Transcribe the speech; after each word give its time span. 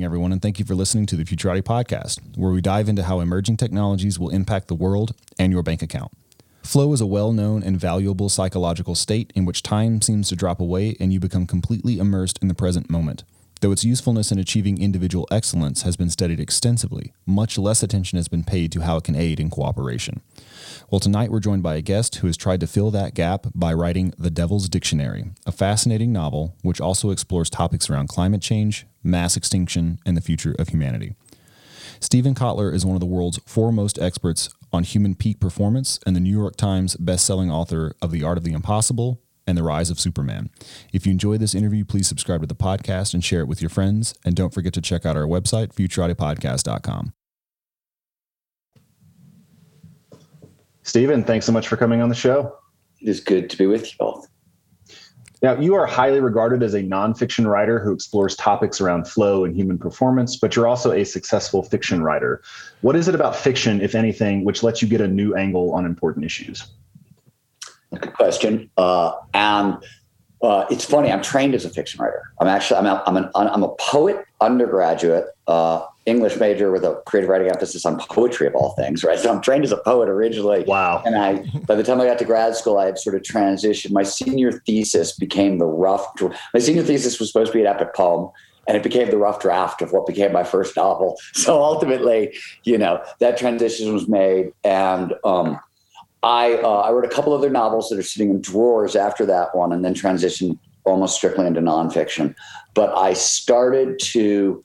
Evening, 0.00 0.06
everyone, 0.06 0.32
and 0.32 0.40
thank 0.40 0.58
you 0.58 0.64
for 0.64 0.74
listening 0.74 1.04
to 1.04 1.14
the 1.14 1.24
Futurati 1.24 1.60
Podcast, 1.60 2.20
where 2.34 2.50
we 2.50 2.62
dive 2.62 2.88
into 2.88 3.02
how 3.02 3.20
emerging 3.20 3.58
technologies 3.58 4.18
will 4.18 4.30
impact 4.30 4.68
the 4.68 4.74
world 4.74 5.14
and 5.38 5.52
your 5.52 5.62
bank 5.62 5.82
account. 5.82 6.10
Flow 6.62 6.94
is 6.94 7.02
a 7.02 7.06
well 7.06 7.34
known 7.34 7.62
and 7.62 7.78
valuable 7.78 8.30
psychological 8.30 8.94
state 8.94 9.30
in 9.34 9.44
which 9.44 9.62
time 9.62 10.00
seems 10.00 10.30
to 10.30 10.36
drop 10.36 10.58
away 10.58 10.96
and 10.98 11.12
you 11.12 11.20
become 11.20 11.46
completely 11.46 11.98
immersed 11.98 12.38
in 12.40 12.48
the 12.48 12.54
present 12.54 12.88
moment. 12.88 13.24
Though 13.60 13.72
its 13.72 13.84
usefulness 13.84 14.32
in 14.32 14.38
achieving 14.38 14.80
individual 14.80 15.28
excellence 15.30 15.82
has 15.82 15.98
been 15.98 16.08
studied 16.08 16.40
extensively, 16.40 17.12
much 17.26 17.58
less 17.58 17.82
attention 17.82 18.16
has 18.16 18.28
been 18.28 18.42
paid 18.42 18.72
to 18.72 18.80
how 18.80 18.96
it 18.96 19.04
can 19.04 19.14
aid 19.14 19.38
in 19.38 19.50
cooperation. 19.50 20.22
Well, 20.90 20.98
tonight 20.98 21.30
we're 21.30 21.38
joined 21.38 21.62
by 21.62 21.76
a 21.76 21.82
guest 21.82 22.16
who 22.16 22.26
has 22.26 22.36
tried 22.36 22.58
to 22.58 22.66
fill 22.66 22.90
that 22.90 23.14
gap 23.14 23.46
by 23.54 23.72
writing 23.72 24.12
The 24.18 24.28
Devil's 24.28 24.68
Dictionary, 24.68 25.30
a 25.46 25.52
fascinating 25.52 26.12
novel 26.12 26.56
which 26.62 26.80
also 26.80 27.10
explores 27.10 27.48
topics 27.48 27.88
around 27.88 28.08
climate 28.08 28.42
change, 28.42 28.86
mass 29.04 29.36
extinction, 29.36 30.00
and 30.04 30.16
the 30.16 30.20
future 30.20 30.52
of 30.58 30.70
humanity. 30.70 31.14
Steven 32.00 32.34
Kotler 32.34 32.74
is 32.74 32.84
one 32.84 32.96
of 32.96 33.00
the 33.00 33.06
world's 33.06 33.38
foremost 33.46 34.00
experts 34.00 34.48
on 34.72 34.82
human 34.82 35.14
peak 35.14 35.38
performance 35.38 36.00
and 36.04 36.16
the 36.16 36.20
New 36.20 36.36
York 36.36 36.56
Times 36.56 36.96
bestselling 36.96 37.52
author 37.52 37.92
of 38.02 38.10
The 38.10 38.24
Art 38.24 38.36
of 38.36 38.42
the 38.42 38.52
Impossible 38.52 39.22
and 39.46 39.56
The 39.56 39.62
Rise 39.62 39.90
of 39.90 40.00
Superman. 40.00 40.50
If 40.92 41.06
you 41.06 41.12
enjoyed 41.12 41.38
this 41.38 41.54
interview, 41.54 41.84
please 41.84 42.08
subscribe 42.08 42.40
to 42.40 42.48
the 42.48 42.54
podcast 42.56 43.14
and 43.14 43.22
share 43.22 43.42
it 43.42 43.48
with 43.48 43.62
your 43.62 43.70
friends. 43.70 44.12
And 44.24 44.34
don't 44.34 44.52
forget 44.52 44.72
to 44.72 44.80
check 44.80 45.06
out 45.06 45.16
our 45.16 45.22
website, 45.22 45.72
futuratipodcast.com. 45.72 47.12
Steven, 50.82 51.24
thanks 51.24 51.46
so 51.46 51.52
much 51.52 51.68
for 51.68 51.76
coming 51.76 52.00
on 52.00 52.08
the 52.08 52.14
show. 52.14 52.56
It 53.00 53.08
is 53.08 53.20
good 53.20 53.50
to 53.50 53.56
be 53.56 53.66
with 53.66 53.86
you 53.86 53.92
both. 53.98 54.26
Now, 55.42 55.58
you 55.58 55.74
are 55.74 55.86
highly 55.86 56.20
regarded 56.20 56.62
as 56.62 56.74
a 56.74 56.82
nonfiction 56.82 57.46
writer 57.46 57.78
who 57.78 57.92
explores 57.92 58.36
topics 58.36 58.78
around 58.78 59.08
flow 59.08 59.44
and 59.44 59.56
human 59.56 59.78
performance, 59.78 60.36
but 60.36 60.54
you're 60.54 60.66
also 60.66 60.92
a 60.92 61.04
successful 61.04 61.62
fiction 61.62 62.02
writer. 62.02 62.42
What 62.82 62.94
is 62.94 63.08
it 63.08 63.14
about 63.14 63.34
fiction, 63.34 63.80
if 63.80 63.94
anything, 63.94 64.44
which 64.44 64.62
lets 64.62 64.82
you 64.82 64.88
get 64.88 65.00
a 65.00 65.08
new 65.08 65.34
angle 65.34 65.72
on 65.72 65.86
important 65.86 66.26
issues? 66.26 66.66
Good 67.90 68.12
question. 68.12 68.70
Uh, 68.76 69.12
and 69.32 69.78
uh, 70.42 70.66
it's 70.70 70.84
funny. 70.84 71.10
I'm 71.10 71.22
trained 71.22 71.54
as 71.54 71.64
a 71.64 71.70
fiction 71.70 72.02
writer. 72.02 72.22
I'm 72.38 72.46
actually 72.46 72.78
I'm 72.78 72.86
a, 72.86 73.02
I'm, 73.06 73.16
an, 73.16 73.30
I'm 73.34 73.62
a 73.62 73.74
poet 73.76 74.24
undergraduate, 74.40 75.26
uh, 75.46 75.84
English 76.06 76.36
major 76.36 76.72
with 76.72 76.84
a 76.84 77.00
creative 77.06 77.28
writing 77.28 77.48
emphasis 77.48 77.84
on 77.84 77.98
poetry 78.08 78.46
of 78.46 78.54
all 78.54 78.70
things. 78.70 79.04
Right. 79.04 79.18
So 79.18 79.32
I'm 79.32 79.40
trained 79.40 79.64
as 79.64 79.72
a 79.72 79.76
poet 79.78 80.08
originally. 80.08 80.64
Wow. 80.66 81.02
And 81.04 81.16
I 81.16 81.44
by 81.66 81.74
the 81.74 81.82
time 81.82 82.00
I 82.00 82.06
got 82.06 82.18
to 82.18 82.24
grad 82.24 82.56
school, 82.56 82.78
I 82.78 82.86
had 82.86 82.98
sort 82.98 83.14
of 83.14 83.22
transitioned. 83.22 83.92
My 83.92 84.02
senior 84.02 84.52
thesis 84.52 85.12
became 85.12 85.58
the 85.58 85.66
rough. 85.66 86.06
My 86.54 86.60
senior 86.60 86.82
thesis 86.82 87.18
was 87.20 87.30
supposed 87.30 87.52
to 87.52 87.58
be 87.58 87.62
an 87.62 87.68
epic 87.68 87.94
poem. 87.94 88.30
And 88.66 88.76
it 88.76 88.82
became 88.82 89.10
the 89.10 89.16
rough 89.16 89.40
draft 89.40 89.82
of 89.82 89.90
what 89.92 90.06
became 90.06 90.32
my 90.32 90.44
first 90.44 90.76
novel. 90.76 91.16
So 91.32 91.60
ultimately, 91.60 92.36
you 92.62 92.78
know, 92.78 93.02
that 93.18 93.36
transition 93.36 93.92
was 93.92 94.06
made, 94.06 94.52
and 94.62 95.14
um, 95.24 95.58
I 96.22 96.54
uh, 96.54 96.82
I 96.82 96.92
wrote 96.92 97.04
a 97.04 97.08
couple 97.08 97.32
other 97.32 97.50
novels 97.50 97.88
that 97.88 97.98
are 97.98 98.02
sitting 98.02 98.30
in 98.30 98.40
drawers 98.40 98.94
after 98.94 99.26
that 99.26 99.56
one, 99.56 99.72
and 99.72 99.84
then 99.84 99.94
transitioned 99.94 100.58
almost 100.90 101.16
strictly 101.16 101.46
into 101.46 101.60
nonfiction. 101.60 102.34
But 102.74 102.96
I 102.96 103.14
started 103.14 103.98
to. 104.00 104.62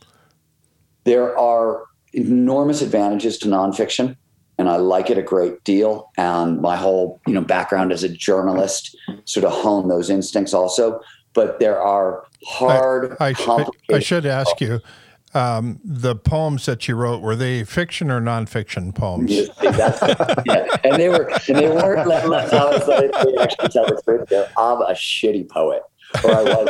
There 1.03 1.37
are 1.37 1.83
enormous 2.13 2.81
advantages 2.81 3.37
to 3.39 3.47
nonfiction, 3.47 4.17
and 4.57 4.69
I 4.69 4.77
like 4.77 5.09
it 5.09 5.17
a 5.17 5.21
great 5.21 5.63
deal. 5.63 6.11
And 6.17 6.61
my 6.61 6.75
whole 6.75 7.21
you 7.27 7.33
know 7.33 7.41
background 7.41 7.91
as 7.91 8.03
a 8.03 8.09
journalist 8.09 8.95
sort 9.25 9.45
of 9.45 9.51
honed 9.51 9.89
those 9.89 10.09
instincts 10.09 10.53
also. 10.53 10.99
But 11.33 11.59
there 11.59 11.81
are 11.81 12.25
hard, 12.45 13.17
I, 13.19 13.35
I, 13.37 13.65
I, 13.95 13.99
should 13.99 14.25
ask 14.25 14.61
you 14.61 14.79
um, 15.35 15.81
the 15.83 16.15
poems 16.15 16.65
that 16.65 16.87
you 16.87 16.95
wrote 16.95 17.21
were 17.21 17.35
they 17.35 17.65
fiction 17.65 18.09
or 18.09 18.21
nonfiction 18.21 18.95
poems? 18.95 19.31
Yeah, 19.31 19.47
yeah. 20.45 20.65
and 20.83 20.95
they 20.95 21.09
were, 21.09 21.29
and 21.47 21.57
they 21.57 21.67
weren't. 21.67 22.07
Let, 22.07 22.29
let, 22.29 22.49
they 22.49 23.35
actually 23.37 23.69
tell 23.69 23.85
the 23.85 24.01
truth. 24.03 24.31
I'm 24.57 24.81
a 24.81 24.93
shitty 24.93 25.49
poet, 25.49 25.83
or 26.23 26.31
I 26.31 26.43
was. 26.43 26.67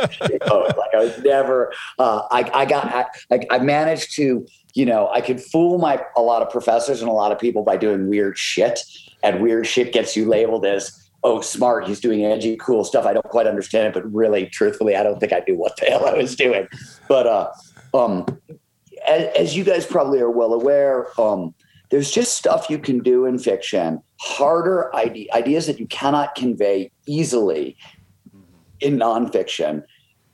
Like 0.76 0.94
I 0.94 0.98
was 0.98 1.18
never. 1.22 1.72
Uh, 1.98 2.22
I, 2.30 2.50
I 2.52 2.64
got. 2.64 3.10
I, 3.30 3.40
I 3.50 3.58
managed 3.58 4.14
to. 4.16 4.46
You 4.74 4.84
know, 4.84 5.08
I 5.08 5.22
could 5.22 5.40
fool 5.40 5.78
my 5.78 6.02
a 6.16 6.20
lot 6.20 6.42
of 6.42 6.50
professors 6.50 7.00
and 7.00 7.08
a 7.08 7.12
lot 7.12 7.32
of 7.32 7.38
people 7.38 7.62
by 7.62 7.76
doing 7.76 8.08
weird 8.08 8.36
shit, 8.36 8.80
and 9.22 9.40
weird 9.40 9.66
shit 9.66 9.92
gets 9.92 10.16
you 10.16 10.28
labeled 10.28 10.66
as 10.66 11.06
oh, 11.26 11.40
smart, 11.40 11.88
he's 11.88 11.98
doing 11.98 12.24
edgy, 12.24 12.56
cool 12.56 12.84
stuff. 12.84 13.04
I 13.04 13.12
don't 13.12 13.28
quite 13.28 13.48
understand 13.48 13.88
it, 13.88 13.94
but 13.94 14.12
really, 14.14 14.46
truthfully, 14.46 14.94
I 14.94 15.02
don't 15.02 15.18
think 15.18 15.32
I 15.32 15.42
knew 15.46 15.56
what 15.56 15.76
the 15.76 15.86
hell 15.88 16.06
I 16.06 16.14
was 16.14 16.36
doing. 16.36 16.68
But 17.08 17.26
uh, 17.26 17.50
um, 17.92 18.26
as, 19.08 19.24
as, 19.36 19.56
you 19.56 19.64
guys 19.64 19.84
probably 19.84 20.20
are 20.20 20.30
well 20.30 20.54
aware, 20.54 21.08
um, 21.20 21.52
there's 21.90 22.12
just 22.12 22.34
stuff 22.34 22.70
you 22.70 22.78
can 22.78 23.00
do 23.00 23.26
in 23.26 23.38
fiction, 23.38 24.00
harder 24.20 24.94
ide- 24.94 25.28
ideas 25.34 25.66
that 25.66 25.80
you 25.80 25.86
cannot 25.86 26.34
convey 26.36 26.90
easily 27.06 27.76
in 28.80 28.98
nonfiction. 28.98 29.82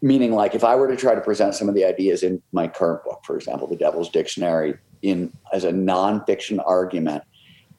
Meaning, 0.05 0.33
like 0.33 0.55
if 0.55 0.65
I 0.65 0.75
were 0.75 0.89
to 0.89 0.97
try 0.97 1.15
to 1.15 1.21
present 1.21 1.55
some 1.55 1.69
of 1.69 1.77
the 1.77 1.85
ideas 1.85 2.25
in 2.25 2.43
my 2.53 2.67
current 2.67 3.05
book, 3.05 3.23
for 3.25 3.37
example, 3.37 3.69
The 3.69 3.77
Devil's 3.77 4.11
Dictionary, 4.11 4.75
in 5.03 5.33
as 5.53 5.65
a 5.65 5.73
nonfiction 5.73 6.63
argument, 6.65 7.23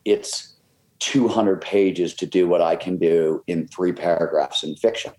it's 0.05 0.55
200 0.99 1.59
pages 1.59 2.13
to 2.13 2.25
do 2.25 2.47
what 2.47 2.61
I 2.61 2.77
can 2.77 2.97
do 2.97 3.43
in 3.47 3.67
three 3.67 3.91
paragraphs 3.91 4.63
in 4.63 4.75
fiction. 4.75 5.11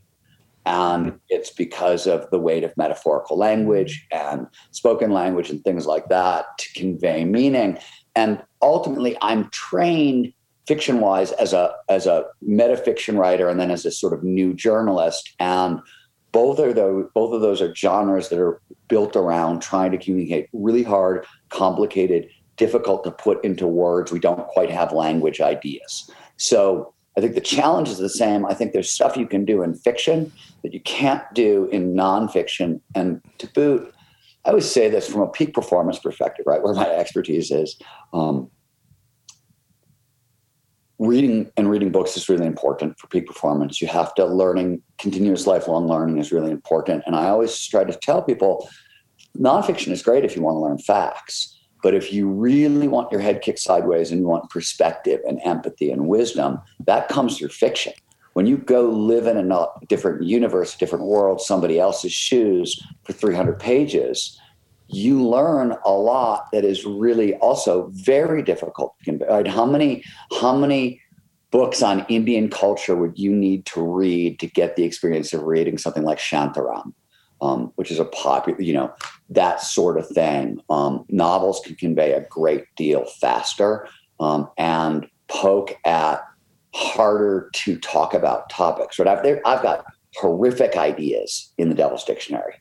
And 0.67 1.21
it's 1.29 1.51
because 1.51 2.07
of 2.07 2.31
the 2.31 2.39
weight 2.39 2.65
of 2.65 2.75
metaphorical 2.79 3.37
language 3.37 4.07
and 4.11 4.47
spoken 4.71 5.11
language 5.11 5.51
and 5.51 5.63
things 5.63 5.85
like 5.85 6.09
that 6.09 6.47
to 6.57 6.73
convey 6.73 7.27
meaning. 7.27 7.79
And 8.17 8.43
ultimately, 8.63 9.17
I'm 9.21 9.51
trained 9.51 10.33
fiction 10.67 11.01
wise 11.01 11.33
as 11.33 11.53
a 11.53 11.75
as 11.89 12.07
a 12.07 12.25
metafiction 12.47 13.19
writer 13.19 13.49
and 13.49 13.61
then 13.61 13.71
as 13.71 13.85
a 13.85 13.91
sort 13.91 14.13
of 14.13 14.23
new 14.23 14.55
journalist. 14.55 15.35
And 15.39 15.81
both 16.33 16.59
are 16.59 16.73
those 16.73 17.07
both 17.15 17.33
of 17.33 17.41
those 17.41 17.61
are 17.63 17.75
genres 17.75 18.29
that 18.29 18.39
are 18.39 18.61
built 18.89 19.17
around 19.17 19.61
trying 19.61 19.93
to 19.93 19.99
communicate 19.99 20.49
really 20.53 20.83
hard, 20.83 21.27
complicated, 21.51 22.29
difficult 22.57 23.05
to 23.05 23.11
put 23.11 23.45
into 23.45 23.67
words. 23.67 24.13
We 24.13 24.19
don't 24.19 24.47
quite 24.49 24.71
have 24.71 24.93
language 24.93 25.41
ideas. 25.41 26.11
So 26.37 26.93
I 27.17 27.21
think 27.21 27.35
the 27.35 27.41
challenge 27.41 27.89
is 27.89 27.99
the 27.99 28.09
same. 28.09 28.45
I 28.45 28.55
think 28.55 28.73
there's 28.73 28.91
stuff 28.91 29.17
you 29.17 29.27
can 29.27 29.45
do 29.45 29.63
in 29.63 29.75
fiction 29.75 30.33
that 30.63 30.75
you 30.75 30.81
can't 30.81 31.23
do 31.33 31.69
in 31.71 31.95
nonfiction. 31.95 32.81
And 32.95 33.21
to 33.39 33.47
boot, 33.49 33.95
I 34.45 34.49
always 34.49 34.71
say 34.71 34.89
this 34.89 35.09
from 35.09 35.21
a 35.23 35.29
peak 35.29 35.55
performance 35.55 35.99
perspective, 35.99 36.45
right, 36.47 36.63
where 36.63 36.75
my 36.75 36.89
expertise 36.91 37.51
is. 37.51 37.79
Um, 38.13 38.51
reading 40.99 41.51
and 41.57 41.71
reading 41.71 41.91
books 41.91 42.17
is 42.17 42.29
really 42.29 42.47
important 42.47 42.99
for 42.99 43.09
peak 43.09 43.27
performance. 43.27 43.81
You 43.81 43.89
have 43.89 44.15
to 44.15 44.25
learning, 44.25 44.83
continuous 44.99 45.47
lifelong 45.47 45.89
learning 45.89 46.19
is 46.19 46.33
really 46.33 46.51
important. 46.51 47.03
And 47.07 47.17
I 47.17 47.29
always 47.29 47.67
try 47.67 47.85
to 47.85 47.93
tell 47.93 48.23
people 48.23 48.69
nonfiction 49.37 49.91
is 49.91 50.03
great 50.03 50.25
if 50.25 50.37
you 50.37 50.43
want 50.43 50.55
to 50.55 50.61
learn 50.61 50.79
facts 50.79 51.55
but 51.85 51.95
if 51.95 52.15
you 52.15 52.31
really 52.31 52.89
want 52.89 53.13
your 53.13 53.21
head 53.21 53.43
kicked 53.43 53.59
sideways 53.59 54.11
and 54.11 54.19
you 54.19 54.27
want 54.27 54.49
perspective 54.49 55.21
and 55.29 55.39
empathy 55.45 55.91
and 55.91 56.09
wisdom, 56.09 56.59
that 56.87 57.09
comes 57.09 57.37
through 57.37 57.51
fiction. 57.51 57.93
when 58.33 58.47
you 58.47 58.57
go 58.57 58.89
live 58.89 59.29
in 59.29 59.53
a 59.53 59.67
different 59.87 60.25
universe, 60.25 60.75
different 60.75 61.05
world, 61.05 61.41
somebody 61.41 61.79
else's 61.79 62.11
shoes 62.11 62.83
for 63.05 63.13
300 63.13 63.61
pages, 63.61 64.41
you 64.89 65.27
learn 65.27 65.77
a 65.85 65.93
lot 65.93 66.49
that 66.53 66.65
is 66.65 66.85
really 66.85 67.35
also 67.37 67.91
very 67.93 68.43
difficult. 68.43 68.95
Right? 69.07 69.47
How 69.47 69.67
many, 69.67 70.05
how 70.41 70.57
many 70.57 71.01
books 71.51 71.83
on 71.83 72.05
Indian 72.09 72.51
culture 72.51 72.97
would 72.97 73.19
you 73.19 73.33
need 73.33 73.65
to 73.67 73.81
read 73.81 74.39
to 74.41 74.47
get 74.47 74.77
the 74.77 74.85
experience 74.85 75.33
of 75.33 75.43
reading 75.43 75.79
something 75.79 76.03
like 76.03 76.19
Shantaram, 76.19 76.93
um, 77.41 77.73
which 77.77 77.91
is 77.91 77.99
a 77.99 78.05
popular, 78.07 78.61
you 78.61 78.73
know, 78.73 78.93
that 79.31 79.61
sort 79.61 79.99
of 79.99 80.09
thing. 80.09 80.61
Um, 80.69 81.05
novels 81.09 81.61
can 81.65 81.77
convey 81.77 82.13
a 82.13 82.23
great 82.23 82.65
deal 82.77 83.05
faster 83.05 83.89
um, 84.21 84.49
and 84.59 85.07
poke 85.29 85.79
at 85.85 86.23
harder 86.75 87.51
to 87.55 87.79
talk 87.79 88.15
about 88.15 88.51
topics. 88.51 88.99
Right? 88.99 89.07
I've, 89.07 89.41
I've 89.47 89.63
got 89.63 89.85
horrific 90.17 90.77
ideas 90.77 91.53
in 91.57 91.69
the 91.69 91.75
Devil's 91.75 92.05
Dictionary, 92.05 92.55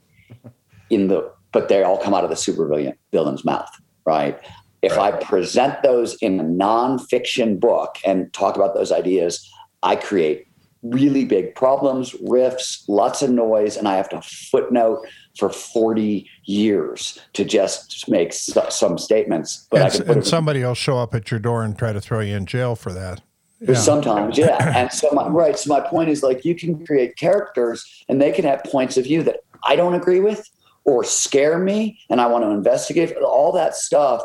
in 0.90 1.08
the 1.08 1.32
but 1.54 1.70
they 1.70 1.84
all 1.84 1.98
come 1.98 2.14
out 2.14 2.24
of 2.24 2.30
the 2.30 2.36
super 2.36 2.68
villain's 3.12 3.46
mouth, 3.46 3.70
right? 4.06 4.40
If 4.82 4.98
right. 4.98 5.14
I 5.14 5.24
present 5.24 5.82
those 5.82 6.16
in 6.16 6.40
a 6.40 6.44
nonfiction 6.44 7.60
book 7.60 7.98
and 8.06 8.32
talk 8.34 8.58
about 8.58 8.76
those 8.76 8.92
ideas, 8.92 9.50
I 9.82 9.96
create 9.96 10.48
really 10.84 11.24
big 11.24 11.56
problems, 11.56 12.12
riffs, 12.14 12.84
lots 12.90 13.22
of 13.22 13.30
noise, 13.30 13.78
and 13.78 13.88
I 13.88 13.96
have 13.96 14.10
to 14.10 14.22
footnote 14.22 15.08
for 15.38 15.50
40 15.50 16.30
years 16.44 17.20
to 17.34 17.46
just 17.46 18.10
make 18.10 18.34
some 18.34 18.98
statements. 18.98 19.68
But 19.72 20.00
and, 20.00 20.10
and 20.10 20.28
somebody 20.28 20.62
will 20.64 20.76
show 20.76 20.98
up 20.98 21.16
at 21.16 21.32
your 21.32 21.40
door 21.40 21.64
and 21.64 21.78
try 21.78 21.94
to 21.94 22.02
throw 22.02 22.20
you 22.20 22.36
in 22.36 22.46
jail 22.46 22.76
for 22.76 22.92
that. 22.92 23.22
Yeah. 23.62 23.76
Sometimes, 23.76 24.38
yeah. 24.38 24.74
And 24.78 24.92
so, 24.92 25.10
my, 25.14 25.28
right. 25.30 25.58
So, 25.58 25.70
my 25.70 25.80
point 25.80 26.10
is 26.10 26.22
like 26.22 26.44
you 26.44 26.54
can 26.54 26.86
create 26.86 27.16
characters 27.16 28.04
and 28.10 28.22
they 28.22 28.34
can 28.34 28.44
have 28.44 28.62
points 28.66 28.98
of 28.98 29.06
view 29.06 29.24
that 29.24 29.40
I 29.66 29.78
don't 29.78 29.94
agree 29.94 30.20
with 30.20 30.50
or 30.86 31.04
scare 31.04 31.60
me 31.60 32.00
and 32.10 32.20
I 32.20 32.28
want 32.28 32.44
to 32.44 32.50
investigate. 32.50 33.16
All 33.18 33.52
that 33.54 33.76
stuff 33.76 34.24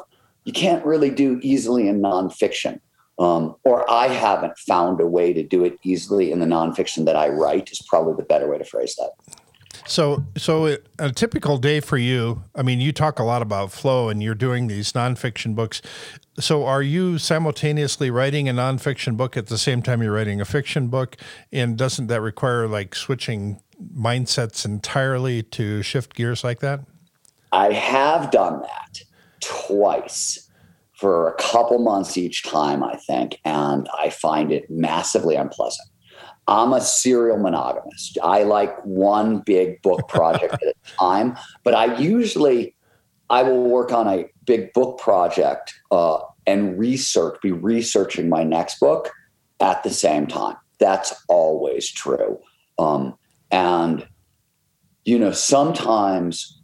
you 0.49 0.52
can't 0.52 0.82
really 0.87 1.10
do 1.10 1.38
easily 1.43 1.88
in 1.88 2.00
nonfiction. 2.00 2.81
Um, 3.19 3.56
or 3.64 3.88
I 3.90 4.06
haven't 4.06 4.56
found 4.56 4.99
a 4.99 5.06
way 5.06 5.34
to 5.34 5.43
do 5.43 5.62
it 5.62 5.78
easily 5.82 6.32
in 6.32 6.38
the 6.38 6.46
nonfiction 6.46 7.05
that 7.05 7.16
I 7.16 7.28
write 7.28 7.70
is 7.70 7.82
probably 7.82 8.14
the 8.14 8.22
better 8.22 8.49
way 8.49 8.56
to 8.56 8.64
phrase 8.64 8.96
that. 8.96 9.10
So, 9.87 10.25
so 10.38 10.78
a 10.99 11.10
typical 11.10 11.58
day 11.58 11.81
for 11.81 11.99
you. 11.99 12.44
I 12.55 12.62
mean, 12.62 12.81
you 12.81 12.93
talk 12.93 13.19
a 13.19 13.25
lot 13.25 13.43
about 13.43 13.72
flow, 13.72 14.08
and 14.08 14.22
you're 14.22 14.34
doing 14.34 14.69
these 14.69 14.93
nonfiction 14.93 15.55
books. 15.55 15.82
So, 16.38 16.64
are 16.64 16.82
you 16.82 17.19
simultaneously 17.19 18.10
writing 18.10 18.49
a 18.49 18.52
nonfiction 18.52 19.16
book 19.16 19.37
at 19.37 19.49
the 19.49 19.58
same 19.58 19.82
time 19.82 20.02
you're 20.02 20.12
writing 20.12 20.40
a 20.40 20.46
fiction 20.46 20.88
book? 20.88 21.16
And 21.52 21.76
doesn't 21.76 22.06
that 22.06 22.22
require 22.22 22.66
like 22.69 22.94
switching 22.94 23.60
mindsets 23.95 24.65
entirely 24.65 25.43
to 25.43 25.83
shift 25.83 26.15
gears 26.15 26.45
like 26.45 26.61
that? 26.61 26.81
I 27.53 27.73
have 27.73 28.31
done 28.31 28.61
that 28.63 29.01
twice 29.41 30.49
for 30.93 31.29
a 31.29 31.35
couple 31.35 31.79
months 31.79 32.19
each 32.19 32.43
time, 32.43 32.83
I 32.83 32.97
think, 32.97 33.41
and 33.45 33.89
I 33.97 34.11
find 34.11 34.51
it 34.51 34.69
massively 34.69 35.37
unpleasant. 35.37 35.89
I'm 36.49 36.73
a 36.73 36.81
serial 36.81 37.39
monogamist. 37.39 38.19
I 38.23 38.43
like 38.43 38.75
one 38.85 39.41
big 39.41 39.81
book 39.83 40.09
project 40.09 40.55
at 40.55 40.63
a 40.63 40.75
time, 40.99 41.37
but 41.63 41.75
I 41.75 41.97
usually 41.99 42.75
I 43.31 43.43
will 43.43 43.63
work 43.65 43.93
on 43.93 44.09
a 44.09 44.27
big 44.47 44.73
book 44.73 44.99
project 44.99 45.75
uh, 45.91 46.19
and 46.47 46.79
research, 46.79 47.39
be 47.43 47.53
researching 47.53 48.29
my 48.29 48.43
next 48.43 48.81
book 48.81 49.11
at 49.61 49.83
the 49.83 49.91
same 49.91 50.27
time. 50.27 50.57
That's 50.79 51.15
always 51.29 51.91
true. 51.91 52.39
Um, 52.79 53.19
and 53.50 54.06
you 55.05 55.19
know, 55.19 55.33
sometimes 55.33 56.61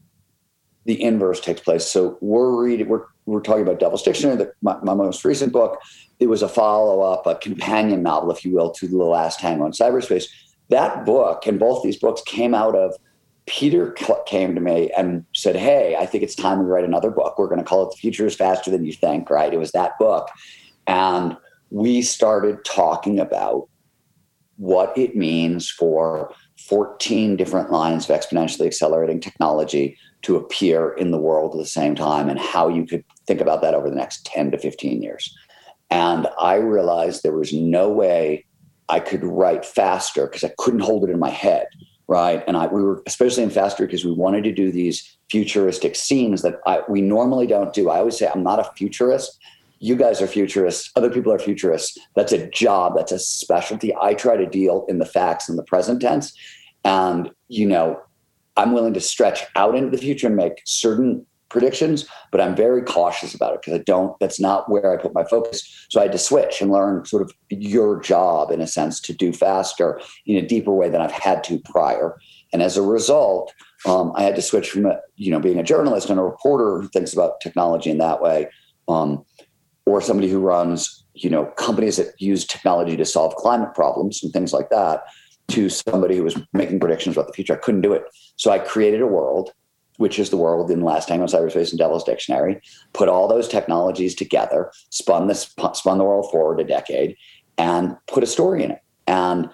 the 0.84 1.02
inverse 1.02 1.40
takes 1.40 1.62
place. 1.62 1.86
So 1.86 2.18
we're 2.20 2.62
reading, 2.62 2.88
we're 2.88 3.06
we're 3.26 3.40
talking 3.40 3.62
about 3.62 3.80
Devil's 3.80 4.02
Dictionary, 4.02 4.36
the, 4.36 4.52
my, 4.60 4.76
my, 4.82 4.92
most 4.92 5.24
recent 5.24 5.50
book. 5.50 5.80
It 6.20 6.26
was 6.26 6.42
a 6.42 6.48
follow 6.48 7.00
up, 7.00 7.26
a 7.26 7.36
companion 7.36 8.02
novel, 8.02 8.30
if 8.30 8.44
you 8.44 8.52
will, 8.52 8.70
to 8.72 8.86
The 8.86 8.98
Last 8.98 9.40
Tango 9.40 9.64
in 9.64 9.72
Cyberspace. 9.72 10.24
That 10.68 11.06
book 11.06 11.46
and 11.46 11.58
both 11.58 11.82
these 11.82 11.96
books 11.96 12.20
came 12.26 12.54
out 12.54 12.76
of 12.76 12.94
Peter 13.46 13.92
came 14.26 14.54
to 14.54 14.60
me 14.60 14.90
and 14.96 15.24
said, 15.34 15.56
Hey, 15.56 15.96
I 15.98 16.06
think 16.06 16.22
it's 16.22 16.34
time 16.34 16.58
we 16.58 16.66
write 16.66 16.84
another 16.84 17.10
book. 17.10 17.38
We're 17.38 17.48
going 17.48 17.58
to 17.58 17.64
call 17.64 17.86
it 17.86 17.92
The 17.92 17.98
Future 17.98 18.26
is 18.26 18.34
Faster 18.34 18.70
Than 18.70 18.84
You 18.84 18.92
Think, 18.92 19.28
right? 19.30 19.52
It 19.52 19.58
was 19.58 19.72
that 19.72 19.98
book. 19.98 20.28
And 20.86 21.36
we 21.70 22.02
started 22.02 22.64
talking 22.64 23.18
about 23.18 23.68
what 24.56 24.96
it 24.96 25.16
means 25.16 25.70
for 25.70 26.32
14 26.68 27.36
different 27.36 27.70
lines 27.70 28.08
of 28.08 28.18
exponentially 28.18 28.66
accelerating 28.66 29.20
technology 29.20 29.98
to 30.22 30.36
appear 30.36 30.92
in 30.92 31.10
the 31.10 31.18
world 31.18 31.52
at 31.52 31.58
the 31.58 31.66
same 31.66 31.94
time 31.94 32.28
and 32.28 32.38
how 32.38 32.68
you 32.68 32.86
could 32.86 33.04
think 33.26 33.40
about 33.40 33.60
that 33.60 33.74
over 33.74 33.90
the 33.90 33.96
next 33.96 34.24
10 34.26 34.50
to 34.50 34.58
15 34.58 35.02
years. 35.02 35.36
And 35.90 36.26
I 36.40 36.54
realized 36.54 37.22
there 37.22 37.36
was 37.36 37.52
no 37.52 37.90
way 37.90 38.46
I 38.88 39.00
could 39.00 39.22
write 39.22 39.64
faster 39.64 40.26
because 40.26 40.44
I 40.44 40.52
couldn't 40.58 40.80
hold 40.80 41.04
it 41.04 41.10
in 41.10 41.18
my 41.18 41.30
head. 41.30 41.66
Right. 42.06 42.42
And 42.46 42.56
I, 42.56 42.66
we 42.66 42.82
were 42.82 43.02
especially 43.06 43.42
in 43.42 43.50
faster 43.50 43.86
because 43.86 44.04
we 44.04 44.12
wanted 44.12 44.44
to 44.44 44.52
do 44.52 44.70
these 44.70 45.16
futuristic 45.30 45.96
scenes 45.96 46.42
that 46.42 46.60
I, 46.66 46.82
we 46.88 47.00
normally 47.00 47.46
don't 47.46 47.72
do. 47.72 47.88
I 47.88 47.98
always 47.98 48.18
say, 48.18 48.28
I'm 48.28 48.42
not 48.42 48.60
a 48.60 48.70
futurist. 48.76 49.38
You 49.84 49.96
guys 49.96 50.22
are 50.22 50.26
futurists. 50.26 50.90
Other 50.96 51.10
people 51.10 51.30
are 51.30 51.38
futurists. 51.38 51.98
That's 52.16 52.32
a 52.32 52.48
job. 52.48 52.94
That's 52.96 53.12
a 53.12 53.18
specialty. 53.18 53.94
I 54.00 54.14
try 54.14 54.34
to 54.38 54.46
deal 54.46 54.86
in 54.88 54.98
the 54.98 55.04
facts 55.04 55.46
in 55.46 55.56
the 55.56 55.62
present 55.62 56.00
tense. 56.00 56.32
And, 56.84 57.30
you 57.48 57.68
know, 57.68 58.00
I'm 58.56 58.72
willing 58.72 58.94
to 58.94 59.00
stretch 59.00 59.40
out 59.56 59.74
into 59.74 59.90
the 59.90 59.98
future 59.98 60.28
and 60.28 60.36
make 60.36 60.62
certain 60.64 61.26
predictions, 61.50 62.06
but 62.32 62.40
I'm 62.40 62.56
very 62.56 62.80
cautious 62.80 63.34
about 63.34 63.52
it 63.52 63.60
because 63.60 63.78
I 63.78 63.82
don't, 63.82 64.18
that's 64.20 64.40
not 64.40 64.70
where 64.70 64.90
I 64.90 64.96
put 64.96 65.12
my 65.12 65.24
focus. 65.24 65.86
So 65.90 66.00
I 66.00 66.04
had 66.04 66.12
to 66.12 66.18
switch 66.18 66.62
and 66.62 66.72
learn 66.72 67.04
sort 67.04 67.22
of 67.22 67.30
your 67.50 68.00
job 68.00 68.50
in 68.50 68.62
a 68.62 68.66
sense 68.66 69.00
to 69.00 69.12
do 69.12 69.34
faster 69.34 70.00
in 70.24 70.36
a 70.36 70.46
deeper 70.46 70.72
way 70.72 70.88
than 70.88 71.02
I've 71.02 71.12
had 71.12 71.44
to 71.44 71.58
prior. 71.58 72.18
And 72.54 72.62
as 72.62 72.78
a 72.78 72.82
result, 72.82 73.52
um, 73.84 74.12
I 74.16 74.22
had 74.22 74.34
to 74.36 74.42
switch 74.42 74.70
from, 74.70 74.86
a, 74.86 74.98
you 75.16 75.30
know, 75.30 75.40
being 75.40 75.58
a 75.58 75.62
journalist 75.62 76.08
and 76.08 76.18
a 76.18 76.22
reporter 76.22 76.80
who 76.80 76.88
thinks 76.88 77.12
about 77.12 77.42
technology 77.42 77.90
in 77.90 77.98
that 77.98 78.22
way, 78.22 78.48
um, 78.88 79.24
or 79.86 80.00
somebody 80.00 80.28
who 80.28 80.40
runs, 80.40 81.04
you 81.14 81.30
know, 81.30 81.46
companies 81.56 81.96
that 81.96 82.20
use 82.20 82.46
technology 82.46 82.96
to 82.96 83.04
solve 83.04 83.34
climate 83.36 83.74
problems 83.74 84.22
and 84.22 84.32
things 84.32 84.52
like 84.52 84.70
that 84.70 85.04
to 85.48 85.68
somebody 85.68 86.16
who 86.16 86.24
was 86.24 86.40
making 86.52 86.80
predictions 86.80 87.16
about 87.16 87.26
the 87.26 87.34
future. 87.34 87.54
I 87.54 87.58
couldn't 87.58 87.82
do 87.82 87.92
it. 87.92 88.04
So 88.36 88.50
I 88.50 88.58
created 88.58 89.02
a 89.02 89.06
world, 89.06 89.52
which 89.98 90.18
is 90.18 90.30
the 90.30 90.36
world 90.36 90.70
in 90.70 90.80
Last 90.80 91.08
Tango 91.08 91.26
Cyberspace 91.26 91.70
and 91.70 91.78
Devil's 91.78 92.04
Dictionary, 92.04 92.60
put 92.94 93.08
all 93.08 93.28
those 93.28 93.46
technologies 93.46 94.14
together, 94.14 94.72
spun 94.90 95.28
this 95.28 95.42
spun 95.74 95.98
the 95.98 96.04
world 96.04 96.30
forward 96.30 96.60
a 96.60 96.64
decade, 96.64 97.16
and 97.58 97.96
put 98.06 98.22
a 98.22 98.26
story 98.26 98.64
in 98.64 98.70
it. 98.70 98.80
And 99.06 99.50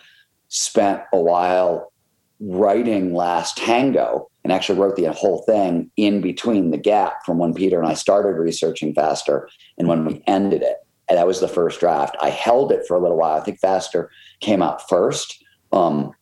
spent 0.51 1.03
a 1.13 1.19
while 1.19 1.93
writing 2.41 3.15
Last 3.15 3.57
Tango 3.57 4.30
and 4.45 4.53
actually 4.53 4.79
wrote 4.79 4.97
the 4.97 5.13
whole 5.13 5.43
thing 5.43 5.91
in 5.97 6.21
between 6.21 6.71
the 6.71 6.79
gap 6.79 7.25
from 7.25 7.39
when 7.39 7.55
Peter 7.55 7.79
and 7.79 7.89
I 7.89 7.95
started 7.95 8.41
researching 8.41 8.95
faster 8.95 9.49
and 9.79 9.89
when 9.89 10.05
we 10.05 10.23
ended 10.27 10.63
it. 10.63 10.77
And 11.09 11.19
that 11.19 11.27
was 11.27 11.41
the 11.41 11.49
first 11.49 11.81
draft. 11.81 12.17
I 12.23 12.31
held 12.31 12.71
it 12.71 12.87
for 12.87 12.97
a 12.97 13.01
little 13.01 13.17
while. 13.17 13.37
I 13.37 13.45
think 13.45 13.59
Faster 13.59 14.11
came 14.39 14.63
out 14.63 14.89
first 14.89 15.45
um, 15.73 16.13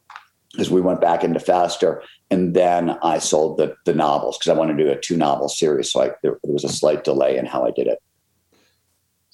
as 0.58 0.70
we 0.70 0.80
went 0.80 1.00
back 1.00 1.22
into 1.22 1.40
faster. 1.40 2.02
And 2.30 2.54
then 2.54 2.96
I 3.02 3.18
sold 3.18 3.58
the, 3.58 3.76
the 3.84 3.94
novels 3.94 4.38
because 4.38 4.50
I 4.50 4.58
wanted 4.58 4.78
to 4.78 4.84
do 4.84 4.90
a 4.90 4.98
two 4.98 5.16
novel 5.16 5.48
series. 5.48 5.92
So 5.92 6.02
I, 6.02 6.06
there, 6.22 6.38
there 6.42 6.52
was 6.52 6.64
a 6.64 6.70
slight 6.70 7.04
delay 7.04 7.36
in 7.36 7.44
how 7.44 7.66
I 7.66 7.70
did 7.70 7.86
it. 7.86 7.98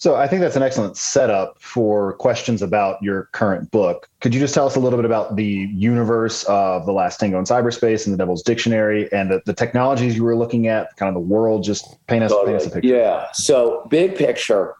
So 0.04 0.16
I 0.16 0.28
think 0.28 0.42
that's 0.42 0.54
an 0.54 0.62
excellent 0.62 0.98
setup 0.98 1.56
for 1.62 2.12
questions 2.18 2.60
about 2.60 3.02
your 3.02 3.30
current 3.32 3.70
book. 3.70 4.06
Could 4.20 4.34
you 4.34 4.40
just 4.40 4.52
tell 4.52 4.66
us 4.66 4.76
a 4.76 4.78
little 4.78 4.98
bit 4.98 5.06
about 5.06 5.34
the 5.34 5.70
universe 5.72 6.44
of 6.44 6.84
The 6.84 6.92
Last 6.92 7.18
Tango 7.18 7.38
in 7.38 7.46
Cyberspace 7.46 8.04
and 8.04 8.12
the 8.12 8.18
Devil's 8.18 8.42
Dictionary 8.42 9.10
and 9.14 9.30
the, 9.30 9.40
the 9.46 9.54
technologies 9.54 10.14
you 10.14 10.22
were 10.22 10.36
looking 10.36 10.68
at, 10.68 10.94
kind 10.96 11.08
of 11.08 11.14
the 11.14 11.26
world? 11.26 11.64
Just 11.64 11.86
paint 12.06 12.22
us, 12.22 12.34
paint 12.44 12.54
us 12.54 12.66
a 12.66 12.70
picture. 12.70 12.86
Yeah. 12.86 13.28
So 13.32 13.86
big 13.88 14.14
picture, 14.14 14.74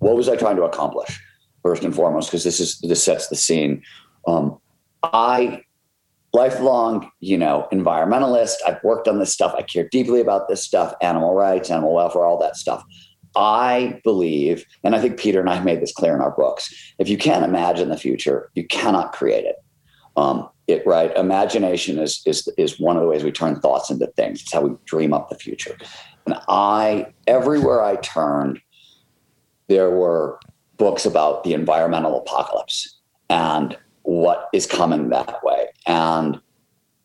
what 0.00 0.14
was 0.14 0.28
I 0.28 0.36
trying 0.36 0.56
to 0.56 0.64
accomplish 0.64 1.18
first 1.62 1.82
and 1.82 1.94
foremost? 1.94 2.28
Because 2.28 2.44
this 2.44 2.60
is 2.60 2.78
this 2.80 3.02
sets 3.02 3.28
the 3.28 3.36
scene. 3.36 3.82
Um, 4.26 4.58
I 5.02 5.62
lifelong, 6.34 7.10
you 7.20 7.38
know, 7.38 7.66
environmentalist. 7.72 8.56
I've 8.66 8.84
worked 8.84 9.08
on 9.08 9.20
this 9.20 9.32
stuff. 9.32 9.54
I 9.56 9.62
care 9.62 9.88
deeply 9.88 10.20
about 10.20 10.48
this 10.48 10.62
stuff, 10.62 10.92
animal 11.00 11.32
rights, 11.32 11.70
animal 11.70 11.94
welfare, 11.94 12.26
all 12.26 12.38
that 12.40 12.56
stuff. 12.56 12.84
I 13.36 14.00
believe, 14.04 14.64
and 14.82 14.94
I 14.94 15.00
think 15.00 15.18
Peter 15.18 15.40
and 15.40 15.50
I 15.50 15.60
made 15.60 15.80
this 15.80 15.92
clear 15.92 16.14
in 16.14 16.20
our 16.20 16.30
books. 16.30 16.74
If 16.98 17.08
you 17.08 17.18
can't 17.18 17.44
imagine 17.44 17.88
the 17.88 17.96
future, 17.96 18.50
you 18.54 18.66
cannot 18.66 19.12
create 19.12 19.44
it. 19.44 19.56
Um, 20.16 20.48
it 20.66 20.86
right. 20.86 21.14
Imagination 21.16 21.98
is 21.98 22.22
is 22.26 22.48
is 22.56 22.80
one 22.80 22.96
of 22.96 23.02
the 23.02 23.08
ways 23.08 23.24
we 23.24 23.32
turn 23.32 23.60
thoughts 23.60 23.90
into 23.90 24.06
things. 24.08 24.42
It's 24.42 24.52
how 24.52 24.62
we 24.62 24.76
dream 24.86 25.12
up 25.12 25.28
the 25.28 25.36
future. 25.36 25.76
And 26.26 26.36
I, 26.48 27.12
everywhere 27.26 27.82
I 27.82 27.96
turned, 27.96 28.60
there 29.68 29.90
were 29.90 30.38
books 30.76 31.04
about 31.04 31.44
the 31.44 31.52
environmental 31.52 32.18
apocalypse 32.18 32.98
and 33.28 33.76
what 34.02 34.48
is 34.52 34.66
coming 34.66 35.10
that 35.10 35.42
way. 35.42 35.68
And 35.86 36.40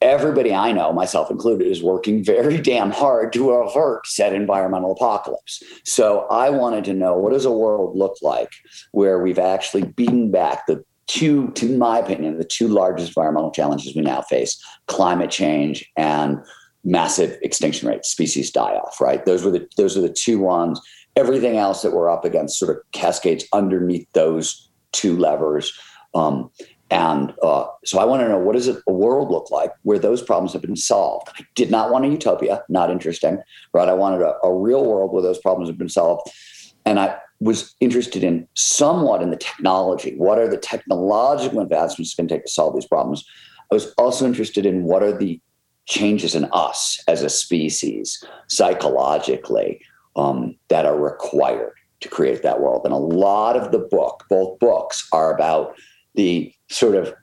everybody 0.01 0.53
I 0.53 0.71
know, 0.71 0.93
myself 0.93 1.29
included, 1.29 1.67
is 1.67 1.83
working 1.83 2.23
very 2.23 2.57
damn 2.61 2.91
hard 2.91 3.33
to 3.33 3.51
avert 3.51 4.07
said 4.07 4.33
environmental 4.33 4.91
apocalypse. 4.91 5.61
So 5.83 6.27
I 6.29 6.49
wanted 6.49 6.85
to 6.85 6.93
know 6.93 7.17
what 7.17 7.33
does 7.33 7.45
a 7.45 7.51
world 7.51 7.97
look 7.97 8.15
like 8.21 8.51
where 8.91 9.19
we've 9.19 9.39
actually 9.39 9.83
beaten 9.83 10.31
back 10.31 10.65
the 10.67 10.83
two, 11.07 11.49
to 11.51 11.77
my 11.77 11.99
opinion, 11.99 12.37
the 12.37 12.43
two 12.43 12.67
largest 12.67 13.09
environmental 13.09 13.51
challenges 13.51 13.95
we 13.95 14.01
now 14.01 14.21
face: 14.21 14.61
climate 14.87 15.31
change 15.31 15.89
and 15.97 16.37
massive 16.83 17.37
extinction 17.41 17.89
rate, 17.89 18.05
species 18.05 18.51
die 18.51 18.75
off. 18.75 19.01
Right? 19.01 19.25
Those 19.25 19.43
were 19.43 19.51
the 19.51 19.67
those 19.75 19.97
are 19.97 20.01
the 20.01 20.09
two 20.09 20.39
ones. 20.39 20.79
Everything 21.15 21.57
else 21.57 21.81
that 21.81 21.91
we're 21.91 22.09
up 22.09 22.23
against 22.23 22.57
sort 22.57 22.77
of 22.77 22.83
cascades 22.93 23.43
underneath 23.51 24.07
those 24.13 24.69
two 24.91 25.17
levers. 25.17 25.77
Um, 26.15 26.49
and 26.91 27.33
uh, 27.43 27.65
so 27.85 27.99
I 27.99 28.05
want 28.05 28.21
to 28.21 28.29
know 28.29 28.39
what 28.39 28.53
does 28.55 28.67
a 28.67 28.81
world 28.91 29.29
look 29.29 29.51
like 29.51 29.71
where 29.83 29.99
those 29.99 30.21
problems 30.21 30.53
have 30.53 30.61
been 30.61 30.75
solved? 30.75 31.29
I 31.37 31.45
did 31.55 31.69
not 31.69 31.91
want 31.91 32.05
a 32.05 32.07
utopia, 32.07 32.63
not 32.67 32.89
interesting, 32.89 33.39
right? 33.73 33.87
I 33.87 33.93
wanted 33.93 34.21
a, 34.21 34.35
a 34.43 34.53
real 34.53 34.85
world 34.85 35.13
where 35.13 35.21
those 35.21 35.39
problems 35.39 35.69
have 35.69 35.77
been 35.77 35.89
solved. 35.89 36.31
And 36.85 36.99
I 36.99 37.17
was 37.39 37.75
interested 37.79 38.23
in 38.23 38.47
somewhat 38.55 39.21
in 39.21 39.29
the 39.29 39.37
technology. 39.37 40.15
What 40.17 40.39
are 40.39 40.47
the 40.47 40.57
technological 40.57 41.61
advancements 41.61 42.15
going 42.15 42.27
to 42.27 42.35
take 42.35 42.45
to 42.45 42.51
solve 42.51 42.73
these 42.73 42.87
problems? 42.87 43.23
I 43.71 43.75
was 43.75 43.93
also 43.97 44.25
interested 44.25 44.65
in 44.65 44.83
what 44.83 45.03
are 45.03 45.15
the 45.15 45.39
changes 45.85 46.35
in 46.35 46.45
us 46.53 47.01
as 47.07 47.21
a 47.21 47.29
species 47.29 48.23
psychologically 48.47 49.81
um, 50.15 50.55
that 50.69 50.85
are 50.85 50.99
required 50.99 51.73
to 51.99 52.09
create 52.09 52.41
that 52.43 52.61
world. 52.61 52.81
And 52.83 52.93
a 52.93 52.97
lot 52.97 53.55
of 53.55 53.71
the 53.71 53.79
book, 53.79 54.25
both 54.29 54.57
books, 54.59 55.07
are 55.11 55.33
about 55.33 55.75
the 56.15 56.53
sort 56.69 56.95
of 56.95 57.13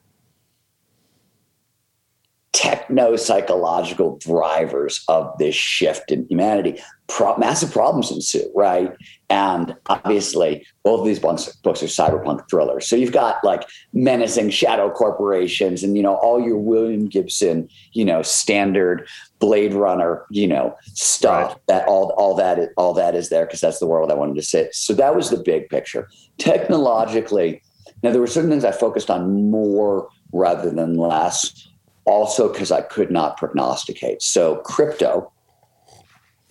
techno 2.57 3.17
psychological 3.17 4.17
drivers 4.17 5.05
of 5.09 5.31
this 5.39 5.55
shift 5.55 6.11
in 6.11 6.27
humanity. 6.31 6.81
Pro- 7.07 7.37
massive 7.37 7.71
problems 7.71 8.11
ensue, 8.11 8.51
right? 8.55 8.97
And 9.29 9.77
obviously, 9.89 10.67
both 10.83 11.01
of 11.01 11.07
these 11.07 11.19
books, 11.19 11.55
books 11.57 11.83
are 11.83 11.87
cyberpunk 11.87 12.49
thrillers. 12.49 12.89
So 12.89 12.97
you've 12.97 13.13
got 13.13 13.45
like 13.45 13.69
menacing 13.93 14.51
shadow 14.51 14.91
corporations 14.91 15.85
and, 15.85 15.99
you 15.99 16.03
know, 16.03 16.15
all 16.15 16.41
your 16.41 16.57
William 16.57 17.09
Gibson, 17.09 17.69
you 17.93 18.07
know, 18.07 18.23
standard 18.23 19.07
Blade 19.39 19.75
Runner, 19.75 20.25
you 20.31 20.49
know, 20.49 20.75
stuff 20.95 21.51
right. 21.51 21.67
that 21.67 21.87
all, 21.87 22.15
all 22.17 22.35
that, 22.37 22.59
is, 22.59 22.69
all 22.79 22.95
that 22.95 23.15
is 23.15 23.29
there 23.29 23.45
because 23.45 23.61
that's 23.61 23.81
the 23.81 23.87
world 23.87 24.11
I 24.11 24.15
wanted 24.15 24.37
to 24.37 24.43
sit. 24.43 24.75
So 24.75 24.95
that 24.95 25.15
was 25.15 25.29
the 25.29 25.37
big 25.37 25.69
picture. 25.69 26.09
Technologically, 26.39 27.63
now, 28.03 28.11
there 28.11 28.21
were 28.21 28.27
certain 28.27 28.51
things 28.51 28.65
I 28.65 28.73
focused 28.73 29.11
on 29.11 29.51
more 29.51 30.09
rather 30.33 30.71
than 30.71 30.97
less, 30.97 31.69
also 32.05 32.53
because 32.53 32.71
I 32.71 32.83
could 32.83 33.11
not 33.11 33.37
prognosticate. 33.37 34.23
So, 34.23 34.57
crypto 34.57 35.33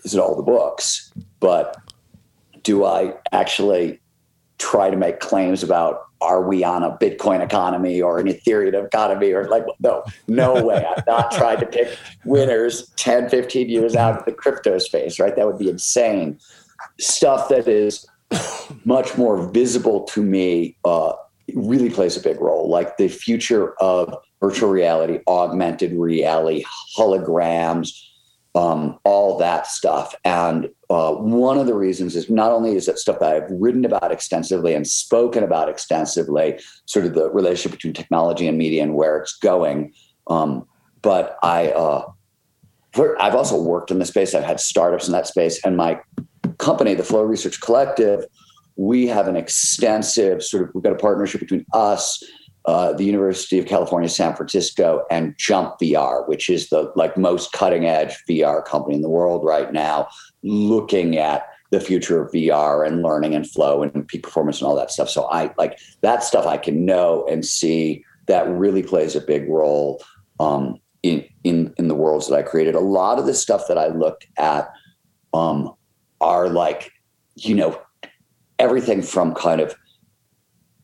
is 0.03 0.13
in 0.13 0.19
all 0.19 0.35
the 0.35 0.43
books, 0.43 1.13
but 1.39 1.77
do 2.63 2.83
I 2.83 3.13
actually 3.31 3.99
try 4.57 4.89
to 4.89 4.97
make 4.97 5.19
claims 5.19 5.61
about 5.61 6.01
are 6.21 6.41
we 6.47 6.63
on 6.63 6.81
a 6.81 6.97
Bitcoin 6.97 7.43
economy 7.43 8.01
or 8.01 8.19
an 8.19 8.27
Ethereum 8.27 8.85
economy 8.85 9.31
or 9.31 9.47
like, 9.47 9.65
no, 9.79 10.03
no 10.27 10.63
way. 10.63 10.83
I've 10.83 11.05
not 11.05 11.31
tried 11.31 11.59
to 11.59 11.65
pick 11.65 11.95
winners 12.23 12.89
10, 12.95 13.29
15 13.29 13.69
years 13.69 13.95
out 13.95 14.17
of 14.17 14.25
the 14.25 14.31
crypto 14.31 14.79
space, 14.79 15.19
right? 15.19 15.35
That 15.35 15.45
would 15.45 15.59
be 15.59 15.69
insane. 15.69 16.39
Stuff 16.99 17.49
that 17.49 17.67
is 17.67 18.07
much 18.85 19.17
more 19.17 19.47
visible 19.51 20.03
to 20.05 20.23
me 20.23 20.75
uh, 20.85 21.13
really 21.53 21.89
plays 21.89 22.17
a 22.17 22.21
big 22.21 22.41
role, 22.41 22.69
like 22.69 22.97
the 22.97 23.07
future 23.07 23.73
of 23.81 24.15
virtual 24.41 24.69
reality, 24.69 25.19
augmented 25.27 25.93
reality, 25.93 26.63
holograms, 26.97 27.89
um, 28.55 28.97
all 29.03 29.37
that 29.37 29.67
stuff. 29.67 30.15
And 30.23 30.69
uh, 30.89 31.13
one 31.13 31.57
of 31.57 31.67
the 31.67 31.73
reasons 31.73 32.15
is 32.15 32.29
not 32.29 32.51
only 32.51 32.75
is 32.75 32.85
that 32.85 32.97
stuff 32.97 33.19
that 33.19 33.35
I've 33.35 33.51
written 33.51 33.83
about 33.83 34.11
extensively 34.11 34.73
and 34.73 34.87
spoken 34.87 35.43
about 35.43 35.69
extensively, 35.69 36.59
sort 36.85 37.05
of 37.05 37.13
the 37.13 37.29
relationship 37.31 37.73
between 37.73 37.93
technology 37.93 38.47
and 38.47 38.57
media 38.57 38.81
and 38.81 38.95
where 38.95 39.17
it's 39.17 39.37
going, 39.37 39.93
um, 40.27 40.67
but 41.01 41.37
I. 41.43 41.69
Uh, 41.69 42.11
I've 43.19 43.35
also 43.35 43.61
worked 43.61 43.91
in 43.91 43.99
the 43.99 44.05
space. 44.05 44.33
I've 44.33 44.45
had 44.45 44.61
startups 44.61 45.07
in 45.07 45.11
that 45.11 45.27
space, 45.27 45.59
and 45.65 45.75
my 45.75 45.99
company, 46.59 46.93
the 46.93 47.03
Flow 47.03 47.23
Research 47.23 47.59
Collective, 47.59 48.25
we 48.75 49.07
have 49.07 49.27
an 49.27 49.35
extensive 49.35 50.43
sort 50.43 50.63
of, 50.63 50.75
we've 50.75 50.83
got 50.83 50.93
a 50.93 50.97
partnership 50.97 51.41
between 51.41 51.65
us, 51.73 52.21
uh, 52.65 52.93
the 52.93 53.05
University 53.05 53.59
of 53.59 53.65
California, 53.65 54.09
San 54.09 54.35
Francisco, 54.35 55.05
and 55.11 55.35
Jump 55.37 55.75
VR, 55.79 56.27
which 56.27 56.49
is 56.49 56.69
the 56.69 56.91
like 56.95 57.15
most 57.15 57.51
cutting 57.51 57.85
edge 57.85 58.15
VR 58.27 58.65
company 58.65 58.95
in 58.95 59.01
the 59.01 59.09
world 59.09 59.43
right 59.43 59.71
now, 59.71 60.07
looking 60.43 61.17
at 61.17 61.47
the 61.71 61.79
future 61.79 62.21
of 62.21 62.31
VR 62.31 62.85
and 62.85 63.01
learning 63.01 63.35
and 63.35 63.49
flow 63.49 63.83
and 63.83 64.07
peak 64.07 64.23
performance 64.23 64.59
and 64.61 64.67
all 64.67 64.75
that 64.75 64.91
stuff. 64.91 65.09
So 65.09 65.25
I 65.25 65.53
like 65.57 65.79
that 66.01 66.23
stuff 66.23 66.45
I 66.45 66.57
can 66.57 66.85
know 66.85 67.25
and 67.29 67.45
see 67.45 68.03
that 68.27 68.49
really 68.49 68.83
plays 68.83 69.15
a 69.15 69.21
big 69.21 69.47
role 69.47 70.03
um, 70.39 70.79
in 71.03 71.23
in 71.43 71.73
in 71.77 71.87
the 71.87 71.95
worlds 71.95 72.27
that 72.29 72.35
I 72.35 72.41
created. 72.41 72.75
A 72.75 72.79
lot 72.79 73.19
of 73.19 73.25
the 73.25 73.33
stuff 73.33 73.67
that 73.67 73.77
I 73.77 73.87
looked 73.87 74.27
at 74.37 74.71
um, 75.33 75.73
are 76.21 76.49
like, 76.49 76.91
you 77.35 77.55
know, 77.55 77.79
everything 78.59 79.01
from 79.01 79.33
kind 79.33 79.61
of 79.61 79.75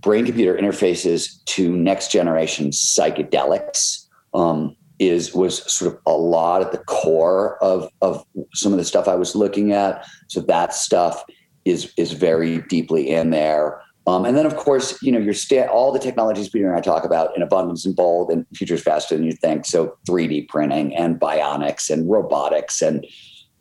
brain 0.01 0.25
computer 0.25 0.55
interfaces 0.55 1.43
to 1.45 1.75
next 1.75 2.11
generation 2.11 2.69
psychedelics 2.69 4.07
um, 4.33 4.75
is 4.99 5.33
was 5.33 5.71
sort 5.71 5.93
of 5.93 5.99
a 6.05 6.11
lot 6.11 6.61
at 6.61 6.71
the 6.71 6.77
core 6.79 7.61
of 7.63 7.89
of 8.01 8.23
some 8.53 8.71
of 8.71 8.77
the 8.77 8.85
stuff 8.85 9.07
I 9.07 9.15
was 9.15 9.35
looking 9.35 9.71
at. 9.71 10.05
So 10.27 10.41
that 10.41 10.73
stuff 10.73 11.23
is 11.65 11.93
is 11.97 12.13
very 12.13 12.59
deeply 12.63 13.09
in 13.09 13.29
there. 13.29 13.81
Um, 14.07 14.25
and 14.25 14.35
then, 14.35 14.47
of 14.47 14.55
course, 14.55 14.99
you 15.03 15.11
know, 15.11 15.19
your 15.19 15.33
sta- 15.33 15.67
all 15.67 15.91
the 15.91 15.99
technologies 15.99 16.49
Peter 16.49 16.67
and 16.67 16.77
I 16.77 16.81
talk 16.81 17.03
about 17.03 17.35
in 17.35 17.43
abundance 17.43 17.85
and 17.85 17.95
bold 17.95 18.31
and 18.31 18.45
futures 18.55 18.81
faster 18.81 19.15
than 19.15 19.25
you 19.25 19.33
think. 19.33 19.65
So 19.65 19.95
3D 20.09 20.49
printing 20.49 20.95
and 20.95 21.19
bionics 21.19 21.89
and 21.89 22.09
robotics 22.09 22.81
and 22.81 23.05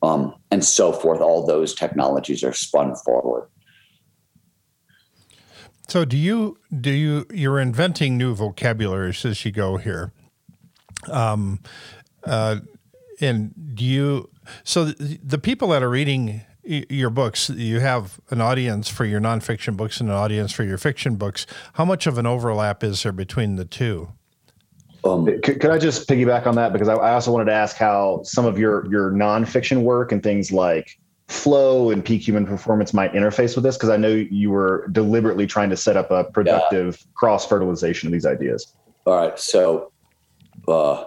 um, 0.02 0.34
and 0.50 0.64
so 0.64 0.92
forth. 0.92 1.20
All 1.20 1.44
those 1.44 1.74
technologies 1.74 2.42
are 2.42 2.54
spun 2.54 2.94
forward. 2.96 3.48
So 5.90 6.04
do 6.04 6.16
you 6.16 6.56
do 6.80 6.90
you 6.90 7.26
you're 7.32 7.58
inventing 7.58 8.16
new 8.16 8.32
vocabularies 8.32 9.24
as 9.24 9.44
you 9.44 9.50
go 9.50 9.76
here? 9.76 10.12
Um, 11.10 11.58
uh, 12.24 12.60
and 13.20 13.52
do 13.74 13.84
you 13.84 14.30
so 14.62 14.84
the, 14.84 15.18
the 15.20 15.38
people 15.38 15.68
that 15.68 15.82
are 15.82 15.90
reading 15.90 16.42
your 16.62 17.10
books, 17.10 17.50
you 17.50 17.80
have 17.80 18.20
an 18.30 18.40
audience 18.40 18.88
for 18.88 19.04
your 19.04 19.20
nonfiction 19.20 19.76
books 19.76 20.00
and 20.00 20.10
an 20.10 20.14
audience 20.14 20.52
for 20.52 20.62
your 20.62 20.78
fiction 20.78 21.16
books. 21.16 21.44
How 21.72 21.84
much 21.84 22.06
of 22.06 22.18
an 22.18 22.26
overlap 22.26 22.84
is 22.84 23.02
there 23.02 23.10
between 23.10 23.56
the 23.56 23.64
two? 23.64 24.12
Um, 25.02 25.24
could, 25.24 25.60
could, 25.60 25.70
I 25.70 25.78
just 25.78 26.08
piggyback 26.08 26.46
on 26.46 26.54
that 26.54 26.72
because 26.72 26.88
I, 26.88 26.94
I 26.94 27.14
also 27.14 27.32
wanted 27.32 27.46
to 27.46 27.54
ask 27.54 27.76
how 27.76 28.20
some 28.22 28.46
of 28.46 28.58
your 28.58 28.86
your 28.92 29.10
nonfiction 29.10 29.82
work 29.82 30.12
and 30.12 30.22
things 30.22 30.52
like 30.52 31.00
flow 31.30 31.90
and 31.90 32.04
peak 32.04 32.26
human 32.26 32.44
performance 32.44 32.92
might 32.92 33.12
interface 33.12 33.54
with 33.54 33.64
this? 33.64 33.76
Because 33.76 33.88
I 33.88 33.96
know 33.96 34.08
you 34.08 34.50
were 34.50 34.88
deliberately 34.88 35.46
trying 35.46 35.70
to 35.70 35.76
set 35.76 35.96
up 35.96 36.10
a 36.10 36.24
productive 36.24 36.98
yeah. 37.00 37.12
cross 37.14 37.46
fertilization 37.46 38.08
of 38.08 38.12
these 38.12 38.26
ideas. 38.26 38.74
All 39.06 39.16
right. 39.16 39.38
So 39.38 39.92
uh, 40.66 41.04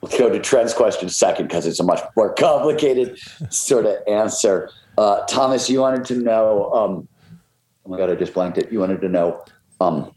we'll 0.00 0.18
go 0.18 0.30
to 0.30 0.40
Trent's 0.40 0.72
question 0.72 1.08
second 1.08 1.48
because 1.48 1.66
it's 1.66 1.80
a 1.80 1.84
much 1.84 2.00
more 2.16 2.32
complicated 2.34 3.18
sort 3.50 3.86
of 3.86 3.96
answer. 4.08 4.70
Uh, 4.96 5.24
Thomas, 5.26 5.68
you 5.68 5.80
wanted 5.80 6.04
to 6.06 6.14
know. 6.14 6.72
Um, 6.72 7.08
oh 7.84 7.90
my 7.90 7.98
God, 7.98 8.10
I 8.10 8.14
just 8.14 8.34
blanked 8.34 8.58
it. 8.58 8.72
You 8.72 8.80
wanted 8.80 9.00
to 9.02 9.08
know. 9.08 9.44
Um, 9.80 10.12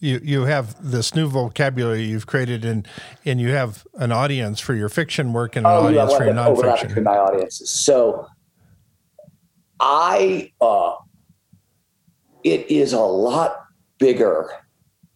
you 0.00 0.20
you 0.22 0.44
have 0.44 0.76
this 0.82 1.14
new 1.14 1.28
vocabulary 1.28 2.02
you've 2.02 2.26
created, 2.26 2.64
and 2.64 2.86
and 3.24 3.40
you 3.40 3.50
have 3.50 3.86
an 3.94 4.12
audience 4.12 4.60
for 4.60 4.74
your 4.74 4.90
fiction 4.90 5.32
work 5.32 5.56
and 5.56 5.66
an 5.66 5.72
oh, 5.72 5.86
audience 5.86 6.12
yeah, 6.12 6.18
for 6.18 6.24
your 6.26 6.34
nonfiction. 6.34 7.02
My 7.02 7.16
audiences. 7.16 7.70
So 7.70 8.28
I 9.80 10.52
uh, 10.60 10.94
it 12.42 12.70
is 12.70 12.92
a 12.92 13.00
lot 13.00 13.64
bigger 13.98 14.50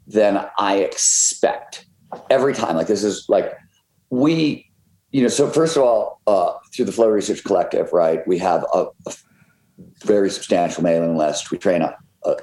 than 0.07 0.47
I 0.59 0.77
expect 0.77 1.87
every 2.31 2.55
time. 2.55 2.77
Like 2.77 2.87
this 2.87 3.05
is 3.05 3.27
like 3.29 3.53
we, 4.11 4.71
you 5.13 5.23
know. 5.23 5.29
So 5.29 5.49
first 5.49 5.77
of 5.77 5.83
all, 5.83 6.21
uh, 6.27 6.55
through 6.75 6.87
the 6.87 6.93
Flow 6.93 7.09
Research 7.09 7.45
Collective, 7.45 7.93
right, 7.93 8.27
we 8.27 8.39
have 8.39 8.65
a, 8.73 8.87
a 9.07 9.15
very 10.05 10.31
substantial 10.31 10.83
mailing 10.83 11.17
list. 11.17 11.51
We 11.51 11.59
train 11.59 11.83
a, 11.83 11.97
a 12.25 12.37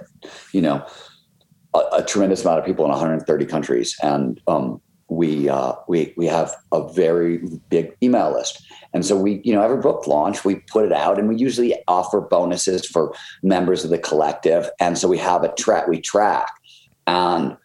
you 0.53 0.62
know, 0.62 0.86
a, 1.74 1.79
a, 1.93 2.03
tremendous 2.03 2.43
amount 2.43 2.60
of 2.60 2.65
people 2.65 2.86
in 2.86 2.91
130 2.91 3.45
countries, 3.45 3.98
and 4.03 4.39
um, 4.48 4.81
we 5.07 5.50
uh, 5.50 5.74
we 5.88 6.13
we 6.17 6.25
have 6.25 6.55
a 6.71 6.91
very 6.93 7.39
big 7.69 7.95
email 8.01 8.33
list. 8.33 8.62
And 8.93 9.05
so 9.05 9.17
we, 9.17 9.41
you 9.43 9.53
know, 9.53 9.62
every 9.62 9.77
book 9.77 10.07
launch, 10.07 10.45
we 10.45 10.55
put 10.55 10.85
it 10.85 10.93
out 10.93 11.19
and 11.19 11.27
we 11.27 11.35
usually 11.35 11.75
offer 11.88 12.21
bonuses 12.21 12.85
for 12.85 13.13
members 13.43 13.83
of 13.83 13.89
the 13.89 13.97
collective. 13.97 14.69
And 14.79 14.97
so 14.97 15.09
we 15.09 15.17
have 15.17 15.43
a 15.43 15.53
track, 15.53 15.88
we 15.88 16.00
track. 16.00 16.50
And 17.05 17.57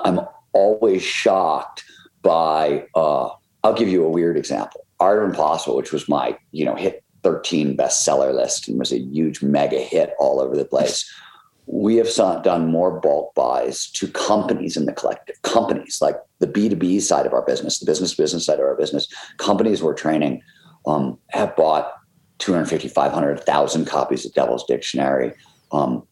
I'm 0.00 0.20
always 0.52 1.02
shocked 1.02 1.84
by. 2.20 2.86
Uh, 2.94 3.30
I'll 3.64 3.74
give 3.74 3.88
you 3.88 4.04
a 4.04 4.10
weird 4.10 4.36
example. 4.36 4.86
Art 5.00 5.22
of 5.22 5.30
Impossible, 5.30 5.76
which 5.76 5.92
was 5.92 6.08
my 6.08 6.36
you 6.52 6.64
know 6.64 6.74
hit 6.74 7.02
13 7.22 7.76
bestseller 7.76 8.34
list 8.34 8.68
and 8.68 8.78
was 8.78 8.92
a 8.92 8.98
huge 8.98 9.42
mega 9.42 9.78
hit 9.78 10.14
all 10.18 10.40
over 10.40 10.56
the 10.56 10.64
place. 10.64 11.10
We 11.66 11.96
have 11.96 12.14
done 12.42 12.70
more 12.70 13.00
bulk 13.00 13.34
buys 13.34 13.90
to 13.92 14.08
companies 14.08 14.76
in 14.76 14.86
the 14.86 14.92
collective, 14.92 15.40
companies 15.42 15.98
like 16.00 16.16
the 16.38 16.46
B2B 16.46 17.00
side 17.00 17.26
of 17.26 17.32
our 17.32 17.42
business, 17.42 17.78
the 17.78 17.86
business 17.86 18.14
business 18.14 18.46
side 18.46 18.58
of 18.58 18.64
our 18.64 18.76
business. 18.76 19.06
Companies 19.38 19.82
we're 19.82 19.94
training 19.94 20.42
um, 20.86 21.18
have 21.28 21.54
bought 21.56 21.92
250, 22.38 22.88
500,000 22.88 23.84
copies 23.86 24.26
of 24.26 24.34
Devil's 24.34 24.64
Dictionary, 24.64 25.32
um, 25.70 26.02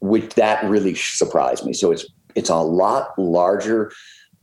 which 0.00 0.34
that 0.34 0.64
really 0.64 0.94
surprised 0.94 1.64
me. 1.66 1.72
So 1.74 1.92
it's 1.92 2.06
it's 2.34 2.50
a 2.50 2.56
lot 2.56 3.16
larger 3.18 3.92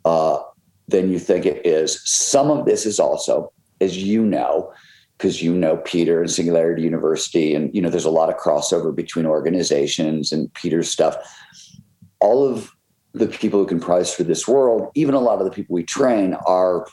uh, 0.05 0.39
than 0.87 1.11
you 1.11 1.19
think 1.19 1.45
it 1.45 1.65
is. 1.65 2.01
Some 2.05 2.49
of 2.49 2.65
this 2.65 2.85
is 2.85 2.99
also, 2.99 3.51
as 3.81 3.97
you 3.97 4.23
know, 4.23 4.71
because 5.21 5.43
you 5.43 5.53
know 5.53 5.77
Peter 5.77 6.19
and 6.19 6.31
Singularity 6.31 6.81
University, 6.81 7.53
and 7.53 7.73
you 7.75 7.81
know 7.81 7.91
there's 7.91 8.05
a 8.05 8.09
lot 8.09 8.29
of 8.29 8.37
crossover 8.37 8.93
between 8.93 9.27
organizations 9.27 10.31
and 10.31 10.51
Peter's 10.55 10.89
stuff. 10.89 11.15
All 12.19 12.47
of 12.47 12.71
the 13.13 13.27
people 13.27 13.59
who 13.59 13.67
comprise 13.67 14.11
for 14.11 14.23
this 14.23 14.47
world, 14.47 14.89
even 14.95 15.13
a 15.13 15.19
lot 15.19 15.37
of 15.37 15.45
the 15.45 15.51
people 15.51 15.75
we 15.75 15.83
train, 15.83 16.33
are 16.47 16.87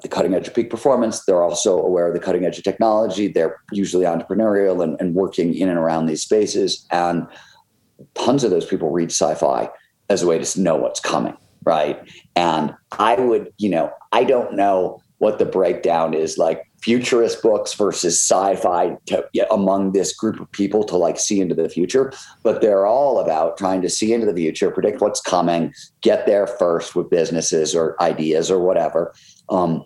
the 0.00 0.08
cutting 0.08 0.32
edge 0.32 0.48
of 0.48 0.54
peak 0.54 0.70
performance. 0.70 1.24
They're 1.24 1.42
also 1.42 1.78
aware 1.78 2.08
of 2.08 2.14
the 2.14 2.20
cutting 2.20 2.46
edge 2.46 2.56
of 2.56 2.64
technology. 2.64 3.28
They're 3.28 3.60
usually 3.72 4.06
entrepreneurial 4.06 4.82
and, 4.82 4.98
and 4.98 5.14
working 5.14 5.54
in 5.54 5.68
and 5.68 5.78
around 5.78 6.06
these 6.06 6.22
spaces. 6.22 6.86
And 6.90 7.26
tons 8.14 8.42
of 8.42 8.50
those 8.50 8.64
people 8.64 8.90
read 8.90 9.10
sci-fi 9.10 9.68
as 10.08 10.22
a 10.22 10.26
way 10.26 10.38
to 10.38 10.60
know 10.60 10.76
what's 10.76 11.00
coming, 11.00 11.36
right? 11.64 12.00
And 12.36 12.74
I 12.98 13.16
would, 13.16 13.52
you 13.58 13.68
know, 13.68 13.92
I 14.12 14.24
don't 14.24 14.54
know 14.54 15.02
what 15.18 15.38
the 15.38 15.44
breakdown 15.44 16.14
is 16.14 16.38
like 16.38 16.69
futurist 16.82 17.42
books 17.42 17.74
versus 17.74 18.20
sci-fi 18.20 18.96
to, 19.06 19.24
among 19.52 19.92
this 19.92 20.14
group 20.14 20.40
of 20.40 20.50
people 20.52 20.82
to 20.84 20.96
like 20.96 21.18
see 21.18 21.40
into 21.40 21.54
the 21.54 21.68
future. 21.68 22.12
But 22.42 22.60
they're 22.60 22.86
all 22.86 23.20
about 23.20 23.58
trying 23.58 23.82
to 23.82 23.90
see 23.90 24.12
into 24.12 24.26
the 24.26 24.34
future 24.34 24.70
predict 24.70 25.00
what's 25.00 25.20
coming 25.20 25.72
get 26.00 26.26
there 26.26 26.46
first 26.46 26.96
with 26.96 27.10
businesses 27.10 27.74
or 27.74 28.00
ideas 28.02 28.50
or 28.50 28.60
whatever. 28.60 29.14
Um, 29.48 29.84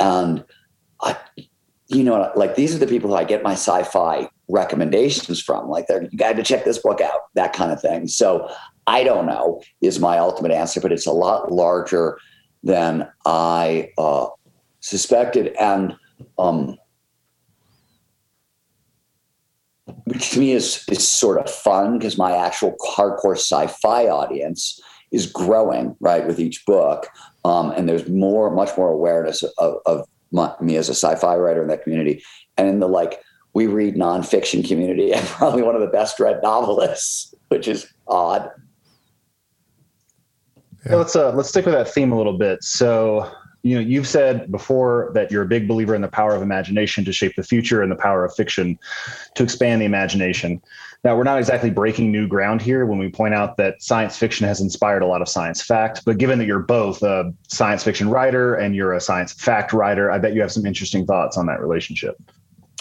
and 0.00 0.44
I, 1.00 1.16
you 1.88 2.04
know 2.04 2.30
like 2.36 2.54
these 2.54 2.74
are 2.74 2.78
the 2.78 2.86
people 2.86 3.10
who 3.10 3.16
i 3.16 3.24
get 3.24 3.42
my 3.42 3.52
sci-fi 3.52 4.28
recommendations 4.48 5.40
from. 5.40 5.68
Like 5.68 5.86
they're 5.86 6.04
you 6.04 6.18
got 6.18 6.36
to 6.36 6.42
check 6.42 6.64
this 6.64 6.78
book 6.78 7.00
out 7.00 7.20
that 7.34 7.52
kind 7.52 7.72
of 7.72 7.80
thing. 7.80 8.08
So 8.08 8.50
i 8.86 9.04
don't 9.04 9.26
know 9.26 9.62
is 9.80 10.00
my 10.00 10.18
ultimate 10.18 10.50
answer 10.50 10.80
but 10.80 10.90
it's 10.90 11.06
a 11.06 11.12
lot 11.12 11.52
larger 11.52 12.18
than 12.64 13.08
i 13.24 13.90
uh, 13.96 14.26
suspected. 14.82 15.54
And 15.58 15.96
um, 16.38 16.76
which 20.04 20.30
to 20.30 20.40
me 20.40 20.52
is 20.52 20.84
is 20.90 21.06
sort 21.06 21.38
of 21.38 21.50
fun 21.50 21.98
because 21.98 22.18
my 22.18 22.36
actual 22.36 22.74
hardcore 22.84 23.36
sci-fi 23.36 24.06
audience 24.06 24.80
is 25.10 25.26
growing 25.26 25.94
right 26.00 26.26
with 26.26 26.40
each 26.40 26.64
book, 26.66 27.08
um, 27.44 27.70
and 27.72 27.88
there's 27.88 28.08
more, 28.08 28.50
much 28.50 28.70
more 28.78 28.90
awareness 28.90 29.42
of, 29.58 29.76
of 29.84 30.06
my, 30.32 30.54
me 30.60 30.76
as 30.76 30.88
a 30.88 30.94
sci-fi 30.94 31.36
writer 31.36 31.62
in 31.62 31.68
that 31.68 31.82
community, 31.82 32.22
and 32.56 32.68
in 32.68 32.80
the 32.80 32.88
like 32.88 33.20
we 33.54 33.66
read 33.66 33.94
nonfiction 33.94 34.66
community, 34.66 35.14
I'm 35.14 35.24
probably 35.26 35.62
one 35.62 35.74
of 35.74 35.80
the 35.80 35.86
best 35.86 36.18
read 36.18 36.40
novelists, 36.42 37.34
which 37.48 37.68
is 37.68 37.92
odd. 38.08 38.50
Yeah. 40.86 40.96
Let's 40.96 41.14
uh, 41.14 41.32
let's 41.32 41.48
stick 41.48 41.66
with 41.66 41.74
that 41.74 41.88
theme 41.88 42.10
a 42.12 42.16
little 42.16 42.36
bit. 42.36 42.64
So 42.64 43.30
you 43.62 43.74
know 43.74 43.80
you've 43.80 44.08
said 44.08 44.50
before 44.50 45.10
that 45.14 45.30
you're 45.30 45.42
a 45.42 45.46
big 45.46 45.68
believer 45.68 45.94
in 45.94 46.02
the 46.02 46.08
power 46.08 46.34
of 46.34 46.42
imagination 46.42 47.04
to 47.04 47.12
shape 47.12 47.34
the 47.36 47.42
future 47.42 47.82
and 47.82 47.90
the 47.90 47.96
power 47.96 48.24
of 48.24 48.34
fiction 48.34 48.78
to 49.34 49.42
expand 49.42 49.80
the 49.80 49.84
imagination. 49.84 50.60
Now 51.04 51.16
we're 51.16 51.24
not 51.24 51.38
exactly 51.38 51.70
breaking 51.70 52.12
new 52.12 52.28
ground 52.28 52.62
here 52.62 52.86
when 52.86 52.98
we 52.98 53.08
point 53.08 53.34
out 53.34 53.56
that 53.56 53.82
science 53.82 54.16
fiction 54.16 54.46
has 54.46 54.60
inspired 54.60 55.02
a 55.02 55.06
lot 55.06 55.22
of 55.22 55.28
science 55.28 55.62
fact 55.62 56.02
but 56.04 56.18
given 56.18 56.38
that 56.38 56.46
you're 56.46 56.60
both 56.60 57.02
a 57.02 57.32
science 57.48 57.84
fiction 57.84 58.08
writer 58.08 58.54
and 58.54 58.74
you're 58.74 58.92
a 58.92 59.00
science 59.00 59.32
fact 59.32 59.72
writer 59.72 60.10
i 60.10 60.18
bet 60.18 60.34
you 60.34 60.40
have 60.40 60.52
some 60.52 60.66
interesting 60.66 61.06
thoughts 61.06 61.36
on 61.36 61.46
that 61.46 61.60
relationship. 61.60 62.20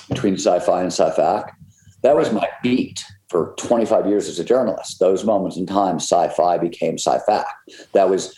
Between 0.09 0.33
sci-fi 0.33 0.81
and 0.81 0.91
sci-fact 0.91 1.55
that 2.03 2.15
was 2.15 2.31
my 2.31 2.47
beat 2.63 3.03
for 3.29 3.53
25 3.57 4.07
years 4.07 4.27
as 4.27 4.39
a 4.39 4.43
journalist. 4.43 4.99
Those 4.99 5.23
moments 5.23 5.55
in 5.55 5.65
time 5.65 5.95
sci-fi 5.95 6.57
became 6.57 6.95
sci-fact 6.95 7.49
that 7.93 8.09
was 8.09 8.35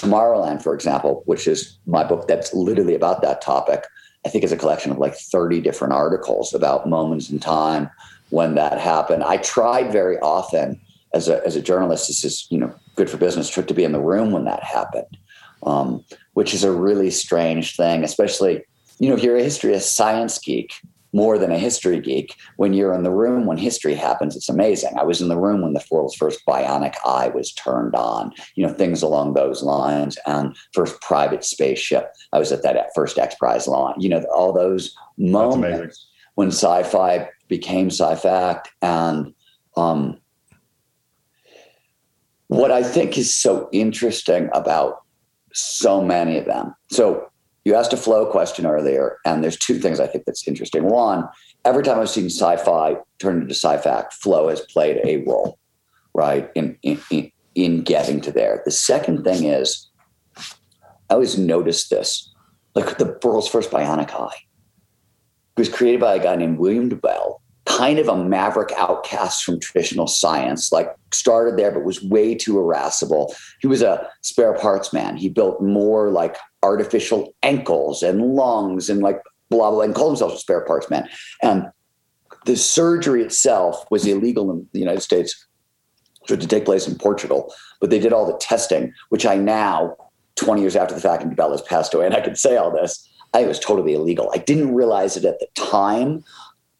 Tomorrowland, 0.00 0.62
for 0.62 0.74
example, 0.74 1.22
which 1.26 1.46
is 1.46 1.78
my 1.86 2.02
book 2.02 2.26
that's 2.26 2.54
literally 2.54 2.94
about 2.94 3.20
that 3.20 3.42
topic, 3.42 3.84
I 4.24 4.30
think 4.30 4.44
is 4.44 4.52
a 4.52 4.56
collection 4.56 4.90
of 4.90 4.98
like 4.98 5.14
30 5.14 5.60
different 5.60 5.92
articles 5.92 6.54
about 6.54 6.88
moments 6.88 7.28
in 7.30 7.38
time 7.38 7.90
when 8.30 8.54
that 8.54 8.78
happened. 8.78 9.22
I 9.24 9.36
tried 9.38 9.92
very 9.92 10.18
often 10.20 10.80
as 11.12 11.28
a, 11.28 11.44
as 11.44 11.56
a 11.56 11.62
journalist, 11.62 12.06
this 12.06 12.24
is, 12.24 12.46
you 12.50 12.58
know, 12.58 12.74
good 12.96 13.10
for 13.10 13.18
business 13.18 13.50
to 13.50 13.74
be 13.74 13.84
in 13.84 13.92
the 13.92 14.00
room 14.00 14.30
when 14.30 14.44
that 14.44 14.62
happened, 14.62 15.18
um, 15.64 16.04
which 16.34 16.54
is 16.54 16.64
a 16.64 16.72
really 16.72 17.10
strange 17.10 17.76
thing, 17.76 18.02
especially, 18.02 18.62
you 19.00 19.08
know, 19.08 19.16
if 19.16 19.22
you're 19.22 19.36
a 19.36 19.42
history, 19.42 19.74
a 19.74 19.80
science 19.80 20.38
geek, 20.38 20.72
more 21.12 21.38
than 21.38 21.50
a 21.50 21.58
history 21.58 22.00
geek. 22.00 22.36
When 22.56 22.72
you're 22.72 22.94
in 22.94 23.02
the 23.02 23.10
room 23.10 23.46
when 23.46 23.58
history 23.58 23.94
happens, 23.94 24.36
it's 24.36 24.48
amazing. 24.48 24.98
I 24.98 25.04
was 25.04 25.20
in 25.20 25.28
the 25.28 25.38
room 25.38 25.62
when 25.62 25.72
the 25.72 25.84
world's 25.90 26.14
first 26.14 26.40
bionic 26.46 26.94
eye 27.04 27.28
was 27.28 27.52
turned 27.52 27.94
on, 27.94 28.32
you 28.54 28.66
know, 28.66 28.72
things 28.72 29.02
along 29.02 29.34
those 29.34 29.62
lines, 29.62 30.18
and 30.26 30.56
first 30.72 31.00
private 31.00 31.44
spaceship. 31.44 32.12
I 32.32 32.38
was 32.38 32.52
at 32.52 32.62
that 32.62 32.90
first 32.94 33.18
X 33.18 33.34
Prize 33.34 33.66
launch, 33.66 33.96
you 34.00 34.08
know, 34.08 34.24
all 34.34 34.52
those 34.52 34.94
moments 35.18 36.06
when 36.34 36.48
sci 36.48 36.82
fi 36.84 37.28
became 37.48 37.90
sci 37.90 38.14
fact. 38.16 38.70
And 38.80 39.34
um, 39.76 40.18
what 42.46 42.70
I 42.70 42.82
think 42.82 43.18
is 43.18 43.34
so 43.34 43.68
interesting 43.72 44.48
about 44.54 45.02
so 45.52 46.02
many 46.02 46.38
of 46.38 46.46
them. 46.46 46.74
So 46.90 47.30
you 47.64 47.74
asked 47.74 47.92
a 47.92 47.96
flow 47.96 48.26
question 48.26 48.66
earlier, 48.66 49.18
and 49.24 49.44
there's 49.44 49.56
two 49.56 49.78
things 49.78 50.00
I 50.00 50.06
think 50.06 50.24
that's 50.24 50.48
interesting. 50.48 50.84
One, 50.84 51.28
every 51.64 51.82
time 51.82 51.98
I've 51.98 52.10
seen 52.10 52.26
sci-fi 52.26 52.96
turn 53.18 53.42
into 53.42 53.54
sci-fact, 53.54 54.14
flow 54.14 54.48
has 54.48 54.60
played 54.60 55.00
a 55.04 55.18
role, 55.24 55.58
right, 56.14 56.50
in, 56.54 56.78
in, 56.82 57.00
in 57.54 57.82
getting 57.82 58.20
to 58.22 58.32
there. 58.32 58.62
The 58.64 58.70
second 58.70 59.24
thing 59.24 59.44
is, 59.44 59.90
I 60.38 61.14
always 61.14 61.38
noticed 61.38 61.90
this, 61.90 62.32
like 62.74 62.96
the 62.96 63.18
world's 63.22 63.48
first 63.48 63.70
bionic 63.70 64.10
eye. 64.12 64.36
It 65.56 65.60
was 65.60 65.68
created 65.68 66.00
by 66.00 66.14
a 66.14 66.22
guy 66.22 66.36
named 66.36 66.58
William 66.58 66.88
Dobelle, 66.88 67.39
kind 67.76 67.98
of 67.98 68.08
a 68.08 68.16
maverick 68.16 68.72
outcast 68.76 69.44
from 69.44 69.60
traditional 69.60 70.06
science, 70.06 70.72
like 70.72 70.92
started 71.12 71.56
there, 71.56 71.70
but 71.70 71.84
was 71.84 72.02
way 72.02 72.34
too 72.34 72.58
irascible. 72.58 73.34
He 73.60 73.66
was 73.66 73.80
a 73.80 74.08
spare 74.22 74.54
parts 74.54 74.92
man. 74.92 75.16
He 75.16 75.28
built 75.28 75.62
more 75.62 76.10
like 76.10 76.36
artificial 76.62 77.34
ankles 77.42 78.02
and 78.02 78.20
lungs 78.34 78.90
and 78.90 79.00
like 79.00 79.22
blah, 79.50 79.70
blah, 79.70 79.82
and 79.82 79.94
called 79.94 80.12
himself 80.12 80.34
a 80.34 80.38
spare 80.38 80.64
parts 80.64 80.90
man. 80.90 81.08
And 81.42 81.66
the 82.44 82.56
surgery 82.56 83.22
itself 83.22 83.84
was 83.90 84.06
illegal 84.06 84.50
in 84.50 84.66
the 84.72 84.80
United 84.80 85.02
States 85.02 85.46
to 86.26 86.36
take 86.36 86.64
place 86.64 86.88
in 86.88 86.96
Portugal, 86.96 87.52
but 87.80 87.90
they 87.90 87.98
did 87.98 88.12
all 88.12 88.26
the 88.26 88.38
testing, 88.38 88.92
which 89.10 89.26
I 89.26 89.36
now, 89.36 89.96
20 90.36 90.60
years 90.60 90.76
after 90.76 90.94
the 90.94 91.00
fact, 91.00 91.22
and 91.22 91.36
Dobelle 91.36 91.52
has 91.52 91.62
passed 91.62 91.94
away, 91.94 92.06
and 92.06 92.14
I 92.14 92.20
can 92.20 92.34
say 92.34 92.56
all 92.56 92.70
this. 92.70 93.06
I 93.32 93.44
was 93.44 93.60
totally 93.60 93.94
illegal. 93.94 94.30
I 94.34 94.38
didn't 94.38 94.74
realize 94.74 95.16
it 95.16 95.24
at 95.24 95.38
the 95.38 95.46
time 95.54 96.24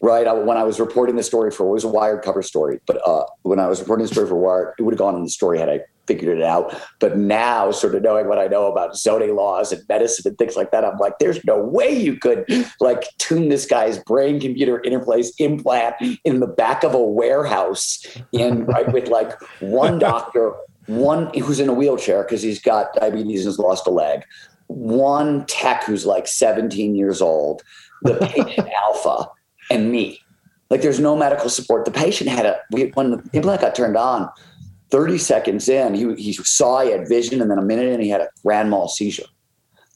right? 0.02 0.26
I, 0.26 0.32
when 0.32 0.56
I 0.56 0.64
was 0.64 0.80
reporting 0.80 1.16
the 1.16 1.22
story 1.22 1.50
for 1.50 1.66
it 1.66 1.72
was 1.72 1.84
a 1.84 1.88
Wired 1.88 2.22
cover 2.22 2.42
story, 2.42 2.80
but 2.86 3.00
uh, 3.06 3.24
when 3.42 3.58
I 3.58 3.66
was 3.66 3.80
reporting 3.80 4.06
the 4.06 4.12
story 4.12 4.26
for 4.26 4.36
Wired, 4.36 4.74
it 4.78 4.82
would 4.82 4.94
have 4.94 4.98
gone 4.98 5.14
in 5.14 5.24
the 5.24 5.30
story 5.30 5.58
had 5.58 5.68
I 5.68 5.80
figured 6.06 6.38
it 6.38 6.42
out. 6.42 6.74
But 6.98 7.16
now, 7.16 7.70
sort 7.70 7.94
of 7.94 8.02
knowing 8.02 8.26
what 8.26 8.38
I 8.38 8.48
know 8.48 8.66
about 8.66 8.96
zoning 8.96 9.36
laws 9.36 9.70
and 9.70 9.82
medicine 9.88 10.26
and 10.26 10.36
things 10.38 10.56
like 10.56 10.72
that, 10.72 10.84
I'm 10.84 10.98
like, 10.98 11.18
there's 11.20 11.44
no 11.44 11.62
way 11.62 11.96
you 11.96 12.16
could 12.16 12.44
like 12.80 13.04
tune 13.18 13.48
this 13.48 13.64
guy's 13.64 13.98
brain 13.98 14.40
computer 14.40 14.82
interface 14.84 15.28
implant 15.38 15.94
in 16.24 16.40
the 16.40 16.48
back 16.48 16.82
of 16.82 16.94
a 16.94 17.02
warehouse 17.02 18.04
in 18.32 18.64
right 18.66 18.92
with 18.92 19.08
like 19.08 19.40
one 19.60 20.00
doctor, 20.00 20.52
one 20.86 21.32
who's 21.34 21.60
in 21.60 21.68
a 21.68 21.74
wheelchair 21.74 22.24
because 22.24 22.42
he's 22.42 22.60
got 22.60 22.92
diabetes 22.94 23.40
and 23.40 23.46
has 23.46 23.58
lost 23.58 23.86
a 23.86 23.90
leg, 23.90 24.24
one 24.66 25.46
tech 25.46 25.84
who's 25.84 26.06
like 26.06 26.26
17 26.26 26.96
years 26.96 27.22
old, 27.22 27.62
the 28.02 28.14
patient 28.14 28.68
alpha 28.82 29.30
and 29.70 29.90
me. 29.90 30.20
Like 30.68 30.82
there's 30.82 31.00
no 31.00 31.16
medical 31.16 31.48
support. 31.48 31.84
The 31.84 31.90
patient 31.90 32.30
had 32.30 32.46
a 32.46 32.60
when 32.94 33.10
the 33.10 33.30
implant 33.32 33.60
got 33.60 33.74
turned 33.74 33.96
on, 33.96 34.28
30 34.90 35.18
seconds 35.18 35.68
in, 35.68 35.94
he, 35.94 36.14
he 36.14 36.32
saw 36.32 36.80
he 36.80 36.90
had 36.90 37.08
vision, 37.08 37.40
and 37.40 37.50
then 37.50 37.58
a 37.58 37.62
minute 37.62 37.86
in, 37.86 38.00
he 38.00 38.08
had 38.08 38.20
a 38.20 38.28
grand 38.42 38.70
mal 38.70 38.88
seizure. 38.88 39.24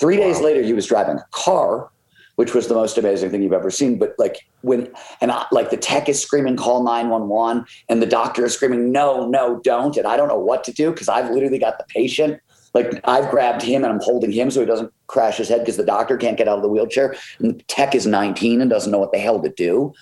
Three 0.00 0.16
days 0.16 0.40
later, 0.40 0.62
he 0.62 0.72
was 0.72 0.86
driving 0.86 1.16
a 1.16 1.24
car 1.30 1.90
which 2.36 2.54
was 2.54 2.66
the 2.66 2.74
most 2.74 2.98
amazing 2.98 3.30
thing 3.30 3.42
you've 3.42 3.52
ever 3.52 3.70
seen. 3.70 3.98
But 3.98 4.14
like 4.18 4.46
when, 4.62 4.90
and 5.20 5.30
I, 5.30 5.46
like 5.52 5.70
the 5.70 5.76
tech 5.76 6.08
is 6.08 6.20
screaming, 6.20 6.56
call 6.56 6.82
911, 6.82 7.64
and 7.88 8.02
the 8.02 8.06
doctor 8.06 8.44
is 8.44 8.54
screaming, 8.54 8.90
no, 8.92 9.28
no, 9.28 9.60
don't. 9.62 9.96
And 9.96 10.06
I 10.06 10.16
don't 10.16 10.28
know 10.28 10.38
what 10.38 10.64
to 10.64 10.72
do 10.72 10.90
because 10.90 11.08
I've 11.08 11.30
literally 11.30 11.58
got 11.58 11.78
the 11.78 11.84
patient. 11.84 12.40
Like 12.74 13.00
I've 13.04 13.30
grabbed 13.30 13.62
him 13.62 13.84
and 13.84 13.92
I'm 13.92 14.00
holding 14.00 14.32
him 14.32 14.50
so 14.50 14.60
he 14.60 14.66
doesn't 14.66 14.92
crash 15.06 15.36
his 15.36 15.48
head 15.48 15.60
because 15.60 15.76
the 15.76 15.84
doctor 15.84 16.16
can't 16.16 16.36
get 16.36 16.48
out 16.48 16.56
of 16.56 16.62
the 16.62 16.68
wheelchair. 16.68 17.14
And 17.38 17.54
the 17.54 17.62
tech 17.64 17.94
is 17.94 18.06
19 18.06 18.60
and 18.60 18.68
doesn't 18.68 18.90
know 18.90 18.98
what 18.98 19.12
the 19.12 19.18
hell 19.18 19.40
to 19.40 19.48
do. 19.48 19.94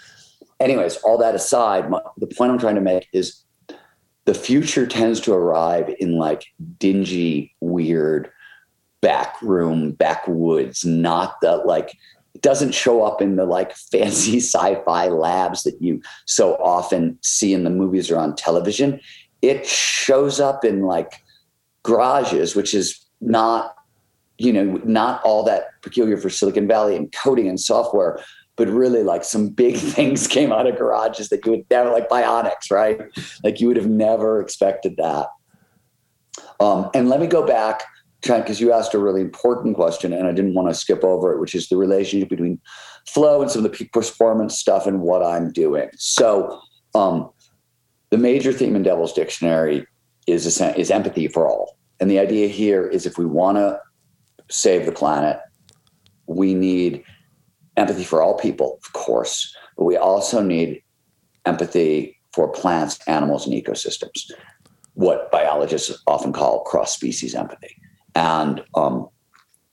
Anyways, 0.59 0.97
all 0.99 1.19
that 1.19 1.35
aside, 1.35 1.91
my, 1.91 2.01
the 2.17 2.27
point 2.27 2.51
I'm 2.51 2.59
trying 2.59 2.77
to 2.77 2.81
make 2.81 3.09
is 3.13 3.45
the 4.25 4.35
future 4.35 4.87
tends 4.87 5.21
to 5.21 5.33
arrive 5.33 5.95
in 5.99 6.17
like 6.17 6.47
dingy, 6.79 7.55
weird, 7.61 8.31
back 9.01 9.41
room, 9.43 9.93
backwoods, 9.93 10.85
not 10.85 11.41
the 11.43 11.57
like 11.57 11.99
it 12.35 12.41
doesn't 12.41 12.73
show 12.73 13.03
up 13.03 13.21
in 13.21 13.37
the 13.37 13.45
like 13.45 13.77
fancy 13.93 14.39
sci-fi 14.39 15.09
labs 15.09 15.65
that 15.65 15.81
you 15.83 16.01
so 16.25 16.55
often 16.55 17.19
see 17.21 17.53
in 17.53 17.65
the 17.65 17.71
movies 17.71 18.11
or 18.11 18.19
on 18.19 18.35
television. 18.35 19.01
It 19.43 19.67
shows 19.67 20.41
up 20.41 20.65
in 20.65 20.83
like 20.83 21.22
garages, 21.83 22.55
which 22.55 22.75
is 22.75 23.05
not, 23.21 23.75
you 24.39 24.53
know, 24.53 24.81
not 24.85 25.23
all 25.25 25.43
that 25.45 25.81
peculiar 25.83 26.17
for 26.17 26.31
Silicon 26.31 26.67
Valley 26.67 26.97
and 26.97 27.13
coding 27.13 27.49
and 27.49 27.61
software, 27.61 28.21
but 28.57 28.69
really 28.69 29.03
like 29.03 29.25
some 29.25 29.49
big 29.49 29.77
things 29.95 30.27
came 30.27 30.53
out 30.53 30.67
of 30.67 30.77
garages 30.77 31.29
that 31.29 31.45
you 31.45 31.53
would 31.53 31.65
never 31.71 31.91
like 31.91 32.09
bionics, 32.09 32.71
right? 32.71 33.01
Like 33.43 33.61
you 33.61 33.69
would 33.69 33.77
have 33.77 33.89
never 33.89 34.41
expected 34.41 34.97
that. 34.99 35.29
Um, 36.61 36.91
and 36.95 37.09
let 37.09 37.21
me 37.21 37.27
go 37.27 37.47
back 37.47 37.83
because 38.23 38.61
you 38.61 38.73
asked 38.73 38.95
a 38.95 38.99
really 38.99 39.21
important 39.21 39.75
question 39.75 40.13
and 40.13 40.29
I 40.29 40.33
didn't 40.33 40.55
want 40.55 40.69
to 40.69 40.75
skip 40.75 41.03
over 41.03 41.33
it, 41.33 41.41
which 41.41 41.55
is 41.55 41.69
the 41.69 41.77
relationship 41.77 42.29
between 42.29 42.61
flow 43.09 43.43
and 43.43 43.51
some 43.51 43.65
of 43.65 43.71
the 43.71 43.77
peak 43.77 43.93
performance 43.93 44.59
stuff 44.59 44.87
and 44.87 45.01
what 45.01 45.25
I'm 45.25 45.51
doing. 45.53 45.89
So, 45.97 46.61
um, 46.95 47.31
the 48.11 48.19
major 48.19 48.53
theme 48.53 48.77
in 48.77 48.83
Devil's 48.83 49.15
Dictionary 49.15 49.87
is 50.27 50.61
is 50.61 50.91
empathy 50.91 51.29
for 51.29 51.47
all, 51.49 51.77
and 52.01 52.11
the 52.11 52.19
idea 52.19 52.49
here 52.49 52.87
is 52.87 53.07
if 53.07 53.19
we 53.19 53.27
want 53.27 53.59
to 53.59 53.81
save 54.51 54.87
the 54.87 54.93
planet, 54.93 55.41
we 56.27 56.55
need 56.55 57.05
empathy 57.77 58.05
for 58.05 58.23
all 58.23 58.37
people, 58.37 58.79
of 58.85 58.93
course, 58.93 59.55
but 59.77 59.85
we 59.85 59.97
also 59.97 60.43
need 60.43 60.83
empathy 61.47 62.19
for 62.33 62.49
plants, 62.49 62.99
animals, 63.07 63.47
and 63.47 63.55
ecosystems. 63.55 64.31
What 64.95 65.31
biologists 65.31 66.03
often 66.07 66.33
call 66.33 66.65
cross 66.65 66.95
species 66.95 67.35
empathy. 67.35 67.77
And 68.15 68.63
um, 68.75 69.09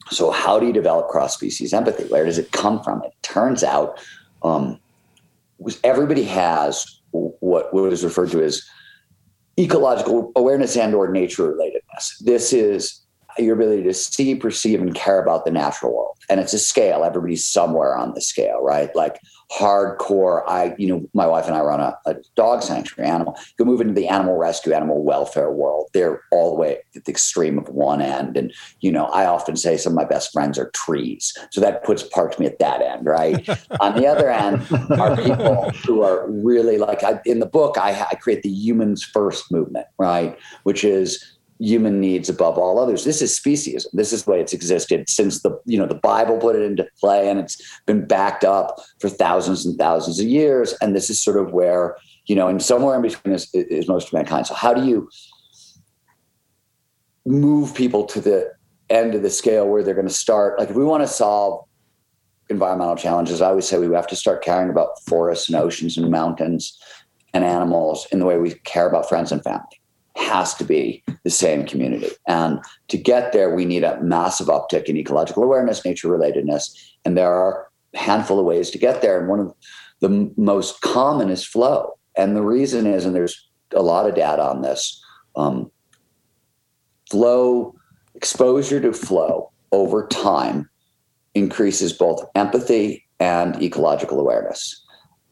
so, 0.09 0.31
how 0.31 0.59
do 0.59 0.65
you 0.65 0.73
develop 0.73 1.09
cross 1.09 1.33
species 1.33 1.73
empathy? 1.73 2.05
Where 2.05 2.25
does 2.25 2.38
it 2.38 2.51
come 2.51 2.81
from? 2.83 3.03
It 3.03 3.13
turns 3.21 3.63
out 3.63 3.99
um, 4.43 4.79
everybody 5.83 6.23
has 6.23 6.99
what, 7.12 7.73
what 7.73 7.91
is 7.91 8.03
referred 8.03 8.31
to 8.31 8.43
as 8.43 8.63
ecological 9.60 10.32
awareness 10.36 10.78
and 10.78 10.95
or 10.95 11.12
nature 11.12 11.54
relatedness. 11.54 12.17
This 12.22 12.54
is 12.54 13.06
your 13.43 13.56
ability 13.56 13.84
to 13.84 13.93
see, 13.93 14.36
perceive, 14.36 14.82
and 14.82 14.95
care 14.95 15.21
about 15.21 15.45
the 15.45 15.52
natural 15.52 15.95
world. 15.95 16.17
And 16.30 16.39
it's 16.39 16.54
a 16.54 16.60
scale. 16.60 17.04
Everybody's 17.04 17.45
somewhere 17.45 17.95
on 17.95 18.13
the 18.13 18.21
scale, 18.21 18.62
right? 18.62 18.95
Like 18.95 19.19
hardcore. 19.52 20.43
I, 20.47 20.75
you 20.78 20.88
know, 20.88 21.10
my 21.13 21.25
wife 21.25 21.47
and 21.47 21.56
I 21.56 21.62
run 21.62 21.80
a, 21.80 21.97
a 22.06 22.15
dog 22.36 22.62
sanctuary 22.62 23.10
animal. 23.10 23.36
You 23.58 23.65
move 23.65 23.82
into 23.82 23.93
the 23.93 24.08
animal 24.08 24.38
rescue, 24.38 24.73
animal 24.73 25.04
welfare 25.04 25.52
world. 25.52 25.89
They're 25.93 26.21
all 26.32 26.52
the 26.52 26.56
way 26.56 26.80
at 26.95 27.06
the 27.06 27.12
extreme 27.12 27.58
of 27.58 27.67
one 27.69 28.02
end. 28.02 28.38
And, 28.38 28.54
you 28.82 28.91
know, 28.91 29.06
I 29.06 29.25
often 29.25 29.56
say 29.56 29.75
some 29.75 29.93
of 29.93 29.97
my 29.97 30.06
best 30.06 30.32
friends 30.32 30.60
are 30.60 30.69
trees. 30.71 31.36
So 31.52 31.62
that 31.62 31.84
puts 31.84 32.04
parts 32.04 32.38
me 32.38 32.45
at 32.45 32.60
that 32.60 32.82
end, 32.82 33.06
right? 33.06 33.47
on 33.80 33.95
the 33.95 34.06
other 34.06 34.30
end 34.30 34.62
are 34.99 35.17
people 35.17 35.71
who 35.86 36.04
are 36.04 36.30
really 36.30 36.78
like, 36.78 37.04
I, 37.04 37.19
in 37.25 37.39
the 37.39 37.47
book, 37.47 37.78
I, 37.78 38.08
I 38.12 38.15
create 38.15 38.43
the 38.43 38.49
humans 38.49 39.04
first 39.04 39.52
movement, 39.52 39.88
right? 39.97 40.38
Which 40.63 40.84
is 40.84 41.38
human 41.60 42.00
needs 42.00 42.30
above 42.30 42.58
all 42.58 42.80
others. 42.80 43.04
This 43.04 43.22
is 43.22 43.38
speciesism. 43.38 43.88
This 43.93 44.13
is 44.13 44.24
the 44.24 44.32
way 44.32 44.39
it's 44.39 44.54
existed 44.54 45.10
since 45.10 45.41
the 45.41 45.60
you 45.65 45.78
know 45.78 45.86
the 45.86 45.95
Bible 45.95 46.38
put 46.38 46.56
it 46.56 46.63
into 46.63 46.88
play, 47.00 47.30
and 47.30 47.39
it's 47.39 47.62
been 47.86 48.06
backed 48.06 48.43
up 48.43 48.80
for 49.00 49.10
thousands 49.10 49.65
and 49.65 49.78
thousands 49.78 50.19
of 50.19 50.26
years. 50.26 50.74
And 50.82 50.95
this 50.95 51.10
is 51.10 51.19
sort 51.19 51.38
of 51.38 51.52
where 51.52 51.98
you 52.26 52.36
know, 52.36 52.48
and 52.48 52.62
somewhere 52.62 52.95
in 52.95 53.02
between 53.02 53.34
is, 53.34 53.50
is 53.54 53.88
most 53.88 54.08
of 54.08 54.13
mankind. 54.13 54.48
So 54.48 54.54
how 54.54 54.74
do 54.74 54.86
you 54.86 55.10
move 57.26 57.74
people 57.74 58.06
to 58.06 58.22
the 58.22 58.52
end 58.89 59.15
of 59.15 59.24
the 59.24 59.30
scale 59.30 59.67
where 59.67 59.84
they're 59.84 59.95
going 59.95 60.08
to 60.08 60.13
start? 60.13 60.60
Like 60.60 60.69
if 60.69 60.76
we 60.76 60.86
want 60.86 61.04
to 61.04 61.08
solve 61.08 61.65
environmental 62.50 62.95
challenges, 62.95 63.41
I 63.41 63.48
always 63.48 63.67
say 63.67 63.80
we 63.80 63.93
have 63.95 64.08
to 64.08 64.15
start 64.15 64.43
caring 64.43 64.69
about 64.69 65.04
forests 65.08 65.50
and 65.50 65.58
oceans 65.58 65.98
and 65.98 66.10
mountains 66.10 66.80
and 67.34 67.43
animals 67.43 68.08
in 68.12 68.19
the 68.19 68.26
way 68.26 68.38
we 68.38 68.54
care 68.63 68.88
about 68.88 69.10
friends 69.10 69.32
and 69.32 69.43
family 69.43 69.78
has 70.19 70.53
to 70.55 70.63
be 70.63 71.03
the 71.23 71.29
same 71.29 71.65
community. 71.65 72.10
And 72.27 72.60
to 72.89 72.97
get 72.97 73.32
there, 73.32 73.53
we 73.55 73.65
need 73.65 73.84
a 73.84 74.01
massive 74.01 74.47
uptick 74.47 74.86
in 74.86 74.97
ecological 74.97 75.43
awareness, 75.43 75.86
nature 75.86 76.10
relatedness. 76.10 76.91
And 77.05 77.17
there 77.17 77.32
are 77.32 77.67
a 77.93 77.97
handful 77.97 78.39
of 78.39 78.45
ways 78.45 78.69
to 78.71 78.77
get 78.77 79.01
there. 79.01 79.19
And 79.19 79.27
one 79.27 79.39
of 79.39 79.53
the 80.01 80.32
most 80.38 80.82
common 80.82 81.29
is 81.29 81.45
flow. 81.45 81.97
And 82.15 82.36
the 82.36 82.41
reason 82.41 82.86
is, 82.86 83.05
and 83.05 83.15
there's 83.15 83.49
a 83.73 83.82
lot 83.82 84.08
of 84.08 84.15
data 84.15 84.43
on 84.43 84.62
this, 84.62 85.03
um, 85.36 85.71
flow, 87.10 87.75
exposure 88.15 88.82
to 88.82 88.93
flow 88.93 89.51
over 89.71 90.08
time 90.08 90.69
increases 91.34 91.93
both 91.93 92.23
empathy 92.36 93.05
and 93.19 93.62
ecological 93.62 94.19
awareness. 94.19 94.84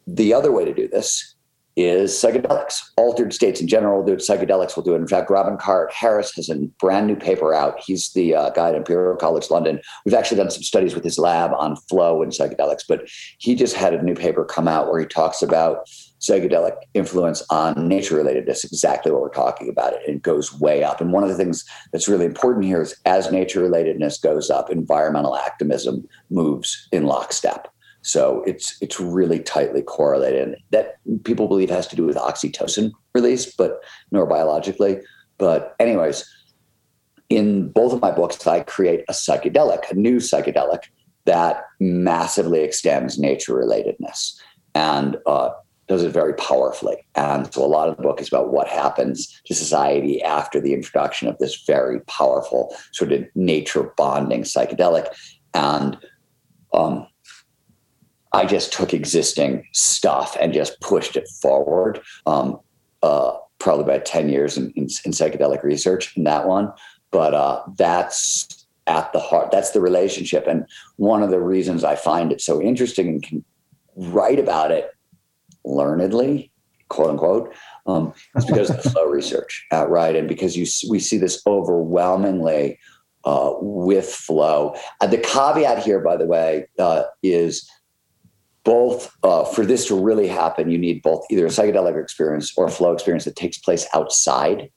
The 0.06 0.34
other 0.34 0.52
way 0.52 0.64
to 0.66 0.74
do 0.74 0.88
this 0.88 1.36
is 1.78 2.12
psychedelics. 2.12 2.82
Altered 2.98 3.34
states 3.34 3.62
in 3.62 3.68
general 3.68 4.08
it. 4.10 4.20
Psychedelics 4.20 4.76
will 4.76 4.84
do 4.84 4.96
it. 4.96 4.98
In 4.98 5.08
fact, 5.08 5.30
Robin 5.30 5.58
Carhart-Harris 5.58 6.36
has 6.36 6.50
a 6.50 6.56
brand 6.80 7.06
new 7.06 7.16
paper 7.16 7.54
out. 7.54 7.80
He's 7.86 8.12
the 8.14 8.36
uh, 8.36 8.50
guy 8.50 8.70
at 8.70 8.76
Imperial 8.76 9.16
College 9.16 9.52
London. 9.52 9.80
We've 10.04 10.16
actually 10.16 10.38
done 10.38 10.50
some 10.50 10.64
studies 10.64 10.96
with 10.96 11.04
his 11.04 11.20
lab 11.20 11.52
on 11.54 11.76
flow 11.76 12.24
and 12.24 12.32
psychedelics, 12.32 12.84
but 12.90 13.08
he 13.38 13.54
just 13.54 13.76
had 13.76 13.94
a 13.94 14.02
new 14.02 14.16
paper 14.16 14.44
come 14.44 14.68
out 14.68 14.90
where 14.90 15.00
he 15.00 15.06
talks 15.06 15.44
about 15.44 15.88
psychedelic 16.20 16.76
influence 16.96 17.44
on 17.52 17.88
nature 17.88 18.16
relatedness, 18.16 18.66
exactly 18.66 19.12
what 19.12 19.22
we're 19.22 19.30
talking 19.30 19.70
about. 19.70 19.94
It 20.08 20.24
goes 20.24 20.52
way 20.60 20.84
up. 20.84 21.00
And 21.00 21.14
one 21.14 21.22
of 21.22 21.30
the 21.30 21.38
things 21.38 21.64
that's 21.92 22.08
really 22.08 22.26
important 22.26 22.66
here 22.66 22.82
is 22.82 23.00
as 23.06 23.32
nature 23.32 23.62
relatedness 23.62 24.20
goes 24.20 24.50
up, 24.50 24.72
environmental 24.72 25.38
activism 25.38 26.08
moves 26.32 26.88
in 26.92 27.06
lockstep. 27.06 27.72
So 28.08 28.42
it's 28.48 28.78
it's 28.82 29.02
really 29.02 29.40
tightly 29.40 29.82
correlated. 29.82 30.42
And 30.42 30.58
that 30.72 30.96
people 31.26 31.48
believe 31.48 31.70
has 31.70 31.88
to 31.88 31.96
do 31.96 32.06
with 32.06 32.16
oxytocin 32.16 32.92
release, 33.14 33.54
but 33.54 33.82
neurobiologically. 34.14 35.02
But 35.38 35.76
anyways, 35.78 36.26
in 37.30 37.70
both 37.70 37.92
of 37.92 38.02
my 38.02 38.12
books, 38.12 38.48
I 38.48 38.62
create 38.62 39.04
a 39.10 39.14
psychedelic, 39.14 39.92
a 39.92 39.96
new 39.96 40.18
psychedelic 40.18 40.86
that 41.26 41.66
massively 41.82 42.62
extends 42.62 43.20
nature 43.20 43.54
relatedness 43.54 44.40
and 44.74 45.18
uh, 45.26 45.50
does 45.90 46.04
it 46.04 46.14
very 46.14 46.34
powerfully. 46.36 47.06
And 47.16 47.54
so 47.54 47.66
a 47.66 47.68
lot 47.68 47.90
of 47.90 47.98
the 47.98 48.04
book 48.04 48.22
is 48.22 48.30
about 48.30 48.54
what 48.54 48.70
happens 48.70 49.42
to 49.48 49.54
society 49.54 50.24
after 50.24 50.62
the 50.62 50.74
introduction 50.74 51.28
of 51.28 51.38
this 51.40 51.62
very 51.68 52.00
powerful 52.02 52.74
sort 52.94 53.12
of 53.12 53.26
nature 53.36 53.92
bonding 53.98 54.44
psychedelic. 54.44 55.08
And 55.54 55.98
um, 56.74 57.08
I 58.38 58.46
just 58.46 58.72
took 58.72 58.94
existing 58.94 59.68
stuff 59.74 60.38
and 60.40 60.54
just 60.54 60.80
pushed 60.80 61.16
it 61.16 61.28
forward. 61.42 62.00
Um, 62.28 62.60
uh, 63.02 63.38
probably 63.60 63.84
about 63.84 64.06
10 64.06 64.30
years 64.30 64.58
in, 64.58 64.72
in, 64.76 64.84
in, 65.06 65.12
psychedelic 65.12 65.64
research 65.64 66.16
in 66.16 66.24
that 66.26 66.48
one. 66.48 66.72
But 67.10 67.34
uh, 67.34 67.64
that's 67.78 68.68
at 68.86 69.12
the 69.12 69.20
heart, 69.20 69.50
that's 69.52 69.72
the 69.72 69.82
relationship. 69.82 70.46
And 70.48 70.66
one 70.98 71.24
of 71.24 71.32
the 71.32 71.40
reasons 71.40 71.84
I 71.84 71.96
find 71.96 72.32
it 72.32 72.40
so 72.40 72.62
interesting 72.62 73.08
and 73.08 73.24
can 73.24 73.44
write 73.96 74.40
about 74.40 74.70
it 74.72 74.92
learnedly, 75.66 76.52
quote 76.90 77.10
unquote, 77.10 77.56
um, 77.88 78.14
is 78.36 78.46
because 78.46 78.70
of 78.70 78.84
the 78.84 78.90
flow 78.92 79.06
research, 79.10 79.66
uh, 79.72 79.88
right? 79.88 80.16
And 80.16 80.28
because 80.28 80.56
you 80.56 80.68
we 80.90 81.00
see 81.00 81.18
this 81.18 81.42
overwhelmingly 81.48 82.78
uh, 83.26 83.54
with 83.60 84.06
flow. 84.06 84.76
Uh, 85.02 85.08
the 85.08 85.18
caveat 85.18 85.84
here, 85.84 86.00
by 86.00 86.16
the 86.16 86.26
way, 86.26 86.68
uh, 86.80 87.04
is 87.24 87.70
both 88.68 89.16
uh, 89.24 89.46
for 89.46 89.66
this 89.66 89.88
to 89.88 89.96
really 89.96 90.28
happen, 90.28 90.70
you 90.70 90.78
need 90.78 91.02
both 91.02 91.26
either 91.32 91.46
a 91.46 91.50
psychedelic 91.50 91.98
experience 92.00 92.52
or 92.58 92.66
a 92.66 92.70
flow 92.70 92.92
experience 92.92 93.24
that 93.24 93.38
takes 93.38 93.58
place 93.58 93.88
outside. 93.94 94.70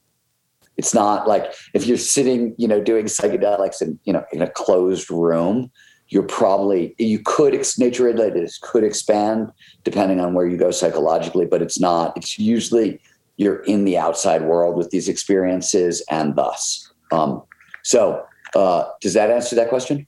It's 0.76 0.94
not 0.94 1.26
like 1.26 1.52
if 1.74 1.88
you're 1.88 1.96
sitting, 1.96 2.54
you 2.56 2.68
know, 2.68 2.80
doing 2.80 3.06
psychedelics 3.06 3.82
in, 3.82 3.98
you 4.04 4.12
know, 4.12 4.24
in 4.30 4.42
a 4.42 4.48
closed 4.48 5.10
room, 5.10 5.72
you're 6.06 6.22
probably 6.22 6.94
you 6.98 7.18
could 7.24 7.52
nature 7.78 8.04
related 8.04 8.48
could 8.62 8.84
expand 8.84 9.50
depending 9.82 10.20
on 10.20 10.34
where 10.34 10.46
you 10.46 10.56
go 10.56 10.70
psychologically, 10.70 11.46
but 11.46 11.60
it's 11.60 11.80
not. 11.80 12.16
It's 12.16 12.38
usually 12.38 13.00
you're 13.38 13.64
in 13.64 13.84
the 13.84 13.98
outside 13.98 14.42
world 14.42 14.76
with 14.76 14.90
these 14.90 15.08
experiences, 15.08 16.00
and 16.12 16.36
thus. 16.36 16.88
Um, 17.10 17.42
so, 17.82 18.24
uh, 18.54 18.84
does 19.00 19.14
that 19.14 19.32
answer 19.32 19.56
that 19.56 19.68
question? 19.68 20.06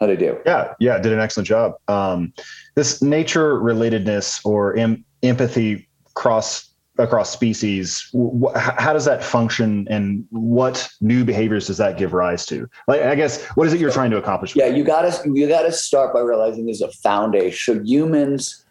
How'd 0.00 0.10
I 0.10 0.16
do? 0.16 0.38
Yeah, 0.46 0.74
yeah, 0.78 0.98
did 0.98 1.12
an 1.12 1.18
excellent 1.18 1.48
job. 1.48 1.74
Um, 1.88 2.32
this 2.76 3.02
nature 3.02 3.54
relatedness 3.56 4.44
or 4.44 4.76
em- 4.76 5.04
empathy 5.22 5.88
cross 6.14 6.68
across 6.98 7.30
species 7.30 8.10
wh- 8.12 8.56
how 8.56 8.92
does 8.92 9.04
that 9.04 9.22
function 9.22 9.86
and 9.88 10.26
what 10.30 10.88
new 11.00 11.24
behaviors 11.24 11.68
does 11.68 11.78
that 11.78 11.96
give 11.96 12.12
rise 12.12 12.44
to 12.44 12.68
like 12.88 13.00
i 13.02 13.14
guess 13.14 13.44
what 13.50 13.68
is 13.68 13.72
it 13.72 13.78
you're 13.78 13.92
trying 13.92 14.10
to 14.10 14.16
accomplish 14.16 14.56
yeah 14.56 14.66
you 14.66 14.82
gotta 14.82 15.16
you 15.32 15.46
gotta 15.46 15.70
start 15.70 16.12
by 16.12 16.18
realizing 16.18 16.64
there's 16.66 16.80
a 16.80 16.90
foundation 16.90 17.52
should 17.52 17.86
humans 17.86 18.64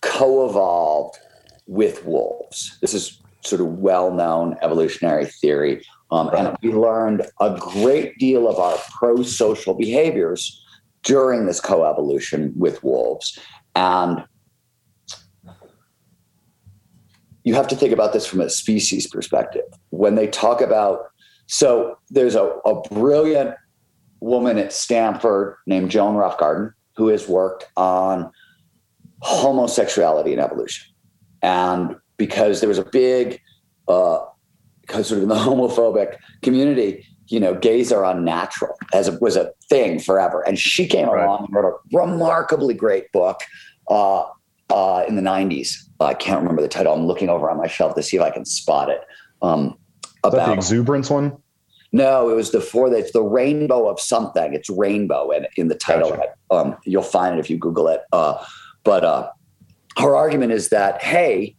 co-evolved 0.00 1.18
with 1.66 2.02
wolves 2.06 2.78
this 2.80 2.94
is 2.94 3.20
sort 3.44 3.60
of 3.60 3.66
well-known 3.66 4.56
evolutionary 4.62 5.26
theory 5.26 5.84
um, 6.10 6.28
right. 6.28 6.46
and 6.46 6.56
we 6.62 6.72
learned 6.72 7.26
a 7.40 7.54
great 7.60 8.16
deal 8.18 8.48
of 8.48 8.58
our 8.58 8.78
pro-social 8.98 9.74
behaviors 9.74 10.64
during 11.06 11.46
this 11.46 11.60
co-evolution 11.60 12.52
with 12.56 12.82
wolves 12.84 13.38
and 13.74 14.24
you 17.44 17.54
have 17.54 17.68
to 17.68 17.76
think 17.76 17.92
about 17.92 18.12
this 18.12 18.26
from 18.26 18.40
a 18.40 18.50
species 18.50 19.06
perspective. 19.06 19.62
When 19.90 20.16
they 20.16 20.26
talk 20.26 20.60
about, 20.60 21.04
so 21.46 21.96
there's 22.10 22.34
a, 22.34 22.42
a 22.42 22.82
brilliant 22.88 23.54
woman 24.18 24.58
at 24.58 24.72
Stanford 24.72 25.54
named 25.64 25.92
Joan 25.92 26.16
Roughgarden 26.16 26.72
who 26.96 27.06
has 27.06 27.28
worked 27.28 27.68
on 27.76 28.32
homosexuality 29.20 30.32
and 30.32 30.40
evolution. 30.40 30.92
And 31.40 31.94
because 32.16 32.58
there 32.58 32.68
was 32.68 32.78
a 32.78 32.84
big, 32.84 33.40
uh, 33.86 34.18
sort 34.90 35.12
of 35.12 35.22
in 35.22 35.28
the 35.28 35.36
homophobic 35.36 36.16
community, 36.42 37.06
you 37.28 37.40
know, 37.40 37.54
gays 37.54 37.92
are 37.92 38.04
unnatural 38.04 38.76
as 38.92 39.08
it 39.08 39.20
was 39.20 39.36
a 39.36 39.52
thing 39.68 39.98
forever. 39.98 40.42
And 40.42 40.58
she 40.58 40.86
came 40.86 41.08
right. 41.08 41.24
along 41.24 41.46
and 41.46 41.54
wrote 41.54 41.66
a 41.66 41.96
remarkably 41.96 42.74
great 42.74 43.10
book 43.12 43.40
uh, 43.90 44.24
uh, 44.70 45.04
in 45.08 45.16
the 45.16 45.22
90s. 45.22 45.74
I 46.00 46.14
can't 46.14 46.40
remember 46.40 46.62
the 46.62 46.68
title. 46.68 46.94
I'm 46.94 47.06
looking 47.06 47.28
over 47.28 47.50
on 47.50 47.56
my 47.56 47.66
shelf 47.66 47.94
to 47.94 48.02
see 48.02 48.16
if 48.16 48.22
I 48.22 48.30
can 48.30 48.44
spot 48.44 48.90
it. 48.90 49.00
Um, 49.42 49.78
about 50.22 50.46
the 50.46 50.52
exuberance 50.52 51.10
one. 51.10 51.36
No, 51.92 52.28
it 52.28 52.34
was 52.34 52.50
the 52.50 52.60
four. 52.60 52.92
It's 52.92 53.12
the 53.12 53.22
rainbow 53.22 53.88
of 53.88 54.00
something. 54.00 54.52
It's 54.52 54.68
rainbow, 54.68 55.30
and 55.30 55.46
in 55.56 55.68
the 55.68 55.74
title, 55.74 56.10
gotcha. 56.10 56.34
um, 56.50 56.76
you'll 56.84 57.02
find 57.02 57.36
it 57.36 57.38
if 57.38 57.48
you 57.48 57.56
Google 57.56 57.88
it. 57.88 58.02
Uh, 58.12 58.44
but 58.84 59.04
uh, 59.04 59.30
her 59.96 60.16
argument 60.16 60.52
is 60.52 60.68
that 60.70 61.02
hey, 61.02 61.56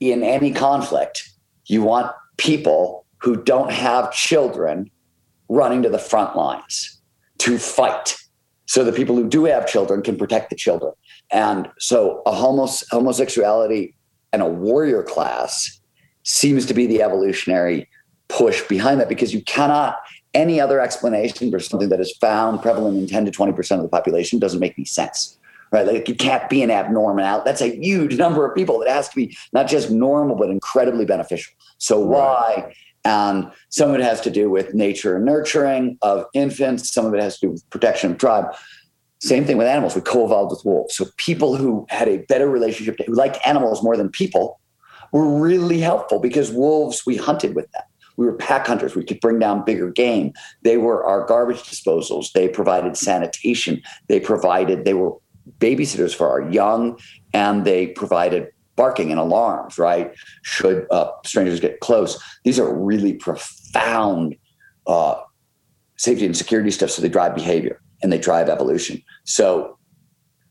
in 0.00 0.22
any 0.22 0.52
conflict, 0.52 1.30
you 1.66 1.82
want 1.82 2.10
people 2.36 3.04
who 3.22 3.36
don't 3.36 3.70
have 3.70 4.12
children 4.12 4.90
running 5.48 5.82
to 5.82 5.88
the 5.88 5.98
front 5.98 6.36
lines 6.36 7.00
to 7.38 7.58
fight, 7.58 8.16
so 8.66 8.84
the 8.84 8.92
people 8.92 9.16
who 9.16 9.28
do 9.28 9.44
have 9.46 9.66
children 9.66 10.02
can 10.02 10.16
protect 10.16 10.50
the 10.50 10.56
children. 10.56 10.92
And 11.32 11.68
so 11.78 12.22
a 12.26 12.32
homos- 12.32 12.84
homosexuality 12.90 13.94
and 14.32 14.42
a 14.42 14.46
warrior 14.46 15.02
class 15.02 15.80
seems 16.22 16.66
to 16.66 16.74
be 16.74 16.86
the 16.86 17.02
evolutionary 17.02 17.88
push 18.28 18.62
behind 18.68 19.00
that 19.00 19.08
because 19.08 19.34
you 19.34 19.42
cannot 19.42 19.96
any 20.34 20.60
other 20.60 20.80
explanation 20.80 21.50
for 21.50 21.58
something 21.58 21.88
that 21.88 22.00
is 22.00 22.16
found 22.20 22.62
prevalent 22.62 22.96
in 22.96 23.06
10 23.08 23.24
to 23.24 23.32
20% 23.32 23.76
of 23.76 23.82
the 23.82 23.88
population 23.88 24.38
doesn't 24.38 24.60
make 24.60 24.74
any 24.78 24.84
sense 24.84 25.36
right? 25.72 25.86
Like 25.86 26.08
it 26.08 26.18
can't 26.18 26.48
be 26.48 26.62
an 26.62 26.70
abnormal 26.70 27.42
that's 27.44 27.60
a 27.60 27.76
huge 27.76 28.16
number 28.18 28.46
of 28.46 28.54
people 28.54 28.78
that 28.80 28.88
has 28.88 29.08
to 29.10 29.16
be 29.16 29.36
not 29.52 29.68
just 29.68 29.90
normal 29.90 30.36
but 30.36 30.50
incredibly 30.50 31.04
beneficial. 31.04 31.52
So 31.78 32.00
why 32.00 32.74
and 33.04 33.50
some 33.70 33.90
of 33.90 33.96
it 33.96 34.02
has 34.02 34.20
to 34.20 34.30
do 34.30 34.50
with 34.50 34.74
nature 34.74 35.16
and 35.16 35.24
nurturing 35.24 35.96
of 36.02 36.26
infants 36.34 36.92
some 36.92 37.06
of 37.06 37.14
it 37.14 37.22
has 37.22 37.38
to 37.38 37.46
do 37.46 37.52
with 37.52 37.70
protection 37.70 38.12
of 38.12 38.18
tribe 38.18 38.46
same 39.20 39.44
thing 39.44 39.58
with 39.58 39.66
animals. 39.66 39.94
We 39.94 40.00
co-evolved 40.00 40.50
with 40.50 40.64
wolves. 40.64 40.96
So 40.96 41.06
people 41.18 41.54
who 41.56 41.86
had 41.90 42.08
a 42.08 42.18
better 42.28 42.48
relationship, 42.48 42.96
who 43.06 43.14
liked 43.14 43.38
animals 43.46 43.82
more 43.82 43.96
than 43.96 44.08
people, 44.08 44.58
were 45.12 45.40
really 45.40 45.80
helpful 45.80 46.20
because 46.20 46.50
wolves, 46.50 47.04
we 47.04 47.16
hunted 47.16 47.54
with 47.54 47.70
them. 47.72 47.82
We 48.16 48.26
were 48.26 48.34
pack 48.34 48.66
hunters. 48.66 48.94
We 48.94 49.04
could 49.04 49.20
bring 49.20 49.38
down 49.38 49.64
bigger 49.64 49.90
game. 49.90 50.32
They 50.62 50.76
were 50.76 51.04
our 51.04 51.26
garbage 51.26 51.62
disposals. 51.62 52.32
They 52.32 52.48
provided 52.48 52.96
sanitation. 52.96 53.82
They 54.08 54.20
provided, 54.20 54.84
they 54.84 54.94
were 54.94 55.16
babysitters 55.58 56.14
for 56.14 56.28
our 56.28 56.50
young, 56.50 56.98
and 57.32 57.64
they 57.64 57.88
provided 57.88 58.48
barking 58.76 59.10
and 59.10 59.20
alarms, 59.20 59.78
right? 59.78 60.12
Should 60.42 60.86
uh, 60.90 61.10
strangers 61.24 61.60
get 61.60 61.80
close. 61.80 62.22
These 62.44 62.58
are 62.58 62.72
really 62.72 63.14
profound 63.14 64.36
uh, 64.86 65.16
safety 65.96 66.24
and 66.26 66.36
security 66.36 66.70
stuff. 66.70 66.90
So 66.90 67.02
they 67.02 67.08
drive 67.08 67.34
behavior 67.34 67.80
and 68.02 68.10
they 68.12 68.18
drive 68.18 68.48
evolution. 68.48 69.02
So 69.24 69.78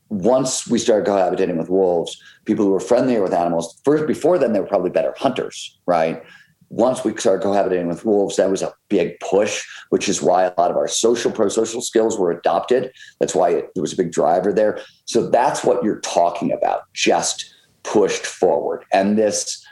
once 0.09 0.67
we 0.67 0.79
started 0.79 1.07
cohabitating 1.07 1.57
with 1.57 1.69
wolves, 1.69 2.21
people 2.45 2.65
who 2.65 2.71
were 2.71 2.79
friendlier 2.79 3.21
with 3.21 3.33
animals, 3.33 3.79
first 3.83 4.07
before 4.07 4.37
then 4.37 4.53
they 4.53 4.59
were 4.59 4.67
probably 4.67 4.89
better 4.89 5.13
hunters, 5.17 5.79
right? 5.85 6.23
Once 6.69 7.03
we 7.03 7.15
started 7.17 7.43
cohabitating 7.43 7.87
with 7.87 8.05
wolves, 8.05 8.35
that 8.35 8.49
was 8.49 8.61
a 8.61 8.71
big 8.89 9.19
push, 9.19 9.65
which 9.89 10.07
is 10.07 10.21
why 10.21 10.43
a 10.43 10.53
lot 10.57 10.69
of 10.69 10.77
our 10.77 10.87
social 10.87 11.31
pro-social 11.31 11.81
skills 11.81 12.17
were 12.17 12.31
adopted. 12.31 12.91
That's 13.19 13.33
why 13.33 13.49
it, 13.49 13.69
there 13.73 13.81
was 13.81 13.93
a 13.93 13.97
big 13.97 14.11
driver 14.11 14.53
there. 14.53 14.79
So 15.05 15.27
that's 15.29 15.63
what 15.63 15.83
you're 15.83 15.99
talking 16.01 16.51
about, 16.51 16.83
just 16.93 17.55
pushed 17.83 18.25
forward. 18.25 18.85
And 18.91 19.17
this, 19.17 19.65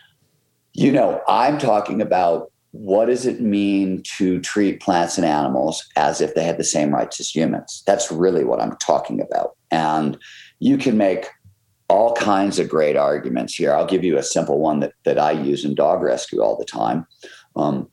you 0.74 0.92
know, 0.92 1.22
I'm 1.28 1.58
talking 1.58 2.02
about 2.02 2.52
what 2.72 3.06
does 3.06 3.26
it 3.26 3.42
mean 3.42 4.04
to 4.18 4.40
treat 4.42 4.82
plants 4.82 5.18
and 5.18 5.26
animals 5.26 5.88
as 5.96 6.22
if 6.22 6.36
they 6.36 6.44
had 6.44 6.58
the 6.58 6.64
same 6.64 6.94
rights 6.94 7.20
as 7.20 7.34
humans? 7.34 7.84
That's 7.88 8.12
really 8.12 8.44
what 8.44 8.62
I'm 8.62 8.76
talking 8.78 9.22
about. 9.22 9.56
And 9.72 10.18
you 10.60 10.78
can 10.78 10.98
make 10.98 11.28
all 11.90 12.14
kinds 12.14 12.60
of 12.60 12.70
great 12.70 12.98
arguments 12.98 13.56
here. 13.56 13.74
I'll 13.74 13.86
give 13.86 14.04
you 14.04 14.18
a 14.18 14.24
simple 14.24 14.60
one 14.60 14.82
that, 14.82 14.94
that 15.06 15.18
I 15.18 15.32
use 15.32 15.64
in 15.64 15.74
dog 15.74 16.02
rescue 16.02 16.42
all 16.42 16.58
the 16.58 16.66
time. 16.66 17.08
Um, 17.56 17.90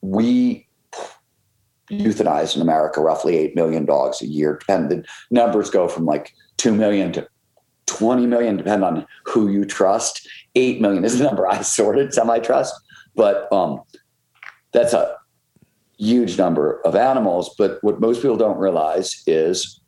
we 0.00 0.66
euthanize 1.90 2.56
in 2.56 2.62
America 2.62 3.00
roughly 3.00 3.36
8 3.36 3.54
million 3.54 3.84
dogs 3.84 4.22
a 4.22 4.26
year. 4.26 4.60
And 4.68 4.90
the 4.90 5.04
numbers 5.30 5.70
go 5.70 5.88
from 5.88 6.06
like 6.06 6.32
2 6.56 6.74
million 6.74 7.12
to 7.12 7.26
20 7.90 8.26
million, 8.26 8.56
depending 8.56 8.86
on 8.86 9.06
who 9.24 9.48
you 9.48 9.64
trust. 9.64 10.26
8 10.54 10.80
million 10.80 11.04
is 11.04 11.18
the 11.18 11.24
number 11.24 11.48
I 11.48 11.62
sorted, 11.62 12.14
semi 12.14 12.38
trust. 12.38 12.74
But 13.16 13.52
um, 13.52 13.82
that's 14.72 14.92
a 14.92 15.16
huge 15.98 16.38
number 16.38 16.80
of 16.82 16.94
animals. 16.94 17.54
But 17.58 17.78
what 17.82 18.00
most 18.00 18.22
people 18.22 18.36
don't 18.36 18.58
realize 18.58 19.22
is 19.26 19.80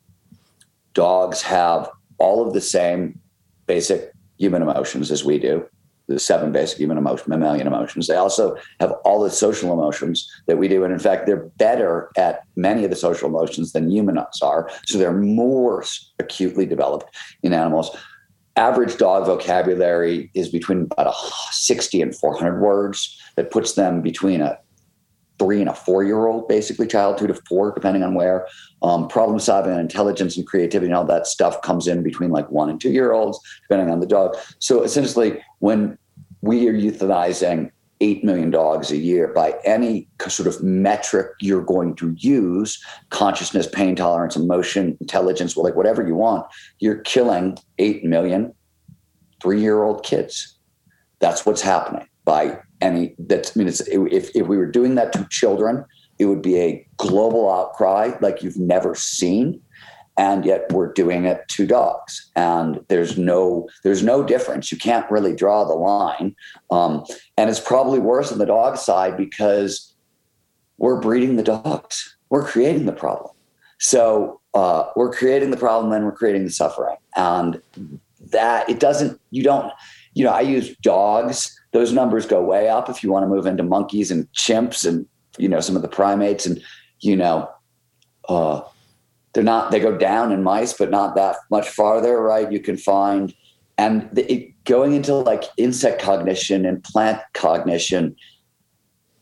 dogs 0.93 1.41
have 1.41 1.89
all 2.17 2.45
of 2.45 2.53
the 2.53 2.61
same 2.61 3.19
basic 3.65 4.11
human 4.37 4.61
emotions 4.61 5.11
as 5.11 5.23
we 5.23 5.39
do 5.39 5.65
the 6.13 6.19
seven 6.19 6.51
basic 6.51 6.77
human 6.77 6.97
emotion, 6.97 7.25
mammalian 7.27 7.67
emotions. 7.67 8.07
They 8.07 8.15
also 8.15 8.55
have 8.79 8.91
all 9.03 9.21
the 9.21 9.29
social 9.29 9.73
emotions 9.73 10.29
that 10.47 10.57
we 10.57 10.67
do. 10.67 10.83
And 10.83 10.93
in 10.93 10.99
fact, 10.99 11.25
they're 11.25 11.45
better 11.57 12.11
at 12.17 12.43
many 12.55 12.83
of 12.83 12.89
the 12.89 12.95
social 12.95 13.27
emotions 13.27 13.73
than 13.73 13.91
humans 13.91 14.41
are. 14.41 14.69
So 14.85 14.97
they're 14.97 15.11
more 15.13 15.83
acutely 16.19 16.65
developed 16.65 17.15
in 17.43 17.53
animals 17.53 17.95
average 18.55 18.97
dog 18.97 19.25
vocabulary 19.25 20.29
is 20.33 20.49
between 20.49 20.87
about 20.91 21.15
60 21.51 22.01
and 22.01 22.15
400 22.15 22.61
words 22.61 23.19
that 23.35 23.51
puts 23.51 23.73
them 23.73 24.01
between 24.01 24.41
a 24.41 24.59
three 25.39 25.59
and 25.59 25.69
a 25.69 25.73
four 25.73 26.03
year 26.03 26.27
old 26.27 26.47
basically 26.47 26.87
child 26.87 27.17
two 27.17 27.27
to 27.27 27.33
four 27.49 27.71
depending 27.73 28.03
on 28.03 28.13
where 28.13 28.47
um, 28.83 29.07
problem 29.07 29.39
solving 29.39 29.71
and 29.71 29.81
intelligence 29.81 30.37
and 30.37 30.45
creativity 30.45 30.85
and 30.85 30.95
all 30.95 31.03
that 31.03 31.25
stuff 31.25 31.61
comes 31.63 31.87
in 31.87 32.03
between 32.03 32.29
like 32.29 32.49
one 32.51 32.69
and 32.69 32.79
two 32.79 32.91
year 32.91 33.11
olds 33.11 33.39
depending 33.63 33.91
on 33.91 33.99
the 33.99 34.05
dog 34.05 34.35
so 34.59 34.83
essentially 34.83 35.41
when 35.59 35.97
we 36.43 36.67
are 36.67 36.73
euthanizing 36.73 37.71
8 38.01 38.21
million 38.25 38.51
dogs 38.51 38.91
a 38.91 38.97
year 38.97 39.29
by 39.29 39.55
any 39.63 40.09
sort 40.27 40.47
of 40.47 40.61
metric 40.61 41.31
you're 41.39 41.63
going 41.63 41.95
to 41.95 42.13
use 42.17 42.83
consciousness 43.11 43.65
pain 43.65 43.95
tolerance 43.95 44.35
emotion 44.35 44.97
intelligence 44.99 45.55
like 45.55 45.75
whatever 45.75 46.05
you 46.05 46.15
want 46.15 46.45
you're 46.79 46.97
killing 46.97 47.57
8 47.79 48.03
million 48.03 48.53
three 49.41 49.61
year 49.61 49.83
old 49.83 50.03
kids. 50.03 50.57
That's 51.19 51.45
what's 51.45 51.61
happening 51.61 52.07
by 52.25 52.59
any 52.81 53.15
that's 53.19 53.55
i 53.55 53.59
mean 53.59 53.67
if, 53.67 54.35
if 54.35 54.47
we 54.47 54.57
were 54.57 54.69
doing 54.69 54.95
that 54.95 55.13
to 55.13 55.25
children 55.29 55.85
it 56.19 56.25
would 56.25 56.41
be 56.41 56.59
a 56.59 56.85
global 56.97 57.49
outcry 57.49 58.11
like 58.19 58.43
you've 58.43 58.57
never 58.57 58.93
seen 58.93 59.61
and 60.17 60.45
yet 60.45 60.71
we're 60.71 60.91
doing 60.93 61.25
it 61.25 61.47
to 61.49 61.65
dogs. 61.65 62.29
And 62.35 62.83
there's 62.87 63.17
no 63.17 63.67
there's 63.83 64.03
no 64.03 64.23
difference. 64.23 64.71
You 64.71 64.77
can't 64.77 65.09
really 65.09 65.35
draw 65.35 65.63
the 65.63 65.73
line. 65.73 66.35
Um, 66.69 67.05
and 67.37 67.49
it's 67.49 67.59
probably 67.59 67.99
worse 67.99 68.31
on 68.31 68.37
the 68.37 68.45
dog 68.45 68.77
side 68.77 69.17
because 69.17 69.93
we're 70.77 70.99
breeding 70.99 71.35
the 71.35 71.43
dogs. 71.43 72.15
We're 72.29 72.45
creating 72.45 72.85
the 72.85 72.93
problem. 72.93 73.31
So 73.79 74.39
uh, 74.53 74.85
we're 74.95 75.11
creating 75.11 75.51
the 75.51 75.57
problem 75.57 75.91
and 75.93 76.05
we're 76.05 76.11
creating 76.11 76.45
the 76.45 76.51
suffering. 76.51 76.97
And 77.15 77.61
that 78.31 78.69
it 78.69 78.79
doesn't 78.79 79.19
you 79.31 79.43
don't 79.43 79.71
you 80.13 80.23
know 80.23 80.31
i 80.31 80.41
use 80.41 80.75
dogs. 80.77 81.59
Those 81.71 81.91
numbers 81.91 82.27
go 82.27 82.41
way 82.41 82.69
up 82.69 82.87
if 82.87 83.03
you 83.03 83.11
want 83.11 83.23
to 83.23 83.27
move 83.27 83.47
into 83.47 83.63
monkeys 83.63 84.11
and 84.11 84.31
chimps 84.33 84.87
and 84.87 85.07
you 85.37 85.49
know 85.49 85.59
some 85.59 85.75
of 85.75 85.81
the 85.81 85.87
primates 85.87 86.45
and 86.45 86.63
you 86.99 87.15
know 87.15 87.49
uh, 88.29 88.61
they're 89.33 89.43
not 89.43 89.71
they 89.71 89.79
go 89.79 89.97
down 89.97 90.31
in 90.31 90.43
mice, 90.43 90.73
but 90.73 90.91
not 90.91 91.15
that 91.15 91.37
much 91.49 91.69
farther, 91.69 92.21
right? 92.21 92.51
You 92.51 92.59
can 92.59 92.77
find 92.77 93.33
and 93.77 94.09
the, 94.13 94.31
it, 94.31 94.63
going 94.65 94.93
into 94.93 95.13
like 95.15 95.43
insect 95.57 96.01
cognition 96.01 96.65
and 96.65 96.83
plant 96.83 97.21
cognition, 97.33 98.15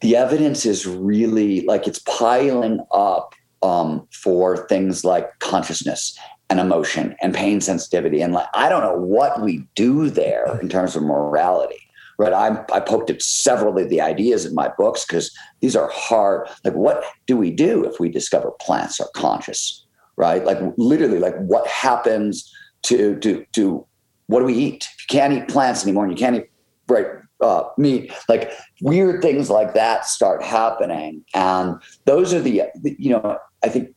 the 0.02 0.16
evidence 0.16 0.66
is 0.66 0.86
really 0.86 1.62
like 1.62 1.88
it's 1.88 2.00
piling 2.00 2.82
up 2.92 3.34
um, 3.64 4.08
for 4.12 4.68
things 4.68 5.06
like 5.06 5.40
consciousness 5.40 6.18
and 6.50 6.60
emotion 6.60 7.16
and 7.22 7.34
pain 7.34 7.62
sensitivity. 7.62 8.22
And 8.22 8.34
like, 8.34 8.48
I 8.54 8.68
don't 8.68 8.82
know 8.82 8.98
what 8.98 9.42
we 9.42 9.66
do 9.76 10.10
there 10.10 10.60
in 10.60 10.70
terms 10.70 10.96
of 10.96 11.04
morality. 11.04 11.80
Right. 12.18 12.34
I'm, 12.34 12.60
I 12.72 12.80
poked 12.80 13.10
at 13.10 13.22
several 13.22 13.80
of 13.80 13.90
the 13.90 14.02
ideas 14.02 14.46
in 14.46 14.54
my 14.54 14.70
books 14.78 15.06
because 15.06 15.36
these 15.62 15.76
are 15.76 15.90
hard. 15.92 16.48
Like, 16.64 16.76
what 16.76 17.04
do 17.26 17.36
we 17.36 17.50
do 17.50 17.84
if 17.84 18.00
we 18.00 18.10
discover 18.10 18.52
plants 18.62 19.00
are 19.00 19.10
conscious? 19.16 19.81
Right. 20.18 20.44
Like, 20.44 20.60
literally, 20.78 21.20
like, 21.20 21.36
what 21.38 21.68
happens 21.68 22.54
to, 22.84 23.18
to, 23.20 23.46
to 23.54 23.86
what 24.28 24.40
do 24.40 24.46
we 24.46 24.54
eat? 24.54 24.88
If 24.96 25.02
you 25.02 25.20
can't 25.20 25.34
eat 25.34 25.48
plants 25.48 25.84
anymore 25.84 26.06
and 26.06 26.12
you 26.12 26.18
can't 26.18 26.36
eat 26.36 26.50
right, 26.88 27.08
uh, 27.42 27.64
meat, 27.78 28.14
like 28.30 28.52
weird 28.82 29.22
things 29.22 29.50
like 29.50 29.74
that 29.74 30.06
start 30.06 30.44
happening. 30.44 31.24
And 31.34 31.76
those 32.06 32.34
are 32.34 32.40
the, 32.40 32.64
you 32.84 33.12
know, 33.12 33.38
I 33.64 33.70
think 33.70 33.96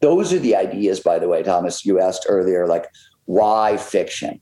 those 0.00 0.32
are 0.32 0.38
the 0.38 0.56
ideas, 0.56 1.00
by 1.00 1.18
the 1.18 1.28
way, 1.28 1.42
Thomas, 1.42 1.84
you 1.84 2.00
asked 2.00 2.26
earlier, 2.28 2.66
like 2.66 2.86
why 3.26 3.76
fiction? 3.76 4.40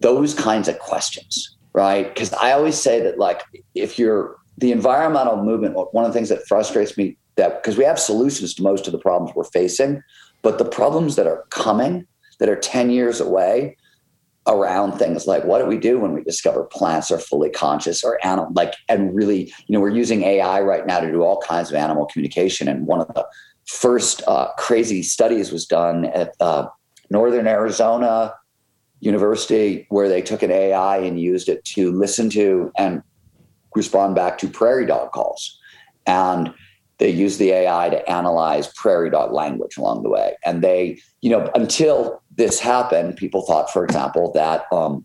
Those 0.00 0.32
kinds 0.32 0.68
of 0.68 0.78
questions, 0.78 1.56
right? 1.74 2.08
Because 2.08 2.32
I 2.32 2.52
always 2.52 2.80
say 2.80 3.02
that, 3.02 3.18
like, 3.18 3.42
if 3.74 3.98
you're 3.98 4.36
the 4.56 4.72
environmental 4.72 5.42
movement, 5.42 5.74
one 5.92 6.04
of 6.04 6.10
the 6.10 6.16
things 6.16 6.30
that 6.30 6.46
frustrates 6.46 6.96
me 6.96 7.17
that 7.38 7.62
because 7.62 7.78
we 7.78 7.84
have 7.84 7.98
solutions 7.98 8.52
to 8.54 8.62
most 8.62 8.86
of 8.86 8.92
the 8.92 8.98
problems 8.98 9.34
we're 9.34 9.44
facing, 9.44 10.02
but 10.42 10.58
the 10.58 10.64
problems 10.64 11.16
that 11.16 11.26
are 11.26 11.44
coming 11.50 12.06
that 12.38 12.48
are 12.48 12.56
10 12.56 12.90
years 12.90 13.20
away 13.20 13.76
around 14.46 14.92
things 14.92 15.26
like 15.26 15.44
what 15.44 15.58
do 15.58 15.66
we 15.66 15.76
do 15.76 15.98
when 15.98 16.14
we 16.14 16.22
discover 16.22 16.64
plants 16.64 17.10
are 17.10 17.18
fully 17.18 17.50
conscious 17.50 18.02
or 18.02 18.18
animal 18.24 18.50
like 18.54 18.72
and 18.88 19.14
really 19.14 19.52
you 19.66 19.74
know 19.74 19.80
we're 19.80 19.90
using 19.90 20.22
ai 20.22 20.58
right 20.62 20.86
now 20.86 21.00
to 21.00 21.10
do 21.10 21.22
all 21.22 21.38
kinds 21.42 21.68
of 21.68 21.76
animal 21.76 22.06
communication 22.06 22.66
and 22.66 22.86
one 22.86 22.98
of 22.98 23.08
the 23.08 23.26
first 23.66 24.22
uh, 24.26 24.48
crazy 24.56 25.02
studies 25.02 25.52
was 25.52 25.66
done 25.66 26.06
at 26.06 26.32
uh, 26.40 26.66
northern 27.10 27.46
arizona 27.46 28.32
university 29.00 29.84
where 29.90 30.08
they 30.08 30.22
took 30.22 30.42
an 30.42 30.50
ai 30.50 30.96
and 30.96 31.20
used 31.20 31.50
it 31.50 31.62
to 31.66 31.92
listen 31.92 32.30
to 32.30 32.72
and 32.78 33.02
respond 33.74 34.14
back 34.14 34.38
to 34.38 34.48
prairie 34.48 34.86
dog 34.86 35.12
calls. 35.12 35.58
And 36.06 36.52
they 36.98 37.10
use 37.10 37.38
the 37.38 37.50
ai 37.50 37.88
to 37.88 38.10
analyze 38.10 38.66
prairie 38.74 39.10
dog 39.10 39.32
language 39.32 39.76
along 39.76 40.02
the 40.02 40.08
way 40.08 40.36
and 40.44 40.62
they 40.62 40.98
you 41.20 41.30
know 41.30 41.50
until 41.54 42.20
this 42.38 42.60
happened, 42.60 43.16
people 43.16 43.42
thought, 43.42 43.70
for 43.70 43.84
example, 43.84 44.32
that 44.32 44.64
um, 44.72 45.04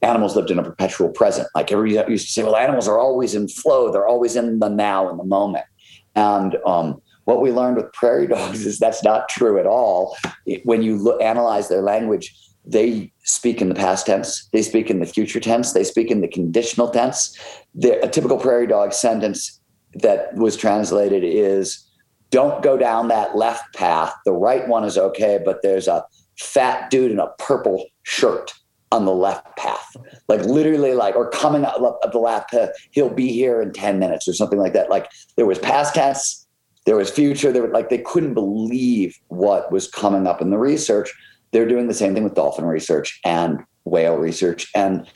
animals 0.00 0.36
lived 0.36 0.50
in 0.50 0.58
a 0.58 0.62
perpetual 0.62 1.10
present. 1.10 1.48
Like 1.54 1.70
everybody 1.70 2.12
used 2.12 2.28
to 2.28 2.32
say, 2.32 2.44
well, 2.44 2.56
animals 2.56 2.88
are 2.88 2.98
always 2.98 3.34
in 3.34 3.48
flow; 3.48 3.92
they're 3.92 4.06
always 4.06 4.36
in 4.36 4.60
the 4.60 4.68
now, 4.68 5.10
in 5.10 5.18
the 5.18 5.24
moment. 5.24 5.66
And 6.14 6.56
um, 6.64 7.02
what 7.24 7.42
we 7.42 7.52
learned 7.52 7.76
with 7.76 7.92
prairie 7.92 8.26
dogs 8.34 8.64
is 8.64 8.78
that's 8.78 9.04
not 9.04 9.28
true 9.28 9.58
at 9.58 9.66
all. 9.66 10.16
when 10.64 10.82
you 10.82 10.96
look, 10.96 11.20
analyze 11.20 11.68
their 11.68 11.82
language, 11.82 12.34
they 12.64 13.12
speak 13.24 13.60
in 13.60 13.68
the 13.68 13.74
past 13.74 14.06
tense, 14.06 14.48
they 14.52 14.62
speak 14.62 14.88
in 14.88 15.00
the 15.00 15.06
future 15.06 15.40
tense, 15.40 15.72
they 15.72 15.84
speak 15.84 16.10
in 16.12 16.20
the 16.20 16.28
conditional 16.28 16.90
tense. 16.90 17.36
The, 17.74 18.02
a 18.04 18.08
typical 18.08 18.38
prairie 18.38 18.66
dog 18.68 18.92
sentence 18.92 19.57
that 20.02 20.34
was 20.34 20.56
translated 20.56 21.22
is 21.24 21.84
don't 22.30 22.62
go 22.62 22.76
down 22.76 23.08
that 23.08 23.36
left 23.36 23.74
path. 23.74 24.12
The 24.24 24.32
right 24.32 24.66
one 24.68 24.84
is 24.84 24.98
okay, 24.98 25.38
but 25.44 25.62
there's 25.62 25.88
a 25.88 26.04
fat 26.38 26.90
dude 26.90 27.10
in 27.10 27.18
a 27.18 27.28
purple 27.38 27.86
shirt 28.02 28.52
on 28.90 29.04
the 29.04 29.14
left 29.14 29.56
path. 29.56 29.96
Like 30.28 30.40
literally 30.42 30.94
like 30.94 31.14
or 31.14 31.30
coming 31.30 31.64
up 31.64 31.80
of 32.02 32.12
the 32.12 32.18
left 32.18 32.50
path, 32.50 32.70
he'll 32.90 33.12
be 33.12 33.32
here 33.32 33.60
in 33.60 33.72
10 33.72 33.98
minutes 33.98 34.26
or 34.28 34.34
something 34.34 34.58
like 34.58 34.72
that. 34.72 34.90
Like 34.90 35.10
there 35.36 35.46
was 35.46 35.58
past 35.58 35.94
tense, 35.94 36.46
there 36.86 36.96
was 36.96 37.10
future, 37.10 37.52
there 37.52 37.62
were 37.62 37.72
like 37.72 37.90
they 37.90 37.98
couldn't 37.98 38.34
believe 38.34 39.18
what 39.28 39.70
was 39.70 39.88
coming 39.88 40.26
up 40.26 40.40
in 40.40 40.50
the 40.50 40.58
research. 40.58 41.12
They're 41.52 41.68
doing 41.68 41.88
the 41.88 41.94
same 41.94 42.14
thing 42.14 42.24
with 42.24 42.34
dolphin 42.34 42.64
research 42.64 43.20
and 43.24 43.60
whale 43.84 44.16
research. 44.16 44.70
And 44.74 45.06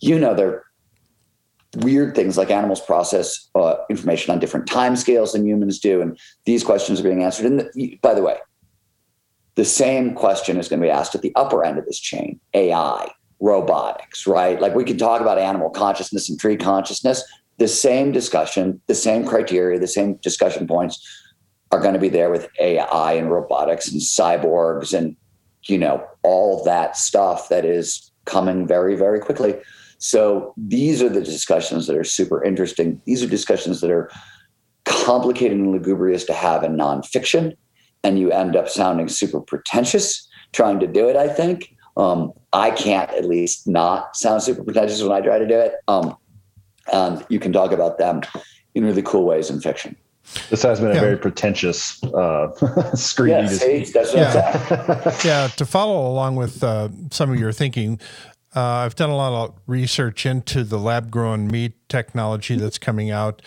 you 0.00 0.18
know, 0.18 0.34
they're 0.34 0.64
weird 1.76 2.14
things 2.14 2.38
like 2.38 2.50
animals 2.50 2.80
process 2.80 3.48
uh, 3.54 3.76
information 3.90 4.32
on 4.32 4.38
different 4.38 4.66
time 4.66 4.96
scales 4.96 5.32
than 5.32 5.46
humans 5.46 5.78
do. 5.78 6.00
And 6.00 6.18
these 6.44 6.64
questions 6.64 7.00
are 7.00 7.04
being 7.04 7.22
answered. 7.22 7.46
And 7.46 8.00
by 8.00 8.14
the 8.14 8.22
way, 8.22 8.36
the 9.54 9.64
same 9.64 10.14
question 10.14 10.56
is 10.56 10.68
going 10.68 10.80
to 10.80 10.86
be 10.86 10.90
asked 10.90 11.14
at 11.14 11.22
the 11.22 11.32
upper 11.34 11.64
end 11.64 11.78
of 11.78 11.84
this 11.84 11.98
chain 11.98 12.40
AI, 12.54 13.10
robotics, 13.40 14.26
right? 14.26 14.60
Like 14.60 14.74
we 14.74 14.84
can 14.84 14.96
talk 14.96 15.20
about 15.20 15.38
animal 15.38 15.68
consciousness 15.70 16.28
and 16.28 16.38
tree 16.38 16.56
consciousness. 16.56 17.22
The 17.58 17.68
same 17.68 18.12
discussion, 18.12 18.80
the 18.86 18.94
same 18.94 19.26
criteria, 19.26 19.80
the 19.80 19.88
same 19.88 20.14
discussion 20.22 20.66
points 20.66 21.04
are 21.72 21.80
going 21.80 21.94
to 21.94 22.00
be 22.00 22.08
there 22.08 22.30
with 22.30 22.48
AI 22.60 23.12
and 23.14 23.30
robotics 23.30 23.90
and 23.90 24.00
cyborgs 24.00 24.96
and, 24.96 25.16
you 25.64 25.76
know, 25.76 26.06
all 26.22 26.64
that 26.64 26.96
stuff 26.96 27.48
that 27.48 27.64
is 27.64 28.10
coming 28.24 28.66
very, 28.66 28.94
very 28.94 29.18
quickly. 29.18 29.56
So 29.98 30.54
these 30.56 31.02
are 31.02 31.08
the 31.08 31.20
discussions 31.20 31.86
that 31.86 31.96
are 31.96 32.04
super 32.04 32.42
interesting. 32.42 33.00
These 33.04 33.22
are 33.22 33.26
discussions 33.26 33.80
that 33.80 33.90
are 33.90 34.10
complicated 34.84 35.58
and 35.58 35.72
lugubrious 35.72 36.24
to 36.24 36.32
have 36.32 36.62
in 36.64 36.76
nonfiction, 36.76 37.56
and 38.04 38.18
you 38.18 38.30
end 38.30 38.56
up 38.56 38.68
sounding 38.68 39.08
super 39.08 39.40
pretentious 39.40 40.26
trying 40.52 40.80
to 40.80 40.86
do 40.86 41.08
it. 41.08 41.16
I 41.16 41.28
think 41.28 41.74
um, 41.96 42.32
I 42.52 42.70
can't 42.70 43.10
at 43.10 43.24
least 43.24 43.66
not 43.66 44.16
sound 44.16 44.42
super 44.42 44.62
pretentious 44.62 45.02
when 45.02 45.12
I 45.12 45.20
try 45.20 45.38
to 45.38 45.46
do 45.46 45.58
it. 45.58 45.74
Um, 45.88 46.16
and 46.92 47.24
you 47.28 47.38
can 47.38 47.52
talk 47.52 47.72
about 47.72 47.98
them 47.98 48.22
in 48.74 48.84
really 48.84 49.02
cool 49.02 49.24
ways 49.24 49.50
in 49.50 49.60
fiction. 49.60 49.96
This 50.50 50.62
has 50.62 50.78
been 50.78 50.90
yeah. 50.90 50.98
a 50.98 51.00
very 51.00 51.16
pretentious 51.16 52.02
uh, 52.04 52.52
screen. 52.94 53.30
Yeah, 53.30 53.46
see, 53.46 53.86
yeah. 53.94 55.18
yeah, 55.24 55.48
to 55.56 55.66
follow 55.66 56.06
along 56.06 56.36
with 56.36 56.62
uh, 56.62 56.88
some 57.10 57.30
of 57.30 57.40
your 57.40 57.50
thinking, 57.52 57.98
uh, 58.56 58.60
I've 58.60 58.94
done 58.94 59.10
a 59.10 59.16
lot 59.16 59.32
of 59.32 59.54
research 59.66 60.24
into 60.24 60.64
the 60.64 60.78
lab 60.78 61.10
grown 61.10 61.48
meat 61.48 61.74
technology 61.88 62.56
that's 62.56 62.78
coming 62.78 63.10
out, 63.10 63.42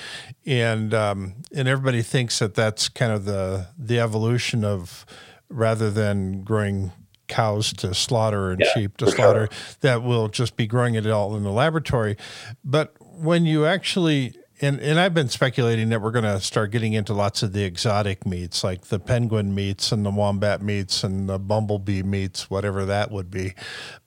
and 0.46 0.94
um, 0.94 1.36
and 1.54 1.68
everybody 1.68 2.02
thinks 2.02 2.40
that 2.40 2.54
that's 2.54 2.88
kind 2.88 3.12
of 3.12 3.26
the 3.26 3.68
the 3.78 4.00
evolution 4.00 4.64
of 4.64 5.06
rather 5.50 5.90
than 5.90 6.44
growing 6.44 6.92
cows 7.28 7.74
to 7.74 7.94
slaughter 7.94 8.52
and 8.52 8.62
yeah, 8.62 8.74
sheep 8.74 8.98
to 8.98 9.10
slaughter, 9.10 9.48
sure. 9.52 9.76
that 9.82 10.04
will 10.04 10.28
just 10.28 10.56
be 10.56 10.68
growing 10.68 10.96
it 10.96 11.08
all 11.08 11.36
in 11.36 11.44
the 11.44 11.52
laboratory. 11.52 12.16
But 12.64 12.94
when 13.00 13.46
you 13.46 13.66
actually 13.66 14.36
and 14.62 14.80
and 14.80 15.00
I've 15.00 15.14
been 15.14 15.30
speculating 15.30 15.90
that 15.90 16.02
we're 16.02 16.12
going 16.12 16.24
to 16.24 16.40
start 16.40 16.72
getting 16.72 16.94
into 16.94 17.14
lots 17.14 17.42
of 17.42 17.52
the 17.52 17.64
exotic 17.64 18.26
meats, 18.26 18.64
like 18.64 18.86
the 18.86 19.00
penguin 19.00 19.56
meats 19.56 19.92
and 19.92 20.06
the 20.06 20.12
wombat 20.12 20.62
meats 20.62 21.04
and 21.04 21.28
the 21.28 21.40
bumblebee 21.40 22.04
meats, 22.04 22.50
whatever 22.50 22.86
that 22.86 23.12
would 23.12 23.32
be. 23.32 23.56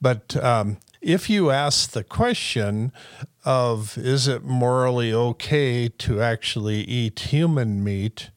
But 0.00 0.36
um, 0.42 0.78
if 1.02 1.28
you 1.28 1.50
ask 1.50 1.90
the 1.90 2.04
question 2.04 2.92
of 3.44 3.98
is 3.98 4.28
it 4.28 4.44
morally 4.44 5.12
okay 5.12 5.88
to 5.88 6.22
actually 6.22 6.82
eat 6.82 7.18
human 7.18 7.82
meat, 7.82 8.30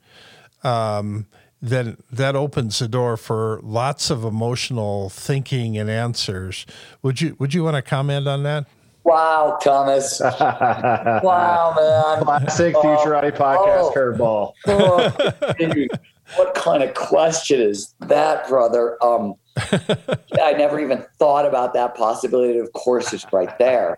um, 0.64 1.28
then 1.62 1.98
that 2.12 2.36
opens 2.36 2.80
the 2.80 2.88
door 2.88 3.16
for 3.16 3.60
lots 3.64 4.10
of 4.10 4.24
emotional 4.24 5.10
thinking 5.10 5.78
and 5.78 5.90
answers. 5.90 6.66
Would 7.04 7.22
you 7.22 7.36
Would 7.40 7.54
you 7.54 7.64
want 7.64 7.76
to 7.76 7.82
comment 7.84 8.28
on 8.28 8.44
that? 8.44 8.66
Wow, 9.08 9.58
Thomas. 9.64 10.20
wow, 10.20 11.74
man. 11.78 12.26
Classic 12.26 12.76
uh, 12.76 12.82
Futurati 12.82 13.32
podcast 13.32 13.80
oh, 13.80 13.94
curveball. 13.96 14.54
Oh, 14.68 16.12
what 16.36 16.54
kind 16.54 16.84
of 16.84 16.94
question 16.94 17.62
is 17.62 17.96
that, 18.02 18.50
brother? 18.50 19.02
Um, 19.02 19.36
I 19.56 20.56
never 20.58 20.78
even 20.82 21.06
thought 21.20 21.46
about 21.46 21.74
that 21.74 21.96
possibility. 21.96 22.60
Of 22.60 22.74
course, 22.74 23.14
it's 23.14 23.26
right 23.32 23.58
there. 23.58 23.98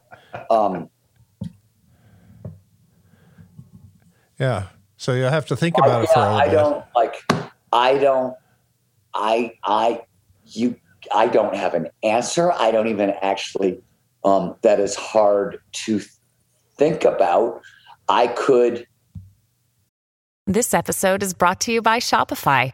Um, 0.52 0.92
yeah. 4.40 4.68
So 4.98 5.14
you'll 5.14 5.32
have 5.32 5.48
to 5.48 5.56
think 5.56 5.80
about 5.80 6.02
I, 6.02 6.04
it 6.04 6.10
for 6.10 6.20
yeah, 6.20 6.30
a 6.30 6.34
I 6.36 6.46
bit. 6.46 6.54
don't 6.54 6.86
like. 6.96 7.52
I 7.74 7.98
don't. 7.98 8.36
I. 9.16 9.54
I. 9.64 10.02
You. 10.46 10.76
I 11.16 11.26
don't 11.26 11.56
have 11.56 11.74
an 11.74 11.88
answer. 12.04 12.52
I 12.52 12.70
don't 12.70 12.90
even 12.90 13.16
actually 13.24 13.82
um, 14.24 14.56
that 14.62 14.80
is 14.80 14.96
hard 14.96 15.60
to 15.72 16.02
think 16.78 17.04
about. 17.04 17.62
I 18.08 18.28
could. 18.28 18.88
This 20.48 20.74
episode 20.74 21.22
is 21.22 21.34
brought 21.34 21.62
to 21.62 21.72
you 21.72 21.82
by 21.82 22.00
Shopify. 22.00 22.74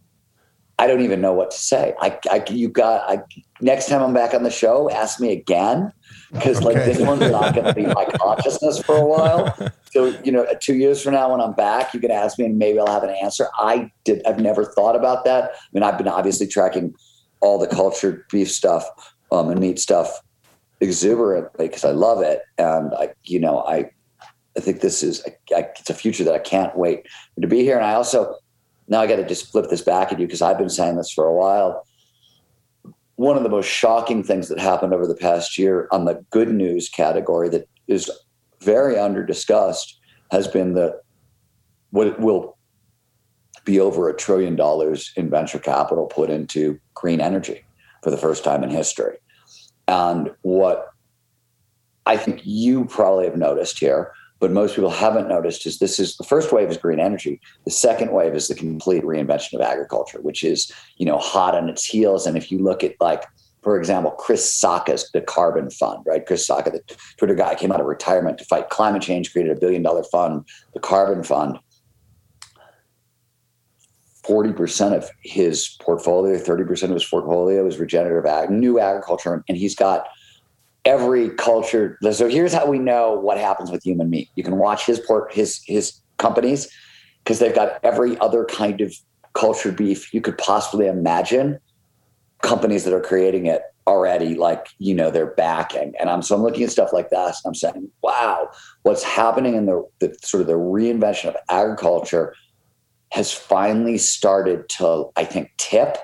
I 0.81 0.87
don't 0.87 1.01
even 1.01 1.21
know 1.21 1.31
what 1.31 1.51
to 1.51 1.57
say. 1.57 1.93
I, 2.01 2.17
I 2.31 2.43
you 2.49 2.67
got. 2.67 3.07
I, 3.07 3.21
next 3.61 3.87
time 3.87 4.01
I'm 4.01 4.15
back 4.15 4.33
on 4.33 4.41
the 4.41 4.49
show, 4.49 4.89
ask 4.89 5.19
me 5.19 5.31
again 5.31 5.93
because 6.33 6.57
okay. 6.57 6.65
like 6.65 6.75
this 6.85 6.99
one's 6.99 7.29
not 7.29 7.53
going 7.53 7.67
to 7.67 7.73
be 7.75 7.85
my 7.85 8.05
consciousness 8.19 8.81
for 8.81 8.97
a 8.97 9.05
while. 9.05 9.55
So 9.91 10.05
you 10.23 10.31
know, 10.31 10.47
two 10.59 10.73
years 10.73 10.99
from 11.03 11.13
now 11.13 11.31
when 11.31 11.39
I'm 11.39 11.53
back, 11.53 11.93
you 11.93 11.99
can 11.99 12.09
ask 12.09 12.39
me 12.39 12.45
and 12.45 12.57
maybe 12.57 12.79
I'll 12.79 12.87
have 12.87 13.03
an 13.03 13.15
answer. 13.21 13.45
I 13.59 13.91
did. 14.05 14.25
I've 14.25 14.39
never 14.39 14.65
thought 14.65 14.95
about 14.95 15.23
that. 15.25 15.51
I 15.53 15.57
mean, 15.71 15.83
I've 15.83 15.99
been 15.99 16.07
obviously 16.07 16.47
tracking 16.47 16.95
all 17.41 17.59
the 17.59 17.67
cultured 17.67 18.23
beef 18.31 18.49
stuff 18.49 18.83
um, 19.31 19.51
and 19.51 19.59
meat 19.59 19.77
stuff 19.77 20.19
exuberantly 20.79 21.67
because 21.67 21.85
I 21.85 21.91
love 21.91 22.23
it, 22.23 22.41
and 22.57 22.91
I, 22.95 23.13
you 23.25 23.39
know, 23.39 23.59
I, 23.59 23.91
I 24.57 24.61
think 24.61 24.81
this 24.81 25.03
is 25.03 25.21
I, 25.27 25.55
I, 25.55 25.59
it's 25.79 25.91
a 25.91 25.93
future 25.93 26.23
that 26.23 26.33
I 26.33 26.39
can't 26.39 26.75
wait 26.75 27.05
to 27.39 27.45
be 27.45 27.59
here. 27.59 27.77
And 27.77 27.85
I 27.85 27.93
also 27.93 28.35
now 28.91 28.99
I 28.99 29.07
got 29.07 29.15
to 29.15 29.25
just 29.25 29.49
flip 29.49 29.69
this 29.69 29.81
back 29.81 30.11
at 30.11 30.19
you 30.19 30.27
because 30.27 30.41
I've 30.41 30.57
been 30.57 30.69
saying 30.69 30.97
this 30.97 31.09
for 31.09 31.25
a 31.25 31.33
while. 31.33 31.87
One 33.15 33.37
of 33.37 33.43
the 33.43 33.49
most 33.49 33.67
shocking 33.67 34.21
things 34.21 34.49
that 34.49 34.59
happened 34.59 34.93
over 34.93 35.07
the 35.07 35.15
past 35.15 35.57
year 35.57 35.87
on 35.93 36.03
the 36.03 36.25
good 36.29 36.53
news 36.53 36.89
category 36.89 37.47
that 37.49 37.69
is 37.87 38.11
very 38.59 38.99
under 38.99 39.25
discussed 39.25 39.97
has 40.31 40.45
been 40.45 40.73
the 40.73 40.99
what 41.91 42.19
will 42.19 42.57
be 43.63 43.79
over 43.79 44.09
a 44.09 44.15
trillion 44.15 44.57
dollars 44.57 45.13
in 45.15 45.29
venture 45.29 45.59
capital 45.59 46.05
put 46.05 46.29
into 46.29 46.77
green 46.93 47.21
energy 47.21 47.63
for 48.03 48.11
the 48.11 48.17
first 48.17 48.43
time 48.43 48.61
in 48.61 48.69
history. 48.69 49.17
And 49.87 50.31
what 50.41 50.89
I 52.05 52.17
think 52.17 52.41
you 52.43 52.85
probably 52.85 53.25
have 53.25 53.37
noticed 53.37 53.79
here 53.79 54.11
but 54.41 54.51
most 54.51 54.75
people 54.75 54.89
haven't 54.89 55.29
noticed 55.29 55.67
is 55.67 55.77
this 55.77 55.99
is 55.99 56.17
the 56.17 56.23
first 56.23 56.51
wave 56.51 56.69
is 56.71 56.77
green 56.77 56.99
energy. 56.99 57.39
The 57.65 57.71
second 57.71 58.11
wave 58.11 58.33
is 58.33 58.47
the 58.47 58.55
complete 58.55 59.03
reinvention 59.03 59.53
of 59.53 59.61
agriculture, 59.61 60.19
which 60.19 60.43
is, 60.43 60.71
you 60.97 61.05
know, 61.05 61.19
hot 61.19 61.53
on 61.53 61.69
its 61.69 61.85
heels. 61.85 62.25
And 62.25 62.35
if 62.35 62.51
you 62.51 62.57
look 62.57 62.83
at 62.83 62.95
like, 62.99 63.23
for 63.61 63.77
example, 63.77 64.09
Chris 64.09 64.59
Sacca's 64.59 65.11
the 65.11 65.21
carbon 65.21 65.69
fund, 65.69 66.03
right? 66.07 66.25
Chris 66.25 66.47
Sacca, 66.47 66.71
the 66.71 66.81
Twitter 67.17 67.35
guy, 67.35 67.53
came 67.53 67.71
out 67.71 67.79
of 67.79 67.85
retirement 67.85 68.39
to 68.39 68.45
fight 68.45 68.71
climate 68.71 69.03
change, 69.03 69.31
created 69.31 69.55
a 69.55 69.59
billion 69.59 69.83
dollar 69.83 70.03
fund, 70.05 70.43
the 70.73 70.79
carbon 70.79 71.23
fund. 71.23 71.59
40% 74.27 74.97
of 74.97 75.09
his 75.23 75.77
portfolio, 75.81 76.37
30% 76.37 76.83
of 76.83 76.89
his 76.91 77.05
portfolio 77.05 77.67
is 77.67 77.77
regenerative 77.77 78.25
ag, 78.25 78.49
new 78.49 78.79
agriculture. 78.79 79.43
And 79.47 79.57
he's 79.57 79.75
got 79.75 80.07
every 80.85 81.29
culture. 81.29 81.97
So 82.11 82.27
here's 82.27 82.53
how 82.53 82.65
we 82.65 82.79
know 82.79 83.13
what 83.13 83.37
happens 83.37 83.71
with 83.71 83.83
human 83.83 84.09
meat. 84.09 84.29
You 84.35 84.43
can 84.43 84.57
watch 84.57 84.85
his 84.85 84.99
port 84.99 85.33
his 85.33 85.61
his 85.65 85.99
companies 86.17 86.69
because 87.23 87.39
they've 87.39 87.53
got 87.53 87.79
every 87.83 88.17
other 88.19 88.45
kind 88.45 88.81
of 88.81 88.93
cultured 89.33 89.75
beef 89.75 90.13
you 90.13 90.21
could 90.21 90.37
possibly 90.37 90.87
imagine. 90.87 91.59
Companies 92.41 92.83
that 92.85 92.93
are 92.93 93.01
creating 93.01 93.45
it 93.45 93.61
already, 93.85 94.35
like 94.35 94.67
you 94.79 94.95
know, 94.95 95.11
they're 95.11 95.27
backing. 95.35 95.93
And 95.99 96.09
I'm 96.09 96.21
so 96.21 96.35
I'm 96.35 96.41
looking 96.41 96.63
at 96.63 96.71
stuff 96.71 96.91
like 96.93 97.09
that. 97.11 97.27
And 97.27 97.35
I'm 97.45 97.55
saying, 97.55 97.89
wow, 98.01 98.49
what's 98.83 99.03
happening 99.03 99.55
in 99.55 99.67
the, 99.67 99.87
the 99.99 100.15
sort 100.23 100.41
of 100.41 100.47
the 100.47 100.53
reinvention 100.53 101.25
of 101.25 101.35
agriculture 101.49 102.33
has 103.11 103.31
finally 103.31 103.97
started 103.97 104.67
to, 104.69 105.11
I 105.17 105.25
think, 105.25 105.51
tip 105.57 105.97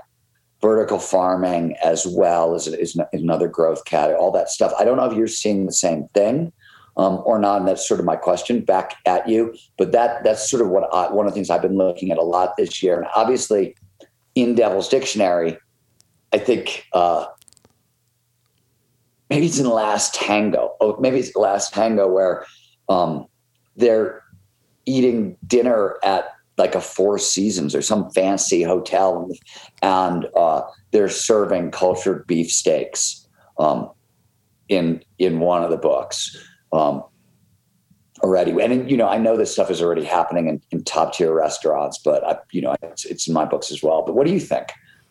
vertical 0.68 1.00
farming 1.00 1.78
as 1.82 2.06
well 2.06 2.54
is, 2.54 2.68
is, 2.68 3.00
another 3.14 3.48
growth 3.48 3.86
category, 3.86 4.20
all 4.20 4.32
that 4.32 4.50
stuff. 4.50 4.74
I 4.78 4.84
don't 4.84 4.98
know 4.98 5.06
if 5.06 5.18
you're 5.18 5.26
seeing 5.26 5.66
the 5.66 5.72
same 5.72 6.10
thing 6.10 6.52
um, 6.98 7.22
or 7.26 7.40
not. 7.40 7.60
And 7.60 7.68
that's 7.70 7.88
sort 7.88 8.02
of 8.02 8.06
my 8.06 8.18
question 8.18 8.66
back 8.66 8.98
at 9.06 9.30
you. 9.30 9.56
But 9.78 9.94
that 9.94 10.26
that's 10.26 10.50
sort 10.52 10.62
of 10.62 10.68
what 10.68 10.94
I, 10.94 11.10
one 11.10 11.26
of 11.26 11.32
the 11.32 11.36
things 11.36 11.50
I've 11.50 11.62
been 11.62 11.78
looking 11.78 12.12
at 12.12 12.18
a 12.18 12.24
lot 12.24 12.58
this 12.58 12.84
year. 12.84 12.98
And 12.98 13.08
obviously, 13.16 13.78
in 14.36 14.56
Devil's 14.56 14.90
Dictionary, 14.90 15.58
I 16.34 16.38
think 16.38 16.86
uh, 16.92 17.28
maybe 19.30 19.46
it's 19.46 19.60
in 19.60 19.70
Last 19.70 20.16
Tango. 20.16 20.76
Oh, 20.82 20.98
maybe 21.00 21.20
it's 21.20 21.34
Last 21.34 21.74
Tango 21.74 22.12
where 22.12 22.46
um, 22.90 23.28
they're 23.78 24.22
eating 24.86 25.38
dinner 25.48 25.96
at 26.04 26.26
like 26.58 26.76
a 26.76 26.82
Four 26.82 27.20
Seasons 27.20 27.76
or 27.76 27.82
some 27.82 28.10
fancy 28.12 28.64
hotel, 28.64 29.30
and 29.82 30.28
uh, 30.36 30.62
they're 30.92 31.10
serving 31.10 31.72
cultured 31.72 32.26
beef 32.28 32.52
steaks 32.52 33.28
um, 33.60 33.90
in 34.70 35.04
in 35.20 35.40
one 35.40 35.64
of 35.64 35.70
the 35.70 35.78
books 35.78 36.36
um, 36.74 37.04
already. 38.24 38.52
And 38.60 38.90
you 38.90 38.98
know, 38.98 39.08
I 39.08 39.18
know 39.18 39.38
this 39.38 39.54
stuff 39.54 39.70
is 39.70 39.82
already 39.82 40.04
happening 40.04 40.48
in, 40.48 40.62
in 40.72 40.84
top 40.84 41.14
tier 41.14 41.34
restaurants, 41.34 42.00
but 42.04 42.24
I, 42.26 42.38
you 42.52 42.62
know, 42.62 42.76
it's, 42.82 43.06
it's 43.06 43.28
in 43.28 43.34
my 43.34 43.46
books 43.46 43.72
as 43.72 43.84
well. 43.84 44.04
But 44.06 44.16
what 44.16 44.26
do 44.26 44.34
you 44.34 44.40
think 44.40 44.68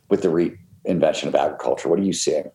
with 0.08 0.22
the 0.22 0.28
reinvention 0.28 1.26
of 1.26 1.34
agriculture? 1.34 1.88
What 1.88 1.98
are 1.98 2.04
you 2.04 2.12
seeing? 2.12 2.50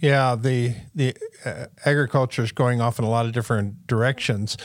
Yeah, 0.00 0.36
the 0.36 0.74
the 0.94 1.16
uh, 1.44 1.66
agriculture 1.84 2.42
is 2.42 2.52
going 2.52 2.80
off 2.80 2.98
in 2.98 3.04
a 3.04 3.08
lot 3.08 3.26
of 3.26 3.32
different 3.32 3.86
directions, 3.86 4.56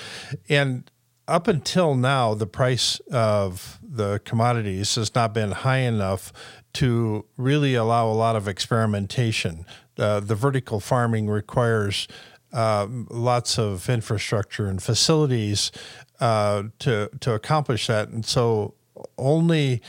and 0.49 0.89
up 1.31 1.47
until 1.47 1.95
now, 1.95 2.33
the 2.33 2.45
price 2.45 2.99
of 3.11 3.79
the 3.81 4.19
commodities 4.25 4.95
has 4.95 5.15
not 5.15 5.33
been 5.33 5.51
high 5.51 5.79
enough 5.79 6.33
to 6.73 7.25
really 7.37 7.73
allow 7.73 8.09
a 8.09 8.13
lot 8.13 8.35
of 8.35 8.47
experimentation. 8.47 9.65
Uh, 9.97 10.19
the 10.19 10.35
vertical 10.35 10.81
farming 10.81 11.29
requires 11.29 12.07
uh, 12.51 12.85
lots 13.09 13.57
of 13.57 13.89
infrastructure 13.89 14.67
and 14.67 14.83
facilities 14.83 15.71
uh, 16.19 16.63
to 16.79 17.09
to 17.21 17.33
accomplish 17.33 17.87
that, 17.87 18.09
and 18.09 18.25
so 18.25 18.73
only 19.17 19.81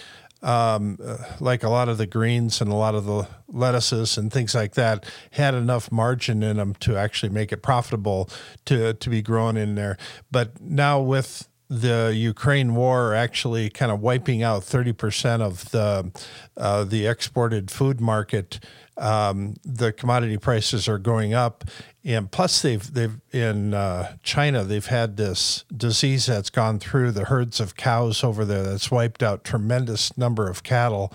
um, 0.42 0.98
like 1.40 1.62
a 1.62 1.68
lot 1.68 1.88
of 1.88 1.98
the 1.98 2.06
greens 2.06 2.60
and 2.60 2.70
a 2.70 2.74
lot 2.74 2.94
of 2.94 3.04
the 3.04 3.28
lettuces 3.48 4.18
and 4.18 4.32
things 4.32 4.54
like 4.54 4.74
that 4.74 5.04
had 5.32 5.54
enough 5.54 5.92
margin 5.92 6.42
in 6.42 6.56
them 6.56 6.74
to 6.80 6.96
actually 6.96 7.28
make 7.28 7.52
it 7.52 7.58
profitable 7.58 8.28
to 8.64 8.94
to 8.94 9.10
be 9.10 9.22
grown 9.22 9.56
in 9.56 9.74
there. 9.74 9.96
But 10.30 10.60
now 10.60 11.00
with 11.00 11.48
the 11.68 12.12
Ukraine 12.14 12.74
war 12.74 13.14
actually 13.14 13.70
kind 13.70 13.90
of 13.90 14.00
wiping 14.00 14.42
out 14.42 14.62
30% 14.62 15.40
of 15.40 15.70
the 15.70 16.12
uh, 16.58 16.84
the 16.84 17.06
exported 17.06 17.70
food 17.70 17.98
market, 17.98 18.60
um, 18.98 19.54
the 19.64 19.90
commodity 19.90 20.36
prices 20.36 20.86
are 20.86 20.98
going 20.98 21.32
up, 21.32 21.64
and 22.04 22.30
plus 22.30 22.62
they've 22.62 22.92
they've 22.94 23.20
in 23.32 23.74
uh, 23.74 24.16
China 24.22 24.64
they've 24.64 24.86
had 24.86 25.16
this 25.16 25.64
disease 25.74 26.26
that's 26.26 26.50
gone 26.50 26.78
through 26.78 27.12
the 27.12 27.26
herds 27.26 27.60
of 27.60 27.76
cows 27.76 28.24
over 28.24 28.44
there 28.44 28.62
that's 28.62 28.90
wiped 28.90 29.22
out 29.22 29.44
tremendous 29.44 30.16
number 30.18 30.48
of 30.48 30.62
cattle, 30.62 31.12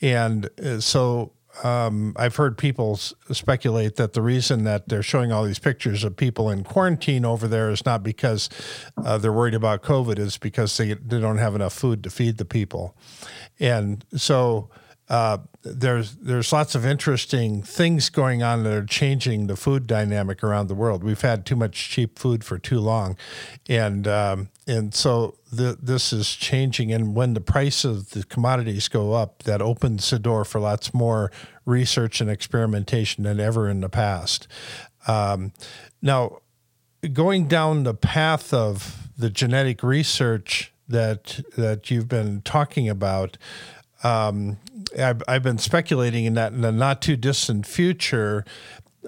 and 0.00 0.48
uh, 0.64 0.80
so 0.80 1.32
um, 1.62 2.14
I've 2.16 2.34
heard 2.36 2.58
people 2.58 2.94
s- 2.94 3.14
speculate 3.30 3.96
that 3.96 4.12
the 4.12 4.22
reason 4.22 4.64
that 4.64 4.88
they're 4.88 5.04
showing 5.04 5.30
all 5.30 5.44
these 5.44 5.60
pictures 5.60 6.02
of 6.02 6.16
people 6.16 6.50
in 6.50 6.64
quarantine 6.64 7.24
over 7.24 7.46
there 7.46 7.70
is 7.70 7.86
not 7.86 8.02
because 8.02 8.48
uh, 8.96 9.18
they're 9.18 9.32
worried 9.32 9.54
about 9.54 9.82
COVID, 9.82 10.18
is 10.18 10.36
because 10.36 10.76
they, 10.76 10.94
they 10.94 11.20
don't 11.20 11.38
have 11.38 11.54
enough 11.54 11.72
food 11.72 12.02
to 12.02 12.10
feed 12.10 12.38
the 12.38 12.44
people. 12.44 12.96
And 13.60 14.04
so 14.16 14.68
uh, 15.08 15.38
there's 15.62 16.16
there's 16.16 16.52
lots 16.52 16.74
of 16.74 16.86
interesting 16.86 17.62
things 17.62 18.08
going 18.08 18.42
on 18.42 18.64
that 18.64 18.72
are 18.72 18.84
changing 18.84 19.46
the 19.46 19.56
food 19.56 19.86
dynamic 19.86 20.42
around 20.42 20.68
the 20.68 20.74
world. 20.74 21.04
We've 21.04 21.20
had 21.20 21.44
too 21.44 21.56
much 21.56 21.90
cheap 21.90 22.18
food 22.18 22.42
for 22.42 22.58
too 22.58 22.80
long, 22.80 23.16
and 23.68 24.08
um, 24.08 24.48
and 24.66 24.94
so 24.94 25.36
the, 25.52 25.76
this 25.80 26.12
is 26.12 26.34
changing. 26.34 26.92
And 26.92 27.14
when 27.14 27.34
the 27.34 27.40
price 27.40 27.84
of 27.84 28.10
the 28.10 28.24
commodities 28.24 28.88
go 28.88 29.12
up, 29.12 29.42
that 29.42 29.60
opens 29.60 30.08
the 30.08 30.18
door 30.18 30.44
for 30.44 30.58
lots 30.58 30.94
more 30.94 31.30
research 31.66 32.20
and 32.20 32.30
experimentation 32.30 33.24
than 33.24 33.40
ever 33.40 33.68
in 33.68 33.80
the 33.80 33.90
past. 33.90 34.48
Um, 35.06 35.52
now, 36.00 36.38
going 37.12 37.46
down 37.46 37.82
the 37.82 37.94
path 37.94 38.54
of 38.54 39.08
the 39.18 39.28
genetic 39.28 39.82
research 39.82 40.72
that 40.88 41.40
that 41.56 41.90
you've 41.90 42.08
been 42.08 42.40
talking 42.42 42.88
about. 42.88 43.36
Um, 44.02 44.58
I've, 44.98 45.22
I've 45.26 45.42
been 45.42 45.58
speculating 45.58 46.24
in 46.24 46.34
that 46.34 46.52
in 46.52 46.60
the 46.60 46.72
not 46.72 47.02
too 47.02 47.16
distant 47.16 47.66
future, 47.66 48.44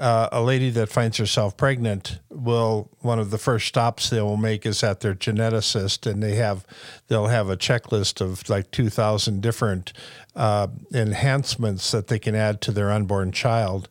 uh, 0.01 0.28
a 0.30 0.43
lady 0.43 0.70
that 0.70 0.89
finds 0.89 1.16
herself 1.16 1.57
pregnant 1.57 2.18
will 2.28 2.91
one 3.01 3.18
of 3.18 3.30
the 3.30 3.39
first 3.39 3.66
stops 3.66 4.11
they 4.11 4.20
will 4.20 4.37
make 4.37 4.66
is 4.66 4.82
at 4.82 5.01
their 5.01 5.14
geneticist, 5.14 6.11
and 6.11 6.22
they 6.22 6.34
have 6.34 6.66
they'll 7.09 7.28
have 7.28 7.49
a 7.49 7.57
checklist 7.57 8.20
of 8.20 8.49
like 8.49 8.70
two 8.70 8.91
thousand 8.91 9.41
different 9.41 9.93
uh, 10.34 10.68
enhancements 10.93 11.91
that 11.93 12.09
they 12.09 12.18
can 12.18 12.34
add 12.34 12.61
to 12.61 12.72
their 12.72 12.91
unborn 12.91 13.32
child. 13.32 13.89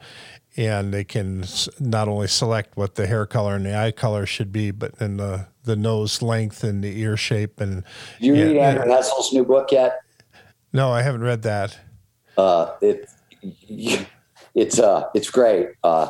And 0.57 0.93
they 0.93 1.03
can 1.03 1.43
not 1.81 2.07
only 2.07 2.27
select 2.27 2.77
what 2.77 2.95
the 2.95 3.07
hair 3.07 3.25
color 3.25 3.55
and 3.55 3.65
the 3.65 3.77
eye 3.77 3.91
color 3.91 4.25
should 4.25 4.53
be, 4.53 4.71
but 4.71 4.93
in 5.01 5.17
the, 5.17 5.47
the 5.65 5.75
nose 5.75 6.21
length 6.21 6.63
and 6.63 6.81
the 6.81 6.97
ear 7.01 7.17
shape. 7.17 7.59
And 7.59 7.83
you 8.21 8.31
read 8.33 8.55
Andrew 8.55 8.89
Hessel's 8.89 9.33
new 9.33 9.43
book 9.43 9.73
yet? 9.73 9.99
No, 10.71 10.93
I 10.93 11.01
haven't 11.01 11.23
read 11.23 11.41
that. 11.41 11.77
Uh, 12.37 12.73
it 12.81 13.09
it's 14.55 14.79
uh 14.79 15.05
it's 15.13 15.29
great, 15.29 15.69
uh, 15.83 16.09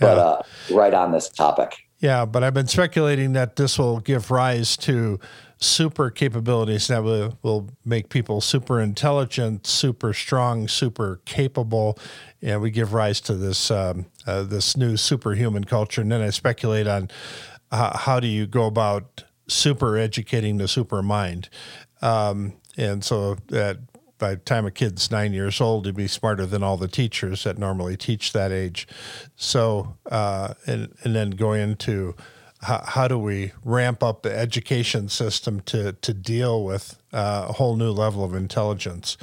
but 0.00 0.18
uh, 0.18 0.42
right 0.70 0.94
on 0.94 1.12
this 1.12 1.28
topic. 1.28 1.76
Yeah, 1.98 2.26
but 2.26 2.44
I've 2.44 2.54
been 2.54 2.66
speculating 2.66 3.32
that 3.32 3.56
this 3.56 3.78
will 3.78 4.00
give 4.00 4.30
rise 4.30 4.76
to 4.78 5.18
super 5.58 6.10
capabilities 6.10 6.88
that 6.88 7.02
will, 7.02 7.38
will 7.42 7.70
make 7.84 8.10
people 8.10 8.42
super 8.42 8.80
intelligent, 8.80 9.66
super 9.66 10.12
strong, 10.12 10.68
super 10.68 11.20
capable, 11.24 11.98
and 12.42 12.60
we 12.60 12.70
give 12.70 12.92
rise 12.92 13.20
to 13.22 13.34
this 13.34 13.70
um, 13.70 14.06
uh, 14.26 14.42
this 14.42 14.76
new 14.76 14.96
superhuman 14.96 15.64
culture. 15.64 16.02
And 16.02 16.12
then 16.12 16.20
I 16.20 16.30
speculate 16.30 16.86
on 16.86 17.08
uh, 17.70 17.96
how 17.96 18.20
do 18.20 18.26
you 18.26 18.46
go 18.46 18.66
about 18.66 19.24
super 19.48 19.96
educating 19.96 20.58
the 20.58 20.68
super 20.68 21.02
mind, 21.02 21.48
um, 22.02 22.52
and 22.76 23.02
so 23.02 23.36
that 23.48 23.78
by 24.18 24.30
the 24.30 24.36
time 24.36 24.66
a 24.66 24.70
kid's 24.70 25.10
nine 25.10 25.32
years 25.32 25.60
old, 25.60 25.84
to 25.84 25.92
be 25.92 26.06
smarter 26.06 26.46
than 26.46 26.62
all 26.62 26.76
the 26.76 26.88
teachers 26.88 27.44
that 27.44 27.58
normally 27.58 27.96
teach 27.96 28.32
that 28.32 28.52
age. 28.52 28.86
So, 29.36 29.96
uh, 30.10 30.54
and 30.66 30.94
and 31.02 31.14
then 31.14 31.30
go 31.30 31.52
into 31.52 32.14
how, 32.62 32.82
how, 32.86 33.08
do 33.08 33.18
we 33.18 33.52
ramp 33.64 34.02
up 34.02 34.22
the 34.22 34.36
education 34.36 35.08
system 35.08 35.60
to 35.60 35.92
to 35.92 36.14
deal 36.14 36.64
with 36.64 36.98
uh, 37.12 37.46
a 37.48 37.52
whole 37.52 37.76
new 37.76 37.90
level 37.90 38.24
of 38.24 38.34
intelligence, 38.34 39.16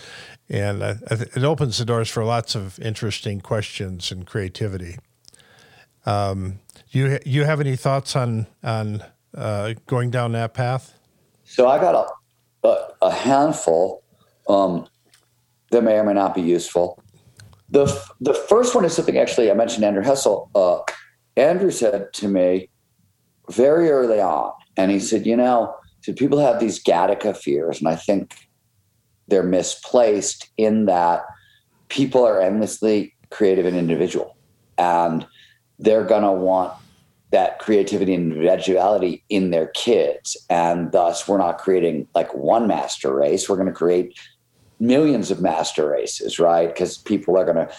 and 0.49 0.81
it 0.81 1.43
opens 1.43 1.77
the 1.77 1.85
doors 1.85 2.09
for 2.09 2.23
lots 2.23 2.55
of 2.55 2.79
interesting 2.79 3.41
questions 3.41 4.11
and 4.11 4.27
creativity. 4.27 4.97
Um, 6.05 6.59
you 6.91 7.19
you 7.25 7.45
have 7.45 7.59
any 7.59 7.75
thoughts 7.75 8.15
on 8.15 8.47
on 8.63 9.03
uh, 9.35 9.73
going 9.87 10.11
down 10.11 10.33
that 10.33 10.53
path? 10.53 10.97
So 11.43 11.67
I 11.67 11.79
got 11.79 12.09
a, 12.63 12.87
a 13.01 13.11
handful 13.11 14.02
um, 14.47 14.87
that 15.71 15.83
may 15.83 15.97
or 15.97 16.03
may 16.03 16.13
not 16.13 16.35
be 16.35 16.41
useful. 16.41 17.01
The, 17.69 17.85
the 18.21 18.33
first 18.33 18.75
one 18.75 18.85
is 18.85 18.93
something 18.93 19.17
actually 19.17 19.49
I 19.49 19.53
mentioned 19.53 19.83
Andrew 19.83 20.03
Hessel. 20.03 20.49
Uh, 20.53 20.79
Andrew 21.35 21.71
said 21.71 22.13
to 22.13 22.27
me 22.27 22.69
very 23.49 23.89
early 23.89 24.19
on, 24.19 24.51
and 24.77 24.91
he 24.91 24.99
said, 24.99 25.25
you 25.25 25.35
know, 25.35 25.75
so 26.01 26.13
people 26.13 26.39
have 26.39 26.59
these 26.59 26.83
Gattaca 26.83 27.35
fears, 27.35 27.79
and 27.79 27.87
I 27.87 27.95
think 27.95 28.47
they're 29.27 29.41
misplaced 29.41 30.49
in 30.57 30.85
that 30.85 31.23
people 31.89 32.25
are 32.25 32.41
endlessly 32.41 33.15
creative 33.29 33.65
and 33.65 33.77
individual, 33.77 34.35
and 34.77 35.25
they're 35.79 36.03
going 36.03 36.23
to 36.23 36.31
want 36.31 36.73
that 37.31 37.57
creativity 37.57 38.13
and 38.13 38.31
individuality 38.31 39.23
in 39.29 39.49
their 39.49 39.67
kids. 39.67 40.37
And 40.51 40.91
thus, 40.91 41.27
we're 41.27 41.39
not 41.39 41.57
creating 41.57 42.07
like 42.13 42.33
one 42.35 42.67
master 42.67 43.15
race. 43.15 43.49
We're 43.49 43.55
going 43.55 43.67
to 43.67 43.73
create 43.73 44.15
millions 44.83 45.31
of 45.31 45.41
master 45.41 45.89
races, 45.89 46.39
right? 46.39 46.67
Because 46.67 46.97
people 46.97 47.37
are 47.37 47.45
going 47.45 47.67
to 47.67 47.73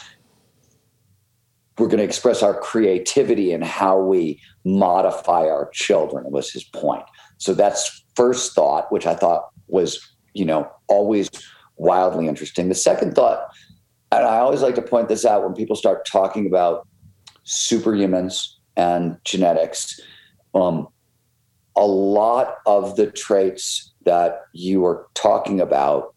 we're 1.79 1.89
going 1.89 1.99
to 1.99 2.05
express 2.05 2.43
our 2.43 2.59
creativity 2.61 3.53
in 3.53 3.61
how 3.61 3.99
we 3.99 4.41
modify 4.65 5.41
our 5.41 5.69
children 5.73 6.25
was 6.31 6.51
his 6.51 6.65
point 6.65 7.05
so 7.39 7.53
that's 7.53 8.05
first 8.15 8.55
thought 8.55 8.91
which 8.93 9.07
i 9.07 9.15
thought 9.15 9.49
was 9.67 9.99
you 10.35 10.45
know 10.45 10.71
always 10.89 11.29
wildly 11.77 12.29
interesting 12.29 12.69
the 12.69 12.75
second 12.75 13.15
thought 13.15 13.49
and 14.13 14.25
i 14.25 14.39
always 14.39 14.63
like 14.63 14.77
to 14.77 14.83
point 14.83 15.09
this 15.09 15.25
out 15.25 15.43
when 15.43 15.53
people 15.53 15.77
start 15.77 16.07
talking 16.07 16.47
about 16.47 16.87
superhumans 17.45 18.55
and 18.77 19.19
genetics 19.25 20.01
um, 20.55 20.87
a 21.77 21.85
lot 21.85 22.59
of 22.67 22.95
the 22.95 23.11
traits 23.11 23.93
that 24.05 24.43
you 24.53 24.85
are 24.87 25.09
talking 25.15 25.61
about 25.61 26.14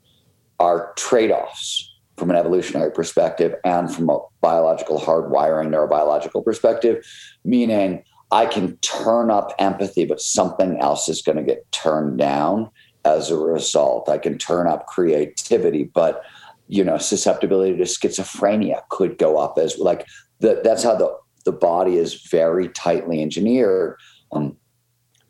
are 0.60 0.94
trade 0.96 1.32
offs 1.32 1.94
from 2.18 2.30
an 2.32 2.36
evolutionary 2.36 2.92
perspective 2.92 3.54
and 3.64 3.94
from 3.94 4.10
a 4.10 4.20
biological 4.42 5.00
hardwiring 5.00 5.70
neurobiological 5.70 6.44
perspective, 6.44 7.06
meaning 7.46 8.04
I 8.32 8.48
can 8.48 8.76
turn 8.78 9.30
up 9.30 9.54
empathy, 9.60 10.06
but 10.06 10.20
something 10.20 10.80
else 10.80 11.08
is 11.08 11.22
going 11.22 11.38
to 11.38 11.44
get 11.44 11.72
turned 11.72 12.18
down 12.18 12.70
as 13.06 13.30
a 13.30 13.38
result. 13.38 14.10
I 14.10 14.18
can 14.18 14.38
turn 14.38 14.68
up 14.68 14.88
creativity, 14.88 15.84
but 15.84 16.24
you 16.68 16.84
know, 16.84 16.98
susceptibility 16.98 17.78
to 17.78 17.84
schizophrenia 17.84 18.82
could 18.90 19.18
go 19.18 19.38
up 19.38 19.58
as 19.58 19.78
like 19.78 20.06
the, 20.40 20.60
that's 20.64 20.84
how 20.84 20.96
the 20.96 21.16
the 21.46 21.52
body 21.54 21.96
is 21.96 22.28
very 22.30 22.68
tightly 22.68 23.22
engineered. 23.22 23.98
Um, 24.34 24.58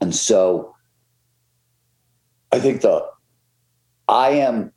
and 0.02 0.16
so 0.16 0.76
I 2.52 2.60
think 2.60 2.82
the 2.82 3.06
I 4.08 4.30
am 4.30 4.72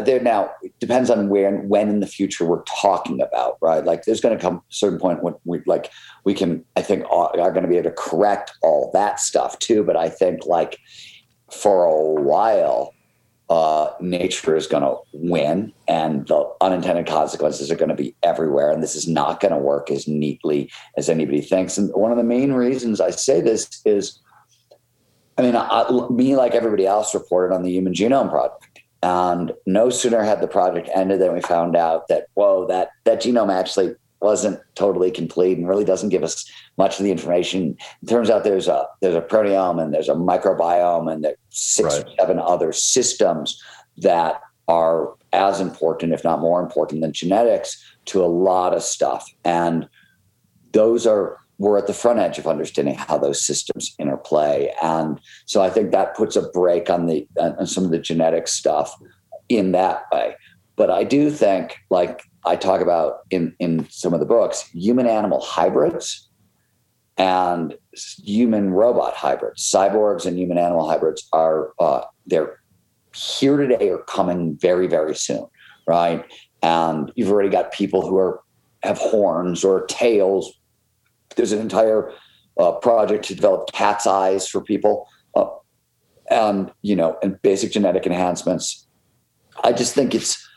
there 0.00 0.20
now 0.20 0.50
it 0.62 0.72
depends 0.78 1.10
on 1.10 1.28
when 1.28 1.68
when 1.68 1.88
in 1.88 2.00
the 2.00 2.06
future 2.06 2.44
we're 2.44 2.62
talking 2.62 3.20
about 3.20 3.58
right? 3.60 3.84
Like 3.84 4.04
there's 4.04 4.20
going 4.20 4.36
to 4.36 4.40
come 4.42 4.56
a 4.56 4.62
certain 4.70 4.98
point 4.98 5.22
when 5.22 5.34
we 5.44 5.60
like 5.66 5.90
we 6.24 6.34
can 6.34 6.64
i 6.76 6.82
think 6.82 7.04
are, 7.10 7.38
are 7.38 7.52
going 7.52 7.62
to 7.62 7.68
be 7.68 7.76
able 7.76 7.90
to 7.90 7.96
correct 7.96 8.52
all 8.62 8.90
that 8.92 9.20
stuff 9.20 9.58
too 9.58 9.82
but 9.82 9.96
i 9.96 10.08
think 10.08 10.46
like 10.46 10.78
for 11.50 11.84
a 11.84 12.22
while 12.22 12.94
uh, 13.50 13.92
nature 14.00 14.56
is 14.56 14.66
going 14.66 14.82
to 14.82 14.96
win 15.12 15.70
and 15.86 16.26
the 16.28 16.50
unintended 16.62 17.06
consequences 17.06 17.70
are 17.70 17.76
going 17.76 17.90
to 17.90 17.94
be 17.94 18.14
everywhere 18.22 18.70
and 18.70 18.82
this 18.82 18.94
is 18.94 19.06
not 19.06 19.40
going 19.40 19.52
to 19.52 19.58
work 19.58 19.90
as 19.90 20.08
neatly 20.08 20.70
as 20.96 21.10
anybody 21.10 21.42
thinks. 21.42 21.76
And 21.76 21.90
one 21.92 22.10
of 22.10 22.16
the 22.16 22.24
main 22.24 22.52
reasons 22.52 22.98
i 22.98 23.10
say 23.10 23.42
this 23.42 23.82
is 23.84 24.18
i 25.36 25.42
mean 25.42 25.54
I, 25.54 26.08
me 26.10 26.34
like 26.34 26.54
everybody 26.54 26.86
else 26.86 27.12
reported 27.14 27.54
on 27.54 27.62
the 27.62 27.70
human 27.70 27.92
genome 27.92 28.30
project 28.30 28.81
and 29.02 29.52
no 29.66 29.90
sooner 29.90 30.22
had 30.22 30.40
the 30.40 30.48
project 30.48 30.88
ended 30.94 31.20
than 31.20 31.32
we 31.32 31.40
found 31.40 31.76
out 31.76 32.08
that, 32.08 32.28
whoa, 32.34 32.66
that, 32.66 32.90
that 33.04 33.20
genome 33.22 33.52
actually 33.52 33.94
wasn't 34.20 34.60
totally 34.76 35.10
complete 35.10 35.58
and 35.58 35.68
really 35.68 35.84
doesn't 35.84 36.10
give 36.10 36.22
us 36.22 36.48
much 36.78 36.98
of 36.98 37.04
the 37.04 37.10
information. 37.10 37.76
It 38.02 38.08
turns 38.08 38.30
out 38.30 38.44
there's 38.44 38.68
a 38.68 38.86
there's 39.00 39.16
a 39.16 39.20
proteome 39.20 39.82
and 39.82 39.92
there's 39.92 40.08
a 40.08 40.14
microbiome 40.14 41.12
and 41.12 41.24
there's 41.24 41.36
six 41.50 41.96
right. 41.96 42.06
or 42.06 42.10
seven 42.20 42.38
other 42.38 42.72
systems 42.72 43.60
that 43.98 44.40
are 44.68 45.14
as 45.32 45.60
important, 45.60 46.12
if 46.12 46.22
not 46.22 46.40
more 46.40 46.62
important 46.62 47.00
than 47.02 47.12
genetics, 47.12 47.82
to 48.06 48.24
a 48.24 48.26
lot 48.26 48.74
of 48.74 48.82
stuff. 48.82 49.28
And 49.44 49.88
those 50.70 51.06
are 51.06 51.38
we're 51.62 51.78
at 51.78 51.86
the 51.86 51.94
front 51.94 52.18
edge 52.18 52.38
of 52.38 52.48
understanding 52.48 52.96
how 52.96 53.16
those 53.16 53.40
systems 53.40 53.94
interplay. 53.98 54.74
And 54.82 55.20
so 55.46 55.62
I 55.62 55.70
think 55.70 55.92
that 55.92 56.16
puts 56.16 56.34
a 56.34 56.42
break 56.48 56.90
on 56.90 57.06
the 57.06 57.26
on 57.38 57.66
some 57.66 57.84
of 57.84 57.92
the 57.92 58.00
genetic 58.00 58.48
stuff 58.48 58.92
in 59.48 59.70
that 59.72 60.06
way. 60.10 60.34
But 60.74 60.90
I 60.90 61.04
do 61.04 61.30
think, 61.30 61.76
like 61.88 62.22
I 62.44 62.56
talk 62.56 62.80
about 62.80 63.20
in 63.30 63.54
in 63.60 63.86
some 63.90 64.12
of 64.12 64.18
the 64.18 64.26
books, 64.26 64.68
human 64.72 65.06
animal 65.06 65.40
hybrids 65.40 66.28
and 67.16 67.76
human 68.18 68.70
robot 68.72 69.14
hybrids, 69.14 69.62
cyborgs 69.62 70.26
and 70.26 70.36
human 70.36 70.58
animal 70.58 70.88
hybrids 70.88 71.28
are 71.32 71.72
uh, 71.78 72.02
they're 72.26 72.58
here 73.14 73.56
today 73.56 73.88
or 73.90 73.98
coming 73.98 74.56
very 74.56 74.88
very 74.88 75.14
soon, 75.14 75.46
right? 75.86 76.24
And 76.60 77.12
you've 77.14 77.30
already 77.30 77.50
got 77.50 77.72
people 77.72 78.04
who 78.04 78.18
are 78.18 78.40
have 78.82 78.98
horns 78.98 79.62
or 79.62 79.86
tails 79.86 80.52
there's 81.34 81.52
an 81.52 81.60
entire 81.60 82.12
uh, 82.58 82.72
project 82.72 83.24
to 83.26 83.34
develop 83.34 83.70
cat's 83.72 84.06
eyes 84.06 84.46
for 84.46 84.60
people, 84.60 85.08
uh, 85.34 85.46
and 86.30 86.72
you 86.82 86.96
know, 86.96 87.18
and 87.22 87.40
basic 87.42 87.72
genetic 87.72 88.06
enhancements. 88.06 88.86
I 89.64 89.72
just 89.72 89.94
think 89.94 90.14
it's, 90.14 90.48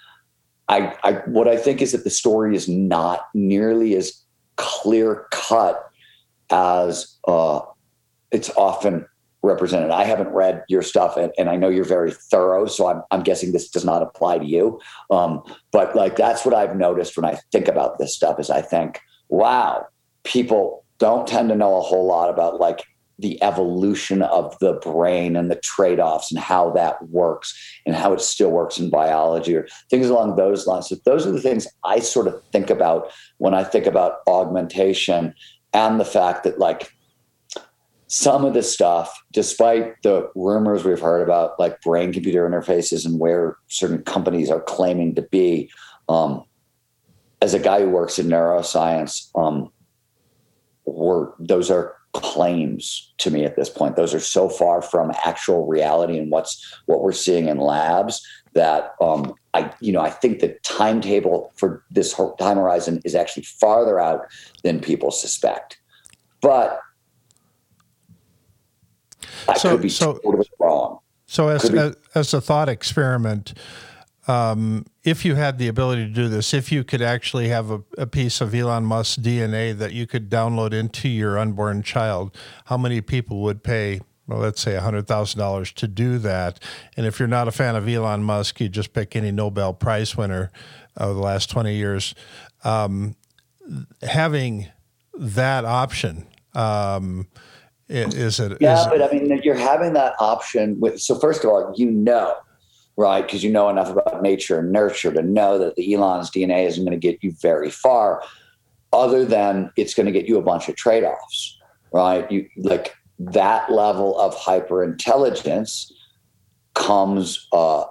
I, 0.67 0.95
I, 1.03 1.13
what 1.27 1.47
I 1.47 1.57
think 1.57 1.81
is 1.81 1.91
that 1.91 2.03
the 2.03 2.09
story 2.09 2.55
is 2.55 2.67
not 2.67 3.27
nearly 3.33 3.95
as 3.95 4.23
clear 4.55 5.27
cut 5.31 5.89
as 6.49 7.17
uh, 7.27 7.61
it's 8.31 8.49
often 8.51 9.05
represented. 9.41 9.91
I 9.91 10.05
haven't 10.05 10.29
read 10.29 10.63
your 10.67 10.81
stuff, 10.81 11.17
and, 11.17 11.31
and, 11.37 11.49
I 11.49 11.55
know 11.55 11.69
you're 11.69 11.85
very 11.85 12.11
thorough, 12.11 12.65
so 12.65 12.87
I'm, 12.87 13.03
I'm 13.11 13.21
guessing 13.21 13.51
this 13.51 13.69
does 13.69 13.85
not 13.85 14.01
apply 14.01 14.39
to 14.39 14.45
you. 14.45 14.79
Um, 15.11 15.43
but 15.71 15.95
like 15.95 16.15
that's 16.15 16.45
what 16.45 16.55
I've 16.55 16.75
noticed 16.75 17.15
when 17.15 17.25
I 17.25 17.39
think 17.51 17.67
about 17.67 17.99
this 17.99 18.15
stuff 18.15 18.39
is 18.39 18.49
I 18.49 18.61
think, 18.61 18.99
wow, 19.29 19.85
people 20.25 20.83
don't 20.97 21.27
tend 21.27 21.49
to 21.49 21.55
know 21.55 21.77
a 21.77 21.81
whole 21.81 22.05
lot 22.05 22.29
about 22.29 22.59
like 22.59 22.83
the 23.17 23.41
evolution 23.41 24.21
of 24.21 24.57
the 24.59 24.73
brain 24.73 25.37
and 25.37 25.49
the 25.49 25.55
trade-offs 25.55 26.31
and 26.31 26.39
how 26.39 26.69
that 26.71 27.09
works 27.09 27.53
and 27.85 27.95
how 27.95 28.11
it 28.11 28.19
still 28.19 28.51
works 28.51 28.77
in 28.77 28.89
biology 28.89 29.55
or 29.55 29.67
things 29.89 30.09
along 30.09 30.35
those 30.35 30.67
lines. 30.67 30.89
So 30.89 30.97
those 31.05 31.25
are 31.25 31.31
the 31.31 31.41
things 31.41 31.67
I 31.85 31.99
sort 31.99 32.27
of 32.27 32.41
think 32.51 32.69
about 32.69 33.11
when 33.37 33.53
I 33.53 33.63
think 33.63 33.85
about 33.85 34.17
augmentation 34.27 35.33
and 35.73 35.99
the 35.99 36.05
fact 36.05 36.43
that 36.43 36.59
like 36.59 36.91
some 38.07 38.43
of 38.45 38.53
the 38.53 38.63
stuff, 38.63 39.17
despite 39.31 40.01
the 40.03 40.29
rumors 40.35 40.83
we've 40.83 40.99
heard 40.99 41.21
about 41.21 41.57
like 41.59 41.81
brain 41.81 42.11
computer 42.11 42.47
interfaces 42.47 43.05
and 43.05 43.19
where 43.19 43.57
certain 43.67 44.03
companies 44.03 44.51
are 44.51 44.61
claiming 44.61 45.15
to 45.15 45.21
be, 45.21 45.69
um, 46.09 46.43
as 47.41 47.53
a 47.53 47.59
guy 47.59 47.81
who 47.81 47.89
works 47.89 48.19
in 48.19 48.27
neuroscience, 48.27 49.29
um, 49.35 49.71
we're, 50.85 51.29
those 51.39 51.71
are 51.71 51.95
claims 52.13 53.13
to 53.17 53.29
me 53.29 53.43
at 53.43 53.55
this 53.55 53.69
point. 53.69 53.95
Those 53.95 54.13
are 54.13 54.19
so 54.19 54.47
far 54.47 54.81
from 54.81 55.11
actual 55.25 55.67
reality 55.67 56.17
and 56.17 56.31
what's 56.31 56.73
what 56.85 57.01
we're 57.01 57.11
seeing 57.11 57.47
in 57.49 57.57
labs 57.57 58.25
that 58.53 58.95
um, 59.01 59.35
I, 59.53 59.73
you 59.81 59.91
know, 59.91 60.01
I 60.01 60.09
think 60.09 60.39
the 60.39 60.57
timetable 60.63 61.51
for 61.55 61.83
this 61.91 62.13
time 62.39 62.57
horizon 62.57 63.01
is 63.03 63.15
actually 63.15 63.43
farther 63.43 63.99
out 63.99 64.27
than 64.63 64.79
people 64.79 65.11
suspect. 65.11 65.77
But 66.41 66.79
I 69.47 69.57
so, 69.57 69.71
could 69.71 69.81
be 69.81 69.89
so, 69.89 70.13
totally 70.13 70.49
wrong. 70.59 70.99
So, 71.27 71.49
as, 71.49 71.65
as, 71.65 71.95
as 72.13 72.33
a 72.33 72.39
thought 72.39 72.69
experiment, 72.69 73.53
um, 74.27 74.85
if 75.03 75.23
you 75.23 75.35
had 75.35 75.57
the 75.59 75.67
ability 75.67 76.05
to 76.05 76.11
do 76.11 76.27
this, 76.27 76.53
if 76.53 76.71
you 76.71 76.83
could 76.83 77.01
actually 77.01 77.49
have 77.49 77.69
a, 77.69 77.83
a, 77.97 78.07
piece 78.07 78.41
of 78.41 78.55
Elon 78.55 78.83
Musk's 78.83 79.21
DNA 79.21 79.77
that 79.77 79.93
you 79.93 80.07
could 80.07 80.29
download 80.29 80.73
into 80.73 81.07
your 81.07 81.37
unborn 81.37 81.83
child, 81.83 82.35
how 82.65 82.77
many 82.77 83.01
people 83.01 83.41
would 83.41 83.63
pay, 83.63 84.01
well, 84.25 84.39
let's 84.39 84.61
say 84.61 84.73
$100,000 84.73 85.73
to 85.73 85.87
do 85.87 86.17
that? 86.19 86.59
And 86.97 87.05
if 87.05 87.19
you're 87.19 87.27
not 87.27 87.47
a 87.47 87.51
fan 87.51 87.75
of 87.75 87.87
Elon 87.87 88.23
Musk, 88.23 88.59
you 88.59 88.67
just 88.67 88.93
pick 88.93 89.15
any 89.15 89.31
Nobel 89.31 89.73
Prize 89.73 90.17
winner 90.17 90.51
of 90.95 91.15
the 91.15 91.21
last 91.21 91.51
20 91.51 91.75
years. 91.75 92.15
Um, 92.63 93.15
having 94.01 94.69
that 95.13 95.65
option, 95.65 96.25
um, 96.55 97.27
is 97.87 98.39
it? 98.39 98.57
Yeah, 98.59 98.81
is 98.81 98.87
but 98.87 99.03
I 99.03 99.15
mean, 99.15 99.39
you're 99.43 99.53
having 99.53 99.93
that 99.93 100.15
option 100.17 100.79
with. 100.79 100.99
So 100.99 101.19
first 101.19 101.43
of 101.43 101.51
all, 101.51 101.71
you 101.77 101.91
know 101.91 102.35
right? 102.97 103.25
Because 103.25 103.43
you 103.43 103.51
know 103.51 103.69
enough 103.69 103.89
about 103.89 104.21
nature 104.21 104.59
and 104.59 104.71
nurture 104.71 105.11
to 105.13 105.21
know 105.21 105.57
that 105.57 105.75
the 105.75 105.93
Elon's 105.93 106.31
DNA 106.31 106.65
isn't 106.67 106.83
going 106.83 106.99
to 106.99 107.07
get 107.07 107.23
you 107.23 107.31
very 107.41 107.69
far, 107.69 108.23
other 108.93 109.25
than 109.25 109.71
it's 109.75 109.93
going 109.93 110.05
to 110.05 110.11
get 110.11 110.27
you 110.27 110.37
a 110.37 110.41
bunch 110.41 110.69
of 110.69 110.75
trade 110.75 111.03
offs, 111.03 111.59
right? 111.91 112.29
You 112.31 112.47
like 112.57 112.95
that 113.19 113.71
level 113.71 114.19
of 114.19 114.35
hyper 114.35 114.83
intelligence 114.83 115.91
comes 116.73 117.47
uh, 117.51 117.85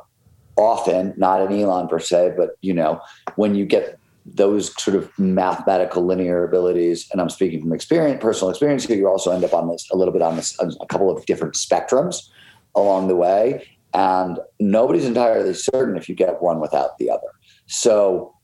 often, 0.56 1.14
not 1.16 1.40
an 1.40 1.58
Elon 1.58 1.88
per 1.88 1.98
se, 1.98 2.34
but 2.36 2.56
you 2.62 2.72
know 2.72 3.00
when 3.36 3.54
you 3.54 3.66
get 3.66 3.98
those 4.26 4.74
sort 4.82 4.96
of 4.96 5.10
mathematical 5.18 6.04
linear 6.06 6.44
abilities, 6.44 7.06
and 7.12 7.20
I'm 7.20 7.28
speaking 7.28 7.60
from 7.60 7.74
experience, 7.74 8.22
personal 8.22 8.48
experience, 8.48 8.88
you 8.88 9.06
also 9.06 9.30
end 9.30 9.44
up 9.44 9.52
on 9.52 9.68
this 9.68 9.86
a 9.90 9.96
little 9.96 10.12
bit 10.12 10.22
on 10.22 10.36
this 10.36 10.58
a 10.60 10.86
couple 10.86 11.14
of 11.14 11.26
different 11.26 11.54
spectrums 11.54 12.30
along 12.74 13.08
the 13.08 13.16
way 13.16 13.66
and 13.94 14.38
nobody's 14.58 15.04
entirely 15.04 15.54
certain 15.54 15.96
if 15.96 16.08
you 16.08 16.14
get 16.14 16.42
one 16.42 16.60
without 16.60 16.98
the 16.98 17.10
other. 17.10 17.28
So 17.66 18.34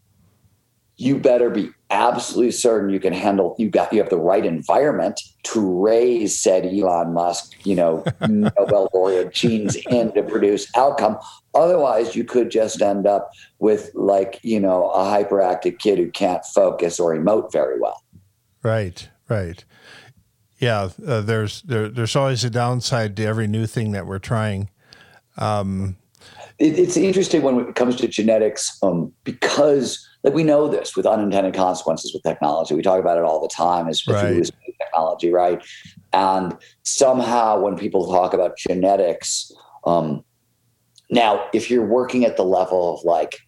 you 0.97 1.19
better 1.19 1.51
be 1.51 1.71
absolutely 1.89 2.53
certain 2.53 2.91
you 2.91 3.01
can 3.01 3.13
handle 3.13 3.57
you 3.59 3.71
got 3.71 3.93
you 3.93 3.99
have 3.99 4.11
the 4.11 4.19
right 4.19 4.45
environment 4.45 5.21
to 5.43 5.61
raise 5.83 6.39
said 6.39 6.67
Elon 6.67 7.15
Musk, 7.15 7.55
you 7.65 7.75
know, 7.75 8.05
Nobel 8.29 8.89
laureate 8.93 9.33
genes 9.33 9.77
in 9.77 10.13
to 10.13 10.23
produce 10.23 10.69
outcome. 10.77 11.19
Otherwise, 11.55 12.15
you 12.15 12.23
could 12.23 12.51
just 12.51 12.83
end 12.83 13.07
up 13.07 13.31
with 13.59 13.91
like, 13.95 14.39
you 14.43 14.61
know, 14.61 14.91
a 14.91 14.99
hyperactive 14.99 15.79
kid 15.79 15.99
who 15.99 16.11
can't 16.11 16.45
focus 16.45 17.01
or 17.01 17.17
emote 17.17 17.51
very 17.51 17.81
well. 17.81 18.05
Right, 18.63 19.09
right. 19.29 19.65
Yeah, 20.59 20.91
uh, 21.07 21.23
there's 21.23 21.63
there, 21.63 21.89
there's 21.89 22.15
always 22.15 22.45
a 22.45 22.51
downside 22.51 23.17
to 23.17 23.25
every 23.25 23.47
new 23.47 23.67
thing 23.67 23.93
that 23.93 24.07
we're 24.07 24.19
trying. 24.19 24.69
Um, 25.41 25.97
it, 26.59 26.79
it's 26.79 26.97
interesting 26.97 27.43
when 27.43 27.61
it 27.61 27.75
comes 27.75 27.97
to 27.97 28.09
genetics 28.09 28.79
um, 28.83 29.13
because 29.25 30.07
like 30.23 30.35
we 30.35 30.45
know 30.45 30.69
this 30.69 30.95
with 30.95 31.07
unintended 31.07 31.55
consequences 31.55 32.13
with 32.13 32.23
technology. 32.23 32.75
We 32.75 32.83
talk 32.83 33.01
about 33.01 33.17
it 33.17 33.25
all 33.25 33.41
the 33.41 33.49
time 33.49 33.89
as 33.89 34.07
right. 34.07 34.49
technology, 34.79 35.31
right? 35.31 35.65
And 36.13 36.57
somehow 36.83 37.61
when 37.61 37.77
people 37.77 38.07
talk 38.07 38.35
about 38.35 38.57
genetics, 38.59 39.51
um, 39.85 40.23
now 41.11 41.45
if 41.55 41.71
you're 41.71 41.87
working 41.87 42.25
at 42.25 42.37
the 42.37 42.45
level 42.45 42.95
of 42.95 43.05
like 43.05 43.39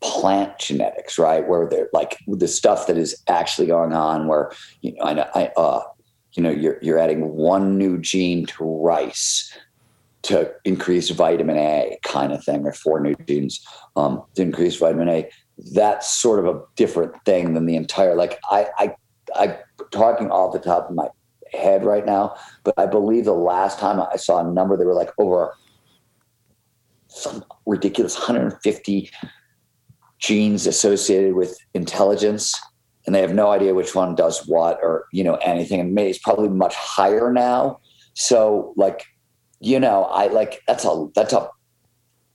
plant 0.00 0.58
genetics, 0.58 1.18
right, 1.18 1.48
where 1.48 1.68
they're 1.68 1.88
like 1.92 2.18
the 2.26 2.48
stuff 2.48 2.86
that 2.88 2.98
is 2.98 3.22
actually 3.28 3.66
going 3.66 3.94
on, 3.94 4.26
where 4.26 4.52
you 4.82 4.94
know, 4.94 5.04
I 5.04 5.14
know, 5.14 5.30
I, 5.34 5.46
uh, 5.56 5.82
you 6.32 6.42
know, 6.42 6.50
you're 6.50 6.78
you're 6.82 6.98
adding 6.98 7.30
one 7.30 7.78
new 7.78 7.98
gene 7.98 8.44
to 8.46 8.64
rice 8.64 9.50
to 10.22 10.52
increase 10.64 11.10
vitamin 11.10 11.56
A 11.56 11.98
kind 12.04 12.32
of 12.32 12.44
thing, 12.44 12.64
or 12.64 12.72
four 12.72 13.00
nutrients 13.00 13.66
um, 13.96 14.22
to 14.34 14.42
increase 14.42 14.76
vitamin 14.76 15.08
A. 15.08 15.28
That's 15.74 16.12
sort 16.12 16.38
of 16.38 16.46
a 16.46 16.60
different 16.76 17.12
thing 17.24 17.54
than 17.54 17.66
the 17.66 17.76
entire. 17.76 18.14
Like 18.14 18.38
I, 18.50 18.68
I, 18.78 18.94
I'm 19.36 19.54
talking 19.90 20.30
off 20.30 20.52
the 20.52 20.58
top 20.58 20.88
of 20.88 20.94
my 20.94 21.08
head 21.52 21.84
right 21.84 22.06
now, 22.06 22.36
but 22.64 22.74
I 22.78 22.86
believe 22.86 23.24
the 23.24 23.32
last 23.32 23.78
time 23.78 24.00
I 24.00 24.16
saw 24.16 24.38
a 24.38 24.50
number, 24.50 24.76
they 24.76 24.84
were 24.84 24.94
like 24.94 25.10
over 25.18 25.54
some 27.08 27.44
ridiculous 27.66 28.16
150 28.16 29.10
genes 30.18 30.66
associated 30.66 31.34
with 31.34 31.58
intelligence 31.74 32.58
and 33.06 33.14
they 33.14 33.20
have 33.20 33.34
no 33.34 33.50
idea 33.50 33.74
which 33.74 33.94
one 33.94 34.14
does 34.14 34.46
what 34.46 34.78
or 34.82 35.06
you 35.12 35.24
know 35.24 35.34
anything 35.36 35.80
and 35.80 35.98
it's 35.98 36.18
probably 36.18 36.48
much 36.48 36.74
higher 36.74 37.32
now 37.32 37.78
so 38.14 38.72
like 38.76 39.04
you 39.62 39.78
know, 39.78 40.04
I 40.04 40.26
like 40.26 40.60
that's 40.66 40.84
a 40.84 41.06
that's 41.14 41.32
a 41.32 41.48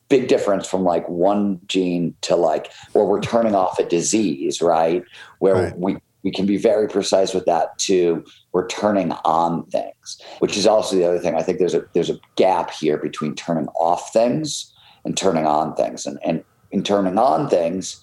big 0.10 0.30
difference 0.30 0.66
from 0.66 0.84
like 0.84 1.08
one 1.10 1.60
gene 1.68 2.16
to 2.22 2.38
like 2.38 2.72
where 2.94 3.04
we're 3.04 3.22
turning 3.22 3.54
off 3.54 3.78
a 3.78 3.84
disease, 3.84 4.62
right? 4.62 5.04
Where 5.40 5.56
right. 5.56 5.78
we 5.78 5.98
we 6.24 6.32
can 6.32 6.46
be 6.46 6.58
very 6.58 6.88
precise 6.88 7.34
with 7.34 7.46
that 7.46 7.78
too. 7.78 8.24
We're 8.54 8.68
turning 8.68 9.12
on 9.26 9.66
things, 9.66 10.22
which 10.40 10.58
is 10.58 10.66
also 10.66 10.96
the 10.96 11.06
other 11.06 11.20
thing. 11.20 11.36
I 11.36 11.44
think 11.44 11.60
there's 11.60 11.76
a 11.76 11.84
there's 11.94 12.10
a 12.10 12.20
gap 12.38 12.72
here 12.72 12.98
between 12.98 13.36
turning 13.36 13.68
off 13.80 14.14
things 14.14 14.74
and 15.04 15.18
turning 15.18 15.46
on 15.46 15.76
things. 15.76 16.06
And 16.06 16.18
and 16.24 16.46
in 16.72 16.82
turning 16.82 17.18
on 17.18 17.50
things, 17.50 18.02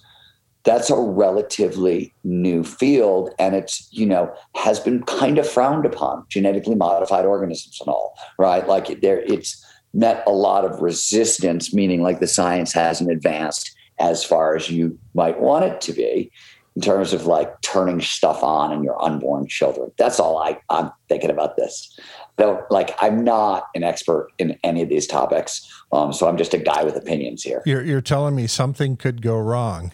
that's 0.65 0.89
a 0.89 0.99
relatively 0.99 2.13
new 2.23 2.63
field 2.63 3.29
and 3.39 3.55
it's 3.55 3.87
you 3.91 4.05
know 4.05 4.33
has 4.55 4.79
been 4.79 5.03
kind 5.03 5.37
of 5.37 5.47
frowned 5.47 5.85
upon 5.85 6.25
genetically 6.27 6.75
modified 6.75 7.25
organisms 7.25 7.79
and 7.79 7.87
all 7.87 8.17
right? 8.37 8.67
Like 8.67 9.01
there 9.01 9.19
it's 9.21 9.63
met 9.93 10.23
a 10.27 10.31
lot 10.31 10.65
of 10.65 10.81
resistance 10.81 11.73
meaning 11.73 12.01
like 12.01 12.19
the 12.19 12.27
science 12.27 12.73
hasn't 12.73 13.09
advanced 13.09 13.73
as 13.99 14.25
far 14.25 14.55
as 14.55 14.69
you 14.69 14.97
might 15.13 15.39
want 15.39 15.63
it 15.63 15.79
to 15.79 15.93
be 15.93 16.29
in 16.75 16.81
terms 16.81 17.13
of 17.13 17.25
like 17.25 17.61
turning 17.61 18.01
stuff 18.01 18.43
on 18.43 18.73
in 18.73 18.83
your 18.83 19.01
unborn 19.01 19.47
children. 19.47 19.89
That's 19.97 20.19
all 20.19 20.37
I, 20.37 20.59
i'm 20.69 20.91
thinking 21.07 21.29
about 21.29 21.55
this. 21.55 21.97
Though 22.37 22.65
like 22.69 22.95
i'm 22.99 23.23
not 23.23 23.67
an 23.75 23.83
expert 23.83 24.31
in 24.39 24.59
any 24.63 24.81
of 24.81 24.89
these 24.89 25.07
topics 25.07 25.71
um, 25.91 26.11
so 26.11 26.27
i'm 26.27 26.37
just 26.37 26.55
a 26.55 26.57
guy 26.57 26.83
with 26.83 26.97
opinions 26.97 27.43
here. 27.43 27.61
You're, 27.67 27.83
you're 27.83 28.01
telling 28.01 28.35
me 28.35 28.47
something 28.47 28.97
could 28.97 29.21
go 29.21 29.37
wrong 29.37 29.91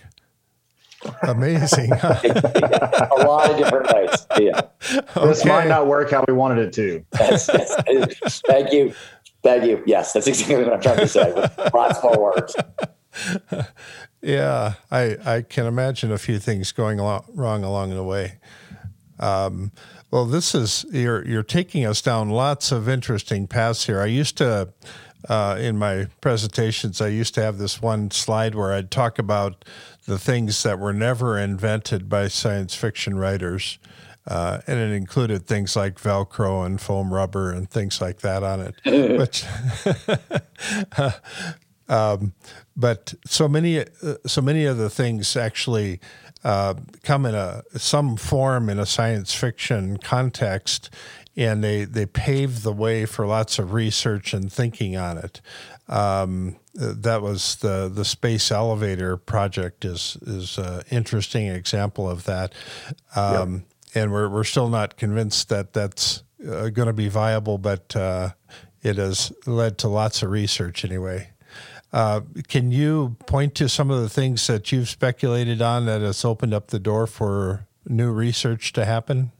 Amazing. 1.23 1.91
a 2.03 3.09
lot 3.25 3.49
of 3.49 3.57
different 3.57 3.91
ways. 3.93 4.27
Yeah. 4.39 4.61
Okay. 5.15 5.27
This 5.27 5.45
might 5.45 5.67
not 5.67 5.87
work 5.87 6.11
how 6.11 6.23
we 6.27 6.33
wanted 6.33 6.59
it 6.59 6.73
to. 6.73 7.03
Yes, 7.19 7.49
yes. 7.53 8.41
Thank 8.47 8.71
you. 8.71 8.93
Thank 9.43 9.65
you. 9.65 9.83
Yes, 9.85 10.13
that's 10.13 10.27
exactly 10.27 10.63
what 10.63 10.73
I'm 10.73 10.81
trying 10.81 10.97
to 10.97 11.07
say. 11.07 11.33
Lots 11.73 12.03
more 12.03 12.19
words. 12.19 12.55
Yeah, 14.21 14.73
I, 14.91 15.17
I 15.25 15.41
can 15.41 15.65
imagine 15.65 16.11
a 16.11 16.17
few 16.17 16.37
things 16.37 16.71
going 16.71 16.99
along, 16.99 17.25
wrong 17.33 17.63
along 17.63 17.89
the 17.89 18.03
way. 18.03 18.37
Um, 19.19 19.71
well, 20.11 20.25
this 20.25 20.53
is 20.53 20.85
you're 20.91 21.25
you're 21.27 21.43
taking 21.43 21.85
us 21.85 22.01
down 22.01 22.29
lots 22.29 22.71
of 22.71 22.87
interesting 22.87 23.47
paths 23.47 23.85
here. 23.87 23.99
I 24.01 24.05
used 24.05 24.37
to, 24.37 24.73
uh, 25.27 25.57
in 25.59 25.77
my 25.77 26.07
presentations, 26.19 27.01
I 27.01 27.07
used 27.07 27.33
to 27.35 27.41
have 27.41 27.57
this 27.57 27.81
one 27.81 28.11
slide 28.11 28.53
where 28.53 28.73
I'd 28.73 28.91
talk 28.91 29.17
about 29.17 29.65
the 30.05 30.19
things 30.19 30.63
that 30.63 30.79
were 30.79 30.93
never 30.93 31.37
invented 31.37 32.09
by 32.09 32.27
science 32.27 32.75
fiction 32.75 33.17
writers. 33.17 33.79
Uh, 34.27 34.59
and 34.67 34.79
it 34.79 34.91
included 34.91 35.47
things 35.47 35.75
like 35.75 35.95
Velcro 35.95 36.65
and 36.65 36.79
foam 36.79 37.11
rubber 37.11 37.51
and 37.51 37.69
things 37.69 37.99
like 37.99 38.19
that 38.19 38.43
on 38.43 38.59
it. 38.61 38.75
Which, 39.17 39.43
um, 41.89 42.33
but 42.75 43.15
so 43.25 43.47
many, 43.47 43.79
uh, 43.79 44.15
so 44.27 44.41
many 44.41 44.65
of 44.65 44.77
the 44.77 44.91
things 44.91 45.35
actually 45.35 45.99
uh, 46.43 46.75
come 47.03 47.25
in 47.25 47.35
a 47.35 47.63
some 47.77 48.15
form 48.17 48.69
in 48.69 48.79
a 48.79 48.85
science 48.85 49.33
fiction 49.33 49.97
context, 49.97 50.89
and 51.37 51.63
they 51.63 51.85
they 51.85 52.05
paved 52.05 52.63
the 52.63 52.73
way 52.73 53.05
for 53.05 53.27
lots 53.27 53.59
of 53.59 53.73
research 53.73 54.33
and 54.33 54.51
thinking 54.51 54.95
on 54.97 55.17
it. 55.17 55.41
Um, 55.91 56.55
that 56.73 57.21
was 57.21 57.57
the 57.57 57.91
the 57.93 58.05
space 58.05 58.49
elevator 58.51 59.17
project 59.17 59.85
is 59.85 60.17
is 60.21 60.57
an 60.57 60.83
interesting 60.89 61.47
example 61.47 62.09
of 62.09 62.23
that. 62.23 62.53
Um, 63.15 63.65
And 63.93 64.11
we're 64.11 64.29
we're 64.29 64.45
still 64.45 64.69
not 64.69 64.95
convinced 64.95 65.49
that 65.49 65.73
that's 65.73 66.23
uh, 66.47 66.69
going 66.69 66.87
to 66.87 66.93
be 66.93 67.09
viable, 67.09 67.57
but 67.57 67.93
uh, 67.95 68.29
it 68.81 68.97
has 68.97 69.33
led 69.45 69.77
to 69.79 69.89
lots 69.89 70.23
of 70.23 70.31
research 70.31 70.85
anyway. 70.85 71.31
Uh, 71.93 72.21
can 72.47 72.71
you 72.71 73.17
point 73.25 73.53
to 73.55 73.67
some 73.67 73.91
of 73.91 74.01
the 74.01 74.07
things 74.09 74.47
that 74.47 74.71
you've 74.71 74.87
speculated 74.89 75.61
on 75.61 75.85
that 75.87 76.01
has 76.01 76.23
opened 76.23 76.53
up 76.53 76.67
the 76.67 76.79
door 76.79 77.05
for 77.05 77.67
new 77.85 78.11
research 78.11 78.71
to 78.73 78.85
happen? 78.85 79.31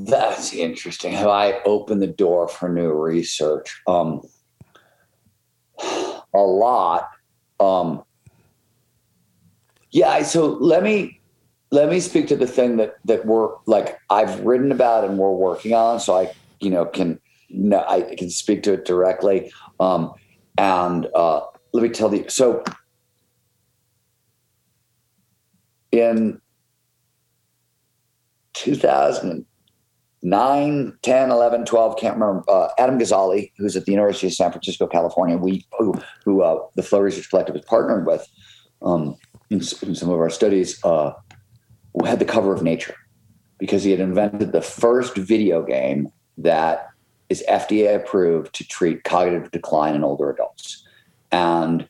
That's 0.00 0.52
interesting. 0.52 1.12
Have 1.12 1.26
I 1.26 1.54
opened 1.64 2.00
the 2.00 2.06
door 2.06 2.46
for 2.46 2.68
new 2.68 2.92
research? 2.92 3.82
Um, 3.88 4.22
a 6.32 6.38
lot. 6.38 7.08
Um, 7.58 8.04
yeah. 9.90 10.22
So 10.22 10.46
let 10.46 10.84
me 10.84 11.20
let 11.72 11.88
me 11.88 11.98
speak 11.98 12.28
to 12.28 12.36
the 12.36 12.46
thing 12.46 12.76
that 12.76 12.94
that 13.06 13.26
we're 13.26 13.48
like 13.66 13.98
I've 14.08 14.38
written 14.42 14.70
about 14.70 15.04
and 15.04 15.18
we're 15.18 15.32
working 15.32 15.74
on, 15.74 15.98
so 15.98 16.16
I 16.16 16.32
you 16.60 16.70
know 16.70 16.84
can 16.84 17.18
no, 17.50 17.84
I 17.88 18.14
can 18.14 18.30
speak 18.30 18.62
to 18.64 18.74
it 18.74 18.84
directly. 18.84 19.52
Um, 19.80 20.14
and 20.56 21.08
uh, 21.12 21.40
let 21.72 21.82
me 21.82 21.88
tell 21.88 22.14
you. 22.14 22.24
So 22.28 22.62
in 25.90 26.40
2009, 30.22 30.98
10, 31.02 31.30
11, 31.30 31.64
12, 31.64 31.96
can't 31.96 32.18
remember, 32.18 32.44
uh, 32.48 32.68
Adam 32.78 32.98
Gazzaley, 32.98 33.52
who's 33.56 33.76
at 33.76 33.84
the 33.84 33.92
University 33.92 34.26
of 34.26 34.32
San 34.32 34.50
Francisco, 34.50 34.86
California, 34.86 35.36
we 35.36 35.66
who, 35.78 35.94
who 36.24 36.42
uh, 36.42 36.58
the 36.74 36.82
Flow 36.82 37.00
Research 37.00 37.30
Collective 37.30 37.54
is 37.54 37.64
partnered 37.64 38.06
with 38.06 38.26
um, 38.82 39.16
in, 39.50 39.58
in, 39.58 39.94
some 39.94 40.10
of 40.10 40.18
our 40.18 40.30
studies, 40.30 40.82
uh, 40.84 41.12
had 42.04 42.18
the 42.18 42.24
cover 42.24 42.52
of 42.52 42.62
Nature 42.62 42.96
because 43.58 43.84
he 43.84 43.90
had 43.90 44.00
invented 44.00 44.52
the 44.52 44.62
first 44.62 45.16
video 45.16 45.62
game 45.62 46.08
that 46.36 46.88
is 47.28 47.44
FDA 47.48 47.94
approved 47.94 48.54
to 48.54 48.66
treat 48.66 49.04
cognitive 49.04 49.50
decline 49.50 49.94
in 49.94 50.04
older 50.04 50.30
adults. 50.30 50.84
And 51.30 51.88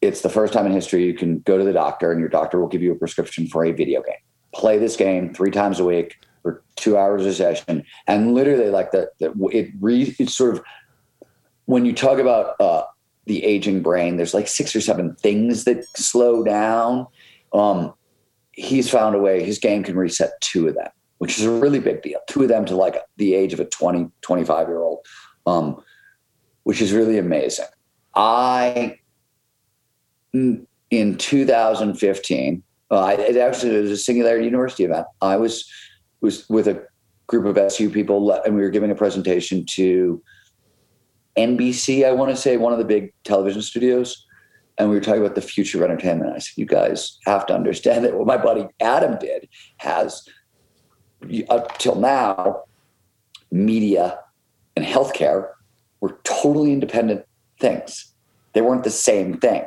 it's 0.00 0.22
the 0.22 0.30
first 0.30 0.52
time 0.52 0.66
in 0.66 0.72
history 0.72 1.04
you 1.04 1.14
can 1.14 1.40
go 1.40 1.58
to 1.58 1.64
the 1.64 1.72
doctor 1.72 2.10
and 2.10 2.20
your 2.20 2.30
doctor 2.30 2.58
will 2.58 2.68
give 2.68 2.82
you 2.82 2.92
a 2.92 2.96
prescription 2.96 3.46
for 3.46 3.64
a 3.64 3.72
video 3.72 4.02
game. 4.02 4.16
Play 4.54 4.78
this 4.78 4.96
game 4.96 5.32
three 5.34 5.50
times 5.50 5.78
a 5.78 5.84
week 5.84 6.16
for 6.42 6.62
two 6.76 6.96
hours 6.96 7.26
a 7.26 7.34
session. 7.34 7.84
And 8.06 8.34
literally, 8.34 8.70
like 8.70 8.92
the 8.92 9.10
it 9.20 9.70
re, 9.80 10.14
it's 10.18 10.34
sort 10.34 10.54
of 10.54 10.62
when 11.66 11.84
you 11.84 11.92
talk 11.92 12.18
about 12.18 12.60
uh, 12.60 12.84
the 13.26 13.44
aging 13.44 13.82
brain, 13.82 14.16
there's 14.16 14.34
like 14.34 14.48
six 14.48 14.74
or 14.74 14.80
seven 14.80 15.14
things 15.16 15.64
that 15.64 15.84
slow 15.96 16.42
down. 16.42 17.06
Um, 17.52 17.94
he's 18.52 18.90
found 18.90 19.14
a 19.14 19.18
way, 19.18 19.42
his 19.42 19.58
game 19.58 19.82
can 19.82 19.96
reset 19.96 20.32
two 20.40 20.68
of 20.68 20.74
them 20.74 20.90
which 21.20 21.38
is 21.38 21.44
a 21.44 21.50
really 21.50 21.80
big 21.80 22.00
deal. 22.00 22.18
Two 22.28 22.42
of 22.42 22.48
them 22.48 22.64
to 22.64 22.74
like 22.74 22.96
the 23.18 23.34
age 23.34 23.52
of 23.52 23.60
a 23.60 23.66
20, 23.66 24.10
25 24.22 24.68
year 24.68 24.80
old, 24.80 25.04
um, 25.46 25.82
which 26.62 26.80
is 26.80 26.94
really 26.94 27.18
amazing. 27.18 27.66
I, 28.14 28.98
in 30.32 30.66
2015, 30.90 32.62
uh, 32.90 33.16
it 33.18 33.36
actually 33.36 33.82
was 33.82 33.90
a 33.90 33.98
Singularity 33.98 34.46
University 34.46 34.84
event. 34.84 35.06
I 35.20 35.36
was 35.36 35.70
was 36.20 36.48
with 36.48 36.68
a 36.68 36.86
group 37.26 37.46
of 37.46 37.56
SU 37.56 37.90
people, 37.90 38.30
and 38.32 38.54
we 38.54 38.62
were 38.62 38.70
giving 38.70 38.90
a 38.90 38.94
presentation 38.94 39.64
to 39.64 40.22
NBC. 41.36 42.04
I 42.04 42.12
want 42.12 42.30
to 42.30 42.36
say 42.36 42.56
one 42.56 42.72
of 42.72 42.78
the 42.78 42.84
big 42.84 43.12
television 43.24 43.62
studios, 43.62 44.26
and 44.78 44.88
we 44.88 44.96
were 44.96 45.00
talking 45.00 45.22
about 45.22 45.34
the 45.34 45.40
future 45.40 45.78
of 45.78 45.84
entertainment. 45.84 46.32
I 46.34 46.38
said, 46.38 46.56
"You 46.56 46.66
guys 46.66 47.18
have 47.26 47.46
to 47.46 47.54
understand 47.54 48.04
that 48.04 48.16
what 48.16 48.26
my 48.26 48.36
buddy 48.36 48.66
Adam 48.80 49.18
did 49.18 49.48
has 49.78 50.26
up 51.48 51.78
till 51.78 51.96
now, 51.96 52.64
media 53.50 54.18
and 54.76 54.84
healthcare 54.84 55.50
were 56.00 56.18
totally 56.24 56.72
independent 56.72 57.24
things. 57.58 58.12
They 58.52 58.62
weren't 58.62 58.84
the 58.84 58.90
same 58.90 59.38
thing. 59.38 59.64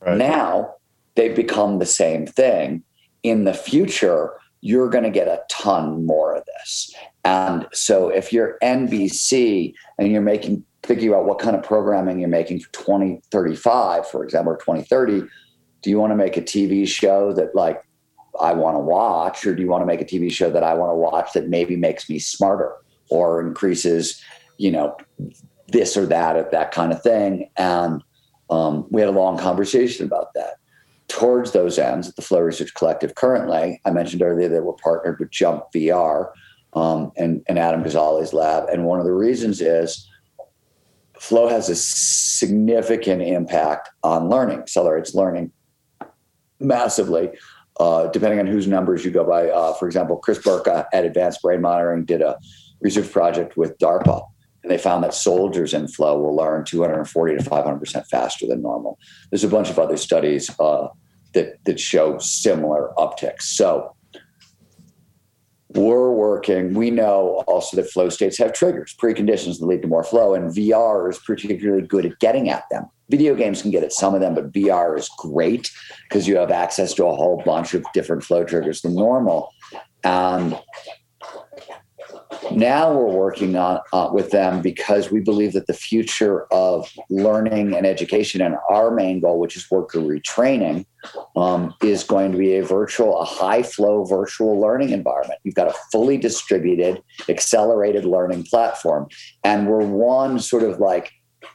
Right. 0.00 0.16
Now 0.16 0.74
they've 1.14 1.34
become 1.34 1.78
the 1.78 1.86
same 1.86 2.26
thing. 2.26 2.82
In 3.22 3.44
the 3.44 3.54
future, 3.54 4.32
you're 4.60 4.88
going 4.88 5.04
to 5.04 5.10
get 5.10 5.28
a 5.28 5.40
ton 5.50 6.04
more 6.04 6.34
of 6.34 6.44
this. 6.44 6.94
And 7.24 7.66
so 7.72 8.08
if 8.08 8.32
you're 8.32 8.58
NBC 8.62 9.74
and 9.98 10.10
you're 10.10 10.22
making 10.22 10.64
thinking 10.82 11.08
about 11.08 11.26
what 11.26 11.38
kind 11.38 11.56
of 11.56 11.62
programming 11.62 12.18
you're 12.20 12.28
making 12.28 12.60
for 12.60 12.72
2035, 12.72 14.08
for 14.08 14.24
example, 14.24 14.52
or 14.52 14.56
2030, 14.56 15.28
do 15.82 15.90
you 15.90 15.98
want 15.98 16.12
to 16.12 16.16
make 16.16 16.36
a 16.36 16.42
TV 16.42 16.86
show 16.88 17.32
that 17.32 17.54
like 17.54 17.82
I 18.40 18.52
want 18.52 18.76
to 18.76 18.80
watch, 18.80 19.46
or 19.46 19.54
do 19.54 19.62
you 19.62 19.68
want 19.68 19.82
to 19.82 19.86
make 19.86 20.00
a 20.00 20.04
TV 20.04 20.30
show 20.30 20.50
that 20.50 20.62
I 20.62 20.74
want 20.74 20.90
to 20.90 20.94
watch 20.94 21.32
that 21.32 21.48
maybe 21.48 21.76
makes 21.76 22.08
me 22.08 22.18
smarter 22.18 22.72
or 23.10 23.40
increases, 23.40 24.22
you 24.58 24.70
know, 24.70 24.96
this 25.68 25.96
or 25.96 26.06
that, 26.06 26.36
or 26.36 26.48
that 26.50 26.70
kind 26.72 26.92
of 26.92 27.02
thing? 27.02 27.50
And 27.56 28.02
um, 28.50 28.86
we 28.90 29.00
had 29.00 29.10
a 29.10 29.12
long 29.12 29.38
conversation 29.38 30.06
about 30.06 30.34
that. 30.34 30.54
Towards 31.18 31.50
those 31.50 31.80
ends, 31.80 32.08
at 32.08 32.14
the 32.14 32.22
Flow 32.22 32.38
Research 32.38 32.74
Collective 32.74 33.16
currently, 33.16 33.80
I 33.84 33.90
mentioned 33.90 34.22
earlier 34.22 34.48
that 34.48 34.62
we're 34.62 34.72
partnered 34.74 35.18
with 35.18 35.32
Jump 35.32 35.64
VR 35.74 36.30
um, 36.74 37.10
and, 37.16 37.42
and 37.48 37.58
Adam 37.58 37.82
Gazzaley's 37.82 38.32
lab. 38.32 38.68
And 38.68 38.84
one 38.84 39.00
of 39.00 39.04
the 39.04 39.12
reasons 39.12 39.60
is 39.60 40.08
Flow 41.18 41.48
has 41.48 41.68
a 41.68 41.74
significant 41.74 43.22
impact 43.22 43.90
on 44.04 44.28
learning, 44.28 44.60
accelerates 44.60 45.12
learning 45.12 45.50
massively 46.60 47.30
uh, 47.80 48.06
depending 48.08 48.38
on 48.38 48.46
whose 48.46 48.68
numbers 48.68 49.04
you 49.04 49.10
go 49.10 49.24
by. 49.24 49.48
Uh, 49.48 49.72
for 49.74 49.86
example, 49.86 50.18
Chris 50.18 50.38
Berka 50.38 50.86
at 50.92 51.04
Advanced 51.04 51.42
Brain 51.42 51.60
Monitoring 51.60 52.04
did 52.04 52.22
a 52.22 52.38
research 52.80 53.10
project 53.10 53.56
with 53.56 53.76
DARPA, 53.78 54.24
and 54.62 54.70
they 54.70 54.78
found 54.78 55.02
that 55.02 55.14
soldiers 55.14 55.74
in 55.74 55.88
flow 55.88 56.20
will 56.20 56.36
learn 56.36 56.64
240 56.64 57.38
to 57.38 57.42
500 57.42 57.78
percent 57.78 58.06
faster 58.06 58.46
than 58.46 58.62
normal. 58.62 58.98
There's 59.30 59.44
a 59.44 59.48
bunch 59.48 59.68
of 59.68 59.80
other 59.80 59.96
studies 59.96 60.48
uh, 60.60 60.88
that 61.34 61.62
that 61.64 61.80
show 61.80 62.18
similar 62.18 62.92
upticks. 62.96 63.42
So 63.42 63.94
we're 65.74 66.10
working. 66.10 66.74
We 66.74 66.90
know 66.90 67.44
also 67.46 67.76
that 67.76 67.90
flow 67.90 68.08
states 68.08 68.38
have 68.38 68.52
triggers, 68.52 68.94
preconditions 69.00 69.58
that 69.58 69.66
lead 69.66 69.82
to 69.82 69.88
more 69.88 70.04
flow, 70.04 70.34
and 70.34 70.50
VR 70.50 71.10
is 71.10 71.18
particularly 71.18 71.86
good 71.86 72.06
at 72.06 72.18
getting 72.20 72.48
at 72.48 72.64
them. 72.70 72.86
Video 73.10 73.34
games 73.34 73.62
can 73.62 73.70
get 73.70 73.82
at 73.82 73.92
some 73.92 74.14
of 74.14 74.20
them, 74.20 74.34
but 74.34 74.52
VR 74.52 74.98
is 74.98 75.10
great 75.18 75.70
because 76.08 76.26
you 76.26 76.36
have 76.36 76.50
access 76.50 76.94
to 76.94 77.06
a 77.06 77.14
whole 77.14 77.42
bunch 77.44 77.74
of 77.74 77.84
different 77.92 78.24
flow 78.24 78.44
triggers 78.44 78.80
than 78.82 78.94
normal. 78.94 79.50
And 80.04 80.58
now 82.52 82.92
we're 82.92 83.12
working 83.12 83.56
on 83.56 83.80
uh, 83.92 84.10
with 84.12 84.30
them 84.30 84.60
because 84.60 85.10
we 85.10 85.20
believe 85.20 85.52
that 85.52 85.66
the 85.66 85.74
future 85.74 86.46
of 86.52 86.92
learning 87.08 87.74
and 87.74 87.86
education 87.86 88.40
and 88.40 88.56
our 88.70 88.90
main 88.90 89.20
goal 89.20 89.38
which 89.38 89.56
is 89.56 89.70
worker 89.70 89.98
retraining 89.98 90.84
um, 91.36 91.74
is 91.82 92.04
going 92.04 92.32
to 92.32 92.38
be 92.38 92.56
a 92.56 92.64
virtual 92.64 93.20
a 93.20 93.24
high 93.24 93.62
flow 93.62 94.04
virtual 94.04 94.60
learning 94.60 94.90
environment. 94.90 95.40
You've 95.44 95.54
got 95.54 95.68
a 95.68 95.74
fully 95.92 96.16
distributed 96.16 97.02
accelerated 97.28 98.04
learning 98.04 98.44
platform. 98.44 99.08
And 99.44 99.68
we're 99.68 99.86
one 99.86 100.38
sort 100.38 100.62
of 100.62 100.80
like 100.80 101.12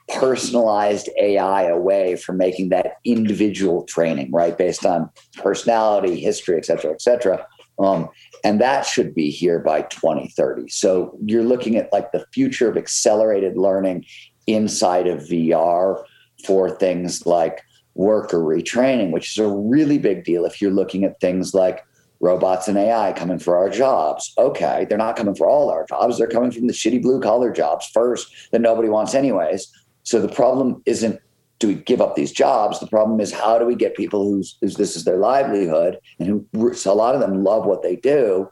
personalized 0.08 1.10
ai 1.22 1.64
away 1.64 2.16
from 2.16 2.38
making 2.38 2.70
that 2.70 2.94
individual 3.04 3.84
training 3.84 4.32
right? 4.32 4.58
Based 4.58 4.86
on 4.86 5.10
personality 5.38 6.20
history 6.20 6.58
et 6.58 6.66
cetera 6.66 6.92
et 6.92 7.02
cetera. 7.02 7.46
Um, 7.80 8.10
and 8.44 8.60
that 8.60 8.86
should 8.86 9.16
be 9.16 9.30
here 9.30 9.60
by 9.60 9.84
2030. 9.84 10.68
So 10.70 11.18
you're 11.26 11.44
looking 11.44 11.76
at 11.78 11.92
like 11.94 12.12
the 12.12 12.26
future 12.34 12.70
of 12.70 12.78
accelerated 12.78 13.58
learning 13.58 14.06
inside 14.48 15.08
of 15.08 15.22
VR 15.22 16.04
for 16.46 16.70
things 16.70 17.26
like 17.26 17.62
worker 17.96 18.40
retraining, 18.40 19.12
which 19.12 19.32
is 19.32 19.38
a 19.38 19.48
really 19.48 19.98
big 19.98 20.24
deal 20.24 20.46
if 20.46 20.62
you're 20.62 20.72
looking 20.72 21.04
at 21.04 21.20
things 21.20 21.54
like 21.54 21.86
robots 22.20 22.68
and 22.68 22.78
AI 22.78 23.14
coming 23.14 23.40
for 23.40 23.58
our 23.58 23.70
jobs. 23.70 24.34
Okay, 24.38 24.86
they're 24.90 24.98
not 24.98 25.16
coming 25.16 25.36
for 25.36 25.48
all 25.48 25.70
our 25.70 25.86
jobs. 25.86 26.18
They're 26.18 26.28
coming 26.28 26.52
from 26.52 26.68
the 26.68 26.74
shitty 26.74 27.02
blue 27.02 27.22
collar 27.22 27.52
jobs 27.52 27.86
first 27.94 28.34
that 28.52 28.62
nobody 28.62 28.90
wants 28.90 29.14
anyways. 29.14 29.72
So 30.04 30.22
the 30.22 30.30
problem 30.30 30.82
isn't 30.86 31.20
do 31.60 31.68
we 31.68 31.76
give 31.76 32.02
up 32.02 32.16
these 32.16 32.32
jobs? 32.32 32.80
The 32.80 32.88
problem 32.88 33.20
is 33.20 33.32
how 33.32 33.58
do 33.58 33.66
we 33.66 33.76
get 33.76 33.96
people 33.96 34.24
whose, 34.24 34.58
whose 34.62 34.76
this 34.76 34.96
is 34.96 35.06
their 35.06 35.18
livelihood 35.18 35.98
and 36.20 36.28
who 36.28 36.74
a 36.86 36.94
lot 36.94 37.16
of 37.16 37.22
them 37.22 37.44
love 37.44 37.66
what 37.66 37.84
they 37.84 37.96
do 37.96 38.50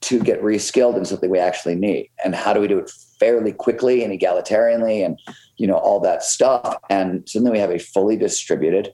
to 0.00 0.20
get 0.20 0.42
reskilled 0.42 0.96
in 0.96 1.04
something 1.04 1.30
we 1.30 1.38
actually 1.38 1.74
need? 1.74 2.10
And 2.24 2.34
how 2.34 2.52
do 2.52 2.60
we 2.60 2.68
do 2.68 2.78
it 2.78 2.90
fairly 3.18 3.52
quickly 3.52 4.04
and 4.04 4.18
egalitarianly 4.18 5.04
and 5.04 5.18
you 5.56 5.66
know 5.66 5.78
all 5.78 6.00
that 6.00 6.22
stuff? 6.22 6.76
And 6.90 7.28
suddenly 7.28 7.52
we 7.52 7.58
have 7.58 7.70
a 7.70 7.78
fully 7.78 8.16
distributed 8.16 8.92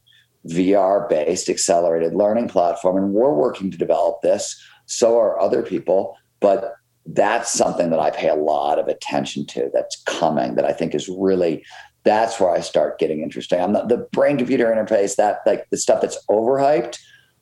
VR 0.48 1.08
based 1.08 1.48
accelerated 1.48 2.14
learning 2.14 2.48
platform, 2.48 2.98
and 2.98 3.12
we're 3.12 3.34
working 3.34 3.70
to 3.70 3.78
develop 3.78 4.20
this. 4.22 4.62
So 4.86 5.18
are 5.18 5.40
other 5.40 5.62
people 5.62 6.16
but 6.44 6.74
that's 7.06 7.50
something 7.50 7.88
that 7.88 8.00
I 8.00 8.10
pay 8.10 8.28
a 8.28 8.34
lot 8.34 8.78
of 8.78 8.86
attention 8.86 9.46
to 9.46 9.70
that's 9.72 10.02
coming 10.02 10.56
that 10.56 10.66
I 10.66 10.72
think 10.72 10.94
is 10.94 11.08
really 11.08 11.64
that's 12.04 12.38
where 12.38 12.50
I 12.50 12.60
start 12.60 12.98
getting 12.98 13.22
interesting. 13.22 13.60
I'm 13.60 13.72
not 13.72 13.88
the 13.88 14.06
brain 14.12 14.36
computer 14.36 14.66
interface, 14.66 15.16
that 15.16 15.40
like 15.46 15.68
the 15.70 15.76
stuff 15.76 16.00
that's 16.00 16.22
overhyped. 16.28 16.98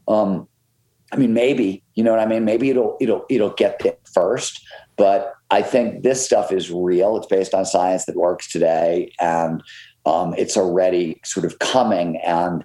Um, 0.08 0.48
I 1.12 1.16
mean, 1.16 1.34
maybe, 1.34 1.82
you 1.94 2.02
know 2.02 2.10
what 2.10 2.20
I 2.20 2.26
mean? 2.26 2.44
Maybe 2.44 2.70
it'll 2.70 2.96
it'll 3.00 3.26
it'll 3.28 3.50
get 3.50 3.84
it 3.84 4.00
first, 4.14 4.64
but 4.96 5.34
I 5.50 5.62
think 5.62 6.02
this 6.02 6.24
stuff 6.24 6.52
is 6.52 6.70
real. 6.70 7.16
It's 7.16 7.26
based 7.26 7.52
on 7.52 7.66
science 7.66 8.06
that 8.06 8.16
works 8.16 8.50
today, 8.50 9.12
and 9.20 9.62
um, 10.06 10.34
it's 10.38 10.56
already 10.56 11.20
sort 11.24 11.44
of 11.44 11.58
coming. 11.58 12.16
And 12.18 12.64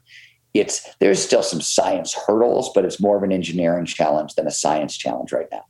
it's 0.54 0.88
there's 1.00 1.24
still 1.24 1.44
some 1.44 1.62
science 1.62 2.14
hurdles, 2.14 2.72
but 2.74 2.86
it's 2.86 3.02
more 3.02 3.18
of 3.18 3.24
an 3.24 3.32
engineering 3.32 3.86
challenge 3.86 4.36
than 4.36 4.48
a 4.48 4.52
science 4.52 4.96
challenge 4.96 5.34
right 5.34 5.48
now. 5.52 5.66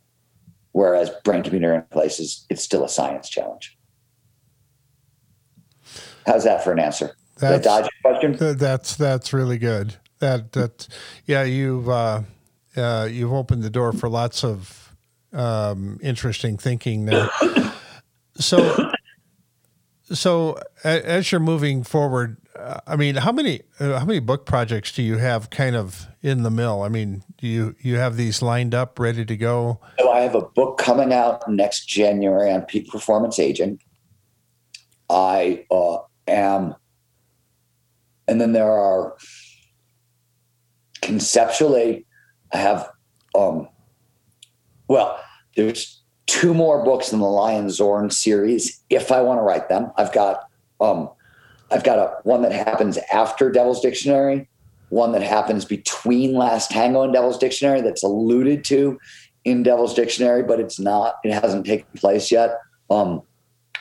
Whereas 0.73 1.09
brain 1.23 1.41
computer 1.41 1.88
interface 1.91 2.19
is 2.19 2.45
it's 2.49 2.61
still 2.61 2.84
a 2.84 2.89
science 2.89 3.30
challenge. 3.30 3.76
How's 6.28 6.43
that 6.43 6.63
for 6.63 6.71
an 6.73 6.80
answer? 6.80 7.15
That's, 7.39 7.63
dodge 7.63 7.89
question? 8.03 8.36
That's 8.38 8.95
that's 8.95 9.34
really 9.34 9.57
good. 9.57 9.95
That 10.19 10.51
that 10.53 10.88
yeah, 11.25 11.43
you've 11.43 11.88
uh, 11.88 12.21
uh, 12.75 13.07
you've 13.09 13.34
opened 13.34 13.63
the 13.63 13.69
door 13.69 13.93
for 13.93 14.09
lots 14.09 14.43
of 14.43 14.93
um, 15.34 15.99
interesting 16.03 16.57
thinking 16.57 17.05
there. 17.05 17.30
So 18.39 18.91
so 20.11 20.57
as 20.84 21.32
you're 21.32 21.41
moving 21.41 21.84
forward, 21.84 22.38
uh, 22.55 22.80
I 22.88 22.95
mean, 22.95 23.15
how 23.15 23.32
many 23.32 23.61
uh, 23.80 23.99
how 23.99 24.05
many 24.05 24.19
book 24.19 24.45
projects 24.45 24.91
do 24.93 25.03
you 25.03 25.17
have 25.17 25.49
kind 25.49 25.75
of 25.75 26.07
in 26.21 26.43
the 26.43 26.49
mill? 26.49 26.84
I 26.84 26.89
mean, 26.89 27.23
do 27.38 27.47
you 27.47 27.75
you 27.82 27.97
have 27.97 28.15
these 28.15 28.41
lined 28.41 28.73
up, 28.73 28.99
ready 28.99 29.25
to 29.25 29.38
go? 29.38 29.80
So 29.99 30.11
I 30.11 30.21
have 30.21 30.36
a 30.36 30.41
book 30.41 30.78
coming 30.78 31.13
out 31.13 31.49
next 31.49 31.86
January 31.86 32.51
on 32.51 32.61
peak 32.63 32.89
performance 32.89 33.39
aging. 33.39 33.80
I 35.09 35.65
uh, 35.71 35.97
am, 36.28 36.75
and 38.28 38.39
then 38.41 38.53
there 38.53 38.71
are 38.71 39.15
conceptually, 41.01 42.05
I 42.53 42.57
have, 42.57 42.89
um, 43.36 43.69
well, 44.88 45.19
there's 45.55 46.01
two 46.25 46.53
more 46.53 46.84
books 46.84 47.13
in 47.13 47.19
the 47.19 47.25
Lion 47.25 47.69
Zorn 47.69 48.09
series 48.09 48.84
if 48.89 49.11
I 49.11 49.21
want 49.21 49.39
to 49.39 49.43
write 49.43 49.69
them. 49.69 49.91
I've 49.97 50.11
got, 50.11 50.49
um, 50.82 51.09
I've 51.71 51.84
got 51.84 51.99
a 51.99 52.17
one 52.23 52.41
that 52.41 52.51
happens 52.51 52.97
after 53.11 53.51
Devil's 53.51 53.82
Dictionary, 53.82 54.47
one 54.89 55.11
that 55.13 55.23
happens 55.23 55.65
between 55.65 56.34
Last 56.34 56.71
Tango 56.71 57.01
and 57.03 57.13
Devil's 57.13 57.38
Dictionary 57.38 57.82
that's 57.82 58.03
alluded 58.03 58.63
to 58.65 58.99
in 59.45 59.63
Devil's 59.63 59.93
Dictionary, 59.93 60.43
but 60.43 60.59
it's 60.59 60.80
not, 60.80 61.15
it 61.23 61.32
hasn't 61.32 61.65
taken 61.65 61.88
place 61.95 62.32
yet. 62.32 62.51
Um, 62.89 63.21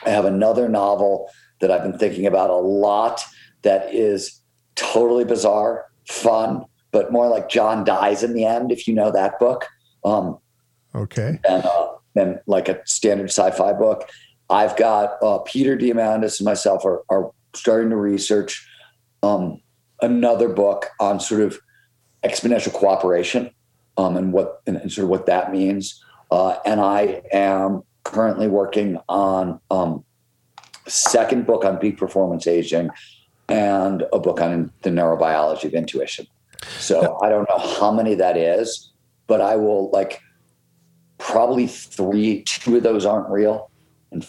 I 0.05 0.09
have 0.11 0.25
another 0.25 0.69
novel 0.69 1.29
that 1.59 1.71
I've 1.71 1.83
been 1.83 1.97
thinking 1.97 2.25
about 2.25 2.49
a 2.49 2.55
lot 2.55 3.23
that 3.63 3.93
is 3.93 4.41
totally 4.75 5.25
bizarre, 5.25 5.85
fun, 6.07 6.63
but 6.91 7.11
more 7.11 7.27
like 7.27 7.49
John 7.49 7.83
dies 7.83 8.23
in 8.23 8.33
the 8.33 8.45
end, 8.45 8.71
if 8.71 8.87
you 8.87 8.93
know 8.93 9.11
that 9.11 9.39
book. 9.39 9.65
Um, 10.05 10.37
okay. 10.95 11.39
And, 11.47 11.65
uh, 11.65 11.87
and 12.15 12.39
like 12.47 12.69
a 12.69 12.81
standard 12.85 13.29
sci-fi 13.29 13.73
book. 13.73 14.09
I've 14.49 14.75
got 14.77 15.21
uh, 15.21 15.39
Peter 15.39 15.77
Diamandis 15.77 16.39
and 16.39 16.45
myself 16.45 16.85
are, 16.85 17.03
are 17.09 17.31
starting 17.53 17.89
to 17.89 17.97
research 17.97 18.67
um, 19.23 19.61
another 20.01 20.49
book 20.49 20.87
on 20.99 21.19
sort 21.19 21.41
of 21.41 21.59
exponential 22.23 22.73
cooperation 22.73 23.51
um, 23.97 24.15
and 24.15 24.31
what 24.31 24.61
and, 24.67 24.77
and, 24.77 24.91
sort 24.91 25.03
of 25.03 25.09
what 25.09 25.25
that 25.25 25.51
means. 25.51 26.03
Uh, 26.31 26.57
and 26.65 26.79
I 26.79 27.21
am 27.31 27.83
currently 28.03 28.47
working 28.47 28.97
on 29.09 29.59
um, 29.71 30.03
second 30.87 31.45
book 31.45 31.65
on 31.65 31.77
peak 31.77 31.97
performance 31.97 32.47
aging 32.47 32.89
and 33.49 34.03
a 34.11 34.19
book 34.19 34.41
on 34.41 34.71
the 34.81 34.89
neurobiology 34.89 35.65
of 35.65 35.73
intuition. 35.73 36.27
So 36.79 37.19
I 37.21 37.29
don't 37.29 37.47
know 37.49 37.59
how 37.79 37.91
many 37.91 38.15
that 38.15 38.37
is, 38.37 38.91
but 39.27 39.41
I 39.41 39.55
will 39.55 39.89
like 39.91 40.21
probably 41.17 41.67
three, 41.67 42.43
two 42.43 42.77
of 42.77 42.83
those 42.83 43.05
aren't 43.05 43.29
real 43.29 43.69
and 44.11 44.25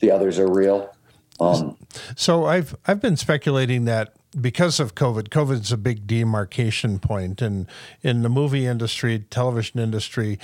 the 0.00 0.10
others 0.10 0.38
are 0.38 0.50
real. 0.50 0.94
Um, 1.40 1.76
so 2.16 2.44
I've 2.44 2.76
I've 2.86 3.00
been 3.00 3.16
speculating 3.16 3.86
that 3.86 4.14
because 4.40 4.78
of 4.78 4.94
COVID, 4.94 5.28
COVID's 5.28 5.72
a 5.72 5.76
big 5.76 6.06
demarcation 6.06 6.98
point, 6.98 7.42
and 7.42 7.66
in 8.02 8.22
the 8.22 8.28
movie 8.28 8.66
industry, 8.66 9.18
television 9.30 9.80
industry, 9.80 10.38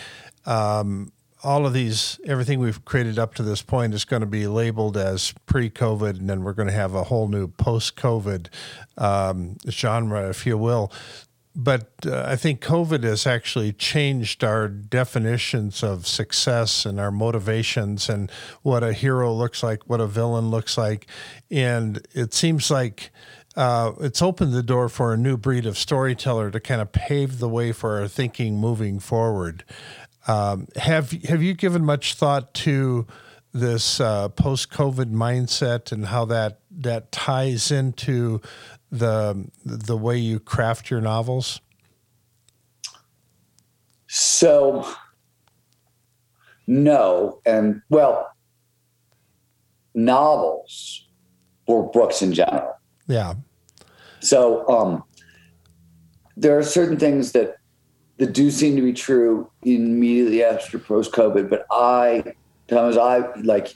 um, 0.47 1.13
all 1.43 1.67
of 1.67 1.73
these, 1.73 2.21
everything 2.27 2.59
we've 2.59 2.85
created 2.85 3.19
up 3.19 3.35
to 3.35 3.43
this 3.43 3.63
point 3.63 3.95
is 3.95 4.05
going 4.05 4.21
to 4.21 4.27
be 4.27 4.47
labeled 4.47 4.97
as 4.97 5.33
pre-COVID, 5.47 6.19
and 6.19 6.29
then 6.29 6.43
we're 6.43 6.53
going 6.53 6.69
to 6.69 6.75
have 6.75 6.95
a 6.95 7.05
whole 7.05 7.29
new 7.29 7.49
post-COVID 7.49 8.49
um, 8.99 9.57
genre, 9.69 10.29
if 10.29 10.47
you 10.47 10.59
will. 10.59 10.93
But 11.57 11.91
uh, 12.07 12.25
I 12.29 12.37
think 12.37 12.61
COVID 12.61 13.03
has 13.03 13.27
actually 13.27 13.73
changed 13.73 14.45
our 14.45 14.69
definitions 14.69 15.83
of 15.83 16.07
success 16.07 16.87
and 16.87 17.01
our 17.01 17.11
motivations 17.11 18.09
and 18.09 18.31
what 18.63 18.85
a 18.85 18.93
hero 18.93 19.33
looks 19.33 19.63
like, 19.63 19.89
what 19.89 20.01
a 20.01 20.07
villain 20.07 20.51
looks 20.51 20.79
like, 20.79 21.07
and 21.51 22.07
it 22.13 22.35
seems 22.35 22.71
like. 22.71 23.11
Uh, 23.57 23.93
it's 24.01 24.23
opened 24.23 24.53
the 24.53 24.63
door 24.63 24.89
for 24.89 25.13
a 25.13 25.17
new 25.17 25.37
breed 25.37 25.67
of 25.67 25.77
storyteller 25.77 26.53
to 26.53 26.61
kind 26.61 26.81
of 26.81 26.93
pave 26.93 27.41
the 27.41 27.49
way 27.49 27.73
for 27.73 27.99
our 27.99 28.07
thinking 28.07 28.57
moving 28.57 29.01
forward. 29.01 29.65
Um, 30.31 30.69
have 30.77 31.11
have 31.11 31.43
you 31.43 31.55
given 31.55 31.85
much 31.85 32.15
thought 32.15 32.55
to 32.55 33.05
this 33.53 33.99
uh, 33.99 34.29
post 34.29 34.71
COVID 34.71 35.11
mindset 35.13 35.91
and 35.91 36.07
how 36.07 36.25
that 36.27 36.61
that 36.71 37.11
ties 37.11 37.73
into 37.73 38.41
the 38.93 39.51
the 39.65 39.97
way 39.97 40.17
you 40.17 40.39
craft 40.39 40.89
your 40.89 41.01
novels? 41.01 41.61
So, 44.07 44.89
no, 46.69 47.41
and 47.45 47.83
well, 47.89 48.31
novels 49.95 51.09
or 51.67 51.91
books 51.91 52.23
in 52.23 52.33
general. 52.33 52.79
Yeah. 53.09 53.35
So, 54.21 54.69
um, 54.69 55.03
there 56.37 56.57
are 56.57 56.63
certain 56.63 57.01
things 57.01 57.33
that 57.33 57.57
that 58.19 58.33
do 58.33 58.53
seem 58.53 58.77
to 58.77 58.83
be 58.83 58.93
true 58.93 59.50
immediately 59.63 60.45
after 60.45 60.79
post 60.79 61.13
COVID. 61.13 61.51
But 61.51 61.67
I, 61.71 62.35
Thomas, 62.69 62.97
I 62.97 63.35
like 63.43 63.75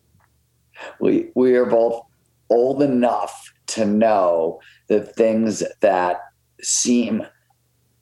we 1.00 1.30
we 1.34 1.54
are 1.54 1.66
both 1.66 2.02
old 2.50 2.82
enough 2.82 3.52
to 3.68 3.84
know 3.84 4.60
the 4.88 5.00
things 5.00 5.62
that 5.80 6.20
seem 6.62 7.26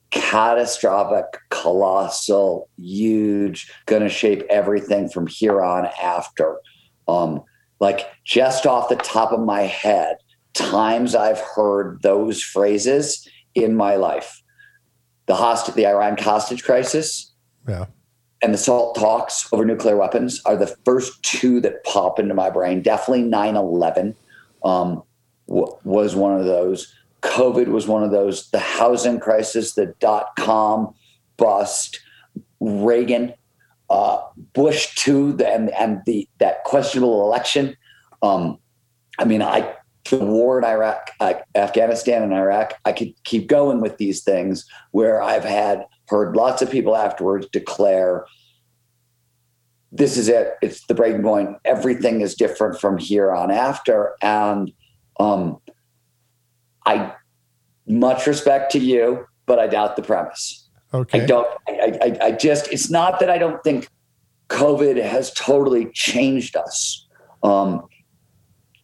catastrophic, 0.09 1.25
colossal, 1.49 2.69
huge, 2.77 3.71
to 4.03 4.09
shape 4.09 4.43
everything 4.49 5.09
from 5.09 5.27
here 5.27 5.61
on 5.61 5.87
after. 6.01 6.57
Um, 7.07 7.43
like 7.79 8.07
just 8.23 8.65
off 8.65 8.89
the 8.89 8.95
top 8.95 9.31
of 9.31 9.41
my 9.41 9.61
head, 9.61 10.17
times 10.53 11.13
I've 11.13 11.39
heard 11.39 12.01
those 12.01 12.41
phrases 12.41 13.27
in 13.53 13.75
my 13.75 13.95
life 13.95 14.41
the 15.27 15.35
hostage, 15.35 15.75
the 15.75 15.87
Iran 15.87 16.17
hostage 16.17 16.63
crisis, 16.63 17.31
yeah, 17.67 17.85
and 18.41 18.53
the 18.53 18.57
SALT 18.57 18.95
talks 18.95 19.51
over 19.51 19.65
nuclear 19.65 19.97
weapons 19.97 20.41
are 20.45 20.55
the 20.55 20.75
first 20.85 21.21
two 21.23 21.59
that 21.61 21.83
pop 21.83 22.19
into 22.19 22.33
my 22.33 22.49
brain. 22.49 22.81
Definitely 22.81 23.23
9/11 23.23 24.15
um, 24.63 25.03
w- 25.47 25.77
was 25.83 26.15
one 26.15 26.37
of 26.39 26.45
those. 26.45 26.93
COVID 27.21 27.67
was 27.67 27.87
one 27.87 28.03
of 28.03 28.11
those. 28.11 28.49
The 28.51 28.59
housing 28.59 29.19
crisis, 29.19 29.73
the 29.73 29.87
dot 29.99 30.35
com 30.37 30.93
bust, 31.37 31.99
Reagan, 32.59 33.33
uh, 33.89 34.19
Bush 34.53 34.95
too, 34.95 35.37
and 35.45 35.69
and 35.71 36.01
the 36.05 36.27
that 36.39 36.63
questionable 36.63 37.23
election. 37.25 37.75
Um, 38.21 38.59
I 39.19 39.25
mean, 39.25 39.41
I 39.41 39.73
the 40.09 40.17
war 40.17 40.57
in 40.57 40.65
Iraq, 40.65 41.11
uh, 41.19 41.33
Afghanistan, 41.55 42.23
and 42.23 42.33
Iraq, 42.33 42.73
I 42.85 42.91
could 42.91 43.13
keep 43.23 43.47
going 43.47 43.81
with 43.81 43.97
these 43.97 44.23
things 44.23 44.65
where 44.91 45.21
I've 45.21 45.43
had 45.43 45.85
heard 46.07 46.35
lots 46.35 46.61
of 46.61 46.71
people 46.71 46.95
afterwards 46.95 47.47
declare, 47.51 48.25
"This 49.91 50.17
is 50.17 50.27
it. 50.29 50.55
It's 50.61 50.85
the 50.87 50.93
breaking 50.93 51.23
point. 51.23 51.57
Everything 51.65 52.21
is 52.21 52.35
different 52.35 52.79
from 52.79 52.97
here 52.97 53.33
on 53.33 53.51
after." 53.51 54.15
And 54.21 54.71
um, 55.19 55.59
I 56.85 57.13
much 57.87 58.27
respect 58.27 58.71
to 58.73 58.79
you, 58.79 59.25
but 59.45 59.59
I 59.59 59.67
doubt 59.67 59.95
the 59.95 60.01
premise. 60.01 60.67
Okay. 60.93 61.21
I 61.21 61.25
don't. 61.25 61.47
I, 61.67 61.97
I, 62.01 62.17
I 62.27 62.31
just. 62.31 62.71
It's 62.71 62.89
not 62.89 63.19
that 63.19 63.29
I 63.29 63.37
don't 63.37 63.63
think 63.63 63.89
COVID 64.49 65.01
has 65.01 65.31
totally 65.33 65.87
changed 65.93 66.55
us. 66.55 67.05
Um, 67.43 67.87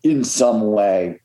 in 0.03 0.23
some 0.23 0.71
way, 0.71 1.19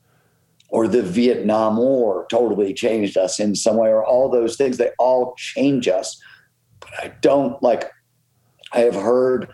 or 0.69 0.87
the 0.87 1.03
Vietnam 1.03 1.77
War 1.77 2.25
totally 2.29 2.73
changed 2.73 3.17
us 3.17 3.39
in 3.39 3.55
some 3.55 3.77
way, 3.77 3.89
or 3.89 4.03
all 4.05 4.29
those 4.29 4.55
things, 4.55 4.77
they 4.77 4.91
all 4.97 5.35
change 5.37 5.87
us. 5.87 6.21
But 6.79 6.91
I 6.99 7.13
don't 7.21 7.61
like, 7.61 7.91
I 8.71 8.79
have 8.81 8.95
heard 8.95 9.49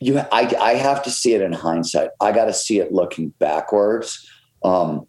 you. 0.00 0.18
I 0.18 0.54
I 0.60 0.74
have 0.74 1.02
to 1.04 1.10
see 1.10 1.34
it 1.34 1.40
in 1.40 1.52
hindsight. 1.52 2.10
I 2.20 2.32
got 2.32 2.46
to 2.46 2.52
see 2.52 2.78
it 2.78 2.92
looking 2.92 3.30
backwards. 3.38 4.28
Um, 4.64 5.06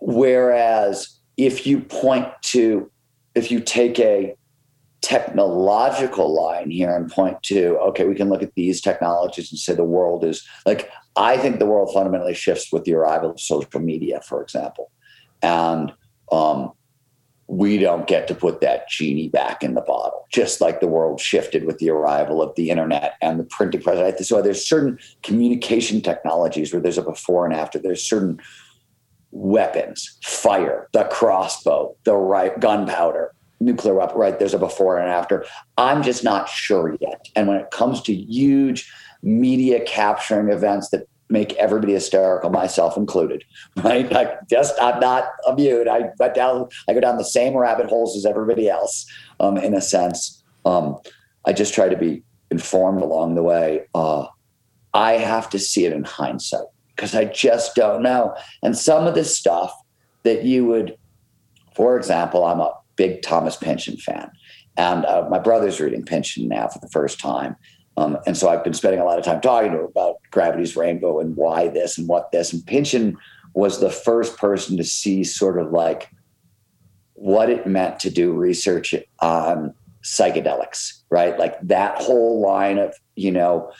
whereas 0.00 1.18
if 1.36 1.66
you 1.66 1.80
point 1.80 2.28
to, 2.42 2.90
if 3.34 3.50
you 3.50 3.60
take 3.60 3.98
a 3.98 4.34
technological 5.06 6.34
line 6.34 6.68
here 6.68 6.92
and 6.92 7.08
point 7.08 7.40
to, 7.44 7.78
okay, 7.78 8.06
we 8.06 8.14
can 8.16 8.28
look 8.28 8.42
at 8.42 8.52
these 8.56 8.80
technologies 8.80 9.52
and 9.52 9.58
say 9.58 9.72
the 9.72 9.84
world 9.84 10.24
is 10.24 10.44
like, 10.66 10.90
I 11.14 11.36
think 11.36 11.60
the 11.60 11.66
world 11.66 11.94
fundamentally 11.94 12.34
shifts 12.34 12.72
with 12.72 12.82
the 12.82 12.94
arrival 12.94 13.30
of 13.30 13.40
social 13.40 13.78
media, 13.78 14.20
for 14.20 14.42
example. 14.42 14.90
And 15.42 15.92
um, 16.32 16.72
we 17.46 17.78
don't 17.78 18.08
get 18.08 18.26
to 18.26 18.34
put 18.34 18.60
that 18.62 18.88
genie 18.88 19.28
back 19.28 19.62
in 19.62 19.74
the 19.74 19.80
bottle, 19.80 20.26
just 20.32 20.60
like 20.60 20.80
the 20.80 20.88
world 20.88 21.20
shifted 21.20 21.66
with 21.66 21.78
the 21.78 21.90
arrival 21.90 22.42
of 22.42 22.52
the 22.56 22.70
internet 22.70 23.14
and 23.22 23.38
the 23.38 23.44
printing 23.44 23.82
press. 23.82 24.26
So 24.26 24.42
there's 24.42 24.66
certain 24.66 24.98
communication 25.22 26.00
technologies 26.00 26.72
where 26.72 26.82
there's 26.82 26.98
a 26.98 27.02
before 27.02 27.44
and 27.46 27.54
after. 27.54 27.78
There's 27.78 28.02
certain 28.02 28.40
weapons, 29.30 30.18
fire, 30.24 30.88
the 30.92 31.04
crossbow, 31.04 31.94
the 32.02 32.16
right 32.16 32.58
gunpowder, 32.58 33.35
nuclear 33.60 33.94
weapon, 33.94 34.18
right? 34.18 34.38
There's 34.38 34.54
a 34.54 34.58
before 34.58 34.98
and 34.98 35.08
after. 35.08 35.44
I'm 35.78 36.02
just 36.02 36.24
not 36.24 36.48
sure 36.48 36.96
yet. 37.00 37.28
And 37.34 37.48
when 37.48 37.58
it 37.58 37.70
comes 37.70 38.02
to 38.02 38.14
huge 38.14 38.90
media 39.22 39.80
capturing 39.84 40.50
events 40.50 40.90
that 40.90 41.08
make 41.28 41.54
everybody 41.54 41.92
hysterical, 41.94 42.50
myself 42.50 42.96
included, 42.96 43.44
right? 43.78 44.12
I 44.14 44.36
just 44.48 44.80
I'm 44.80 45.00
not 45.00 45.30
immune. 45.48 45.88
I 45.88 46.10
went 46.18 46.34
down, 46.34 46.68
I 46.88 46.94
go 46.94 47.00
down 47.00 47.16
the 47.16 47.24
same 47.24 47.56
rabbit 47.56 47.86
holes 47.86 48.16
as 48.16 48.26
everybody 48.26 48.68
else, 48.68 49.06
um, 49.40 49.56
in 49.56 49.74
a 49.74 49.80
sense. 49.80 50.42
Um, 50.64 50.98
I 51.44 51.52
just 51.52 51.74
try 51.74 51.88
to 51.88 51.96
be 51.96 52.22
informed 52.50 53.02
along 53.02 53.34
the 53.34 53.42
way. 53.42 53.86
Uh, 53.94 54.26
I 54.94 55.12
have 55.14 55.50
to 55.50 55.58
see 55.58 55.84
it 55.84 55.92
in 55.92 56.04
hindsight 56.04 56.66
because 56.94 57.14
I 57.14 57.26
just 57.26 57.74
don't 57.74 58.02
know. 58.02 58.34
And 58.62 58.76
some 58.76 59.06
of 59.06 59.14
this 59.14 59.36
stuff 59.36 59.72
that 60.22 60.44
you 60.44 60.64
would, 60.66 60.96
for 61.74 61.96
example, 61.96 62.44
I'm 62.44 62.60
a 62.60 62.72
big 62.96 63.22
Thomas 63.22 63.56
Pynchon 63.56 63.96
fan. 63.96 64.30
And 64.76 65.04
uh, 65.06 65.26
my 65.30 65.38
brother's 65.38 65.80
reading 65.80 66.04
Pynchon 66.04 66.48
now 66.48 66.68
for 66.68 66.78
the 66.80 66.88
first 66.88 67.18
time. 67.18 67.56
Um, 67.96 68.18
and 68.26 68.36
so 68.36 68.48
I've 68.48 68.62
been 68.62 68.74
spending 68.74 69.00
a 69.00 69.04
lot 69.04 69.18
of 69.18 69.24
time 69.24 69.40
talking 69.40 69.72
to 69.72 69.78
him 69.78 69.84
about 69.84 70.16
Gravity's 70.30 70.76
Rainbow 70.76 71.18
and 71.20 71.34
why 71.34 71.68
this 71.68 71.96
and 71.96 72.08
what 72.08 72.30
this. 72.30 72.52
And 72.52 72.66
Pynchon 72.66 73.16
was 73.54 73.80
the 73.80 73.90
first 73.90 74.36
person 74.36 74.76
to 74.76 74.84
see 74.84 75.24
sort 75.24 75.58
of 75.58 75.72
like 75.72 76.10
what 77.14 77.48
it 77.48 77.66
meant 77.66 77.98
to 78.00 78.10
do 78.10 78.32
research 78.32 78.94
on 79.20 79.72
psychedelics, 80.04 81.00
right? 81.08 81.38
Like 81.38 81.58
that 81.62 81.96
whole 82.00 82.40
line 82.40 82.76
of, 82.76 82.94
you 83.14 83.32
know, 83.32 83.72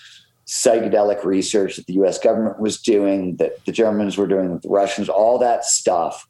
psychedelic 0.46 1.24
research 1.24 1.76
that 1.76 1.86
the 1.86 1.94
US 2.04 2.18
government 2.18 2.58
was 2.58 2.80
doing, 2.80 3.36
that 3.36 3.64
the 3.66 3.72
Germans 3.72 4.16
were 4.16 4.26
doing, 4.26 4.52
that 4.52 4.62
the 4.62 4.70
Russians, 4.70 5.10
all 5.10 5.38
that 5.38 5.66
stuff 5.66 6.26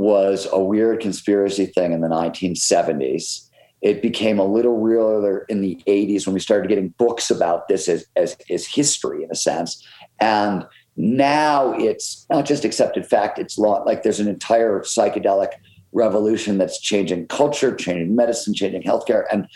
was 0.00 0.48
a 0.50 0.58
weird 0.58 0.98
conspiracy 0.98 1.66
thing 1.66 1.92
in 1.92 2.00
the 2.00 2.08
1970s. 2.08 3.46
It 3.82 4.00
became 4.00 4.38
a 4.38 4.44
little 4.46 4.78
realer 4.78 5.44
in 5.50 5.60
the 5.60 5.78
80s 5.86 6.24
when 6.24 6.32
we 6.32 6.40
started 6.40 6.68
getting 6.68 6.88
books 6.96 7.30
about 7.30 7.68
this 7.68 7.86
as, 7.86 8.06
as, 8.16 8.34
as 8.48 8.66
history, 8.66 9.22
in 9.22 9.30
a 9.30 9.34
sense. 9.34 9.86
And 10.18 10.66
now 10.96 11.74
it's 11.74 12.24
not 12.30 12.46
just 12.46 12.64
accepted 12.64 13.06
fact, 13.06 13.38
it's 13.38 13.58
law. 13.58 13.82
Like 13.82 14.02
there's 14.02 14.20
an 14.20 14.28
entire 14.28 14.80
psychedelic 14.80 15.50
revolution 15.92 16.56
that's 16.56 16.80
changing 16.80 17.26
culture, 17.26 17.76
changing 17.76 18.16
medicine, 18.16 18.54
changing 18.54 18.82
healthcare. 18.82 19.24
And 19.30 19.48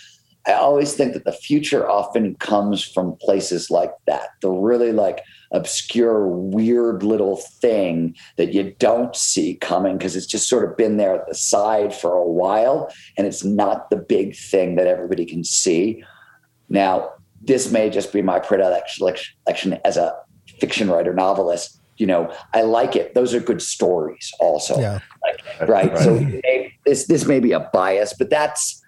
I 0.47 0.53
always 0.53 0.93
think 0.93 1.15
that 1.15 1.25
the 1.25 1.33
future 1.33 1.89
often 1.89 2.35
comes 2.35 2.85
from 2.85 3.17
places 3.17 3.71
like 3.71 3.93
that, 4.07 4.29
the 4.43 4.51
really 4.51 4.93
like 4.93 5.23
obscure, 5.55 6.27
weird 6.27 7.03
little 7.03 7.37
thing 7.37 8.15
that 8.37 8.53
you 8.53 8.75
don't 8.79 9.17
see 9.17 9.55
coming 9.55 9.97
because 9.97 10.17
it's 10.17 10.27
just 10.27 10.49
sort 10.49 10.69
of 10.69 10.77
been 10.77 10.97
there 10.97 11.15
at 11.15 11.27
the 11.29 11.35
side 11.35 11.95
for 11.95 12.15
a 12.15 12.27
while 12.27 12.93
and 13.17 13.27
it's 13.27 13.45
not 13.45 13.89
the 13.89 13.97
big 13.97 14.37
thing 14.37 14.75
that 14.75 14.87
everybody 14.87 15.25
can 15.25 15.45
see. 15.45 16.05
Now, 16.69 17.11
this 17.41 17.71
may 17.71 17.89
just 17.89 18.13
be 18.13 18.21
my 18.21 18.41
predilection 18.41 19.79
as 19.85 19.97
a 19.97 20.17
fiction 20.59 20.91
writer, 20.91 21.15
novelist. 21.15 21.81
You 21.97 22.07
know, 22.07 22.35
I 22.53 22.63
like 22.63 22.97
it. 22.97 23.15
Those 23.15 23.33
are 23.35 23.41
good 23.41 23.63
stories, 23.63 24.33
also. 24.41 24.79
Yeah. 24.81 24.99
Like, 25.23 25.69
right? 25.69 25.93
right. 25.93 25.99
So 25.99 26.41
this 26.85 27.07
this 27.07 27.27
may 27.27 27.39
be 27.39 27.53
a 27.53 27.61
bias, 27.73 28.15
but 28.15 28.31
that's 28.31 28.83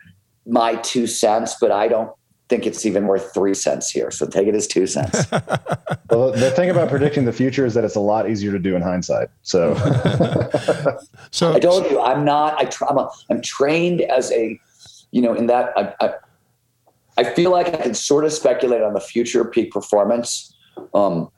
my 0.44 0.74
two 0.76 1.06
cents, 1.06 1.56
but 1.60 1.70
I 1.70 1.86
don't 1.86 2.10
think 2.48 2.66
it's 2.66 2.86
even 2.86 3.06
worth 3.06 3.34
three 3.34 3.54
cents 3.54 3.90
here. 3.90 4.10
So 4.10 4.26
take 4.26 4.46
it 4.46 4.54
as 4.54 4.66
two 4.66 4.86
cents. 4.86 5.30
well, 6.10 6.32
the 6.32 6.52
thing 6.54 6.70
about 6.70 6.88
predicting 6.88 7.24
the 7.24 7.32
future 7.32 7.66
is 7.66 7.74
that 7.74 7.84
it's 7.84 7.96
a 7.96 8.00
lot 8.00 8.30
easier 8.30 8.52
to 8.52 8.58
do 8.58 8.76
in 8.76 8.82
hindsight. 8.82 9.28
So, 9.42 9.74
so 11.32 11.54
I 11.54 11.58
told 11.58 11.90
you, 11.90 12.00
I'm 12.00 12.24
not. 12.24 12.54
I 12.58 12.70
am 12.88 12.98
a, 12.98 13.10
I'm 13.30 13.40
trained 13.40 14.02
as 14.02 14.30
a, 14.32 14.58
you 15.10 15.22
know, 15.22 15.34
in 15.34 15.46
that 15.46 15.72
I, 15.76 15.94
I, 16.00 16.14
I 17.18 17.24
feel 17.24 17.50
like 17.50 17.68
I 17.68 17.78
can 17.78 17.94
sort 17.94 18.24
of 18.24 18.32
speculate 18.32 18.82
on 18.82 18.94
the 18.94 19.00
future 19.00 19.44
peak 19.44 19.72
performance. 19.72 20.54
Um, 20.94 21.30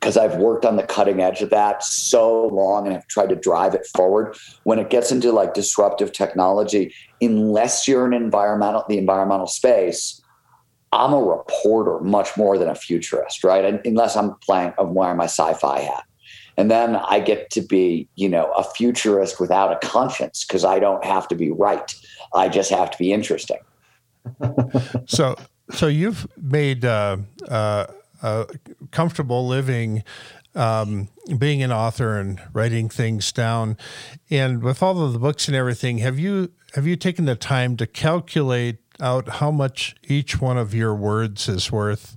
because 0.00 0.16
I've 0.16 0.36
worked 0.36 0.64
on 0.64 0.76
the 0.76 0.84
cutting 0.84 1.20
edge 1.20 1.42
of 1.42 1.50
that 1.50 1.82
so 1.82 2.46
long 2.46 2.86
and 2.86 2.94
have 2.94 3.08
tried 3.08 3.30
to 3.30 3.34
drive 3.34 3.74
it 3.74 3.84
forward. 3.96 4.36
When 4.62 4.78
it 4.78 4.90
gets 4.90 5.10
into 5.10 5.32
like 5.32 5.54
disruptive 5.54 6.12
technology, 6.12 6.94
unless 7.20 7.88
you're 7.88 8.06
in 8.06 8.12
environmental 8.12 8.84
the 8.88 8.96
environmental 8.96 9.48
space, 9.48 10.17
I'm 10.92 11.12
a 11.12 11.22
reporter 11.22 12.00
much 12.00 12.36
more 12.36 12.56
than 12.56 12.68
a 12.68 12.74
futurist, 12.74 13.44
right? 13.44 13.80
Unless 13.84 14.16
I'm 14.16 14.34
playing, 14.36 14.72
I'm 14.78 14.94
wearing 14.94 15.16
my 15.16 15.24
sci-fi 15.24 15.80
hat. 15.80 16.04
And 16.56 16.70
then 16.70 16.96
I 16.96 17.20
get 17.20 17.50
to 17.50 17.60
be, 17.60 18.08
you 18.16 18.28
know, 18.28 18.50
a 18.52 18.64
futurist 18.64 19.38
without 19.38 19.72
a 19.72 19.86
conscience 19.86 20.44
because 20.44 20.64
I 20.64 20.80
don't 20.80 21.04
have 21.04 21.28
to 21.28 21.36
be 21.36 21.50
right. 21.50 21.94
I 22.34 22.48
just 22.48 22.70
have 22.70 22.90
to 22.90 22.98
be 22.98 23.12
interesting. 23.12 23.58
so, 25.06 25.36
so 25.70 25.86
you've 25.86 26.26
made 26.36 26.84
uh, 26.84 27.18
uh, 27.48 27.86
a 28.22 28.46
comfortable 28.90 29.46
living 29.46 30.02
um, 30.54 31.08
being 31.38 31.62
an 31.62 31.70
author 31.70 32.18
and 32.18 32.40
writing 32.52 32.88
things 32.88 33.30
down. 33.30 33.76
And 34.28 34.62
with 34.62 34.82
all 34.82 35.00
of 35.00 35.12
the 35.12 35.18
books 35.18 35.46
and 35.46 35.56
everything, 35.56 35.98
have 35.98 36.18
you 36.18 36.50
have 36.74 36.86
you 36.86 36.96
taken 36.96 37.24
the 37.24 37.36
time 37.36 37.76
to 37.76 37.86
calculate 37.86 38.78
out 39.00 39.28
how 39.28 39.50
much 39.50 39.96
each 40.04 40.40
one 40.40 40.58
of 40.58 40.74
your 40.74 40.94
words 40.94 41.48
is 41.48 41.70
worth? 41.70 42.16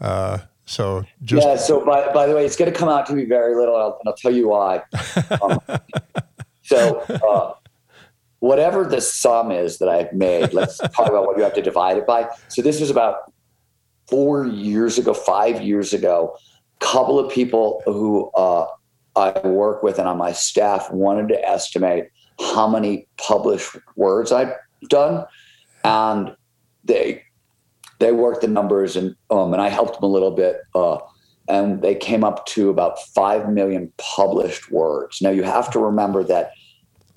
Uh, 0.00 0.38
so 0.64 1.04
just 1.22 1.46
yeah. 1.46 1.56
So 1.56 1.84
by, 1.84 2.12
by 2.12 2.26
the 2.26 2.34
way, 2.34 2.44
it's 2.44 2.56
going 2.56 2.70
to 2.70 2.78
come 2.78 2.88
out 2.88 3.06
to 3.06 3.14
be 3.14 3.24
very 3.24 3.56
little, 3.56 3.74
and 3.74 3.82
I'll, 3.82 3.98
and 4.00 4.08
I'll 4.08 4.16
tell 4.16 4.32
you 4.32 4.48
why. 4.48 4.82
Um, 5.42 5.60
so 6.62 6.98
uh, 7.08 7.54
whatever 8.40 8.84
the 8.84 9.00
sum 9.00 9.50
is 9.50 9.78
that 9.78 9.88
I've 9.88 10.12
made, 10.12 10.52
let's 10.52 10.76
talk 10.94 11.08
about 11.08 11.26
what 11.26 11.36
you 11.38 11.42
have 11.42 11.54
to 11.54 11.62
divide 11.62 11.96
it 11.96 12.06
by. 12.06 12.28
So 12.48 12.60
this 12.60 12.80
was 12.80 12.90
about 12.90 13.32
four 14.06 14.46
years 14.46 14.98
ago, 14.98 15.14
five 15.14 15.62
years 15.62 15.92
ago, 15.92 16.36
a 16.80 16.84
couple 16.84 17.18
of 17.18 17.32
people 17.32 17.82
who 17.86 18.30
uh, 18.34 18.66
I 19.16 19.38
work 19.46 19.82
with 19.82 19.98
and 19.98 20.08
on 20.08 20.18
my 20.18 20.32
staff 20.32 20.90
wanted 20.90 21.28
to 21.28 21.48
estimate 21.48 22.08
how 22.38 22.68
many 22.68 23.08
published 23.16 23.76
words 23.96 24.30
I'd 24.30 24.54
done, 24.88 25.24
and 25.84 26.34
they 26.84 27.22
they 27.98 28.12
worked 28.12 28.42
the 28.42 28.48
numbers 28.48 28.96
and 28.96 29.14
um, 29.30 29.52
and 29.52 29.62
I 29.62 29.68
helped 29.68 30.00
them 30.00 30.04
a 30.04 30.12
little 30.12 30.30
bit. 30.30 30.60
Uh, 30.74 30.98
and 31.48 31.80
they 31.80 31.94
came 31.94 32.24
up 32.24 32.44
to 32.44 32.68
about 32.68 33.02
5 33.14 33.48
million 33.48 33.90
published 33.96 34.70
words. 34.70 35.22
Now, 35.22 35.30
you 35.30 35.44
have 35.44 35.70
to 35.70 35.78
remember 35.78 36.22
that 36.24 36.52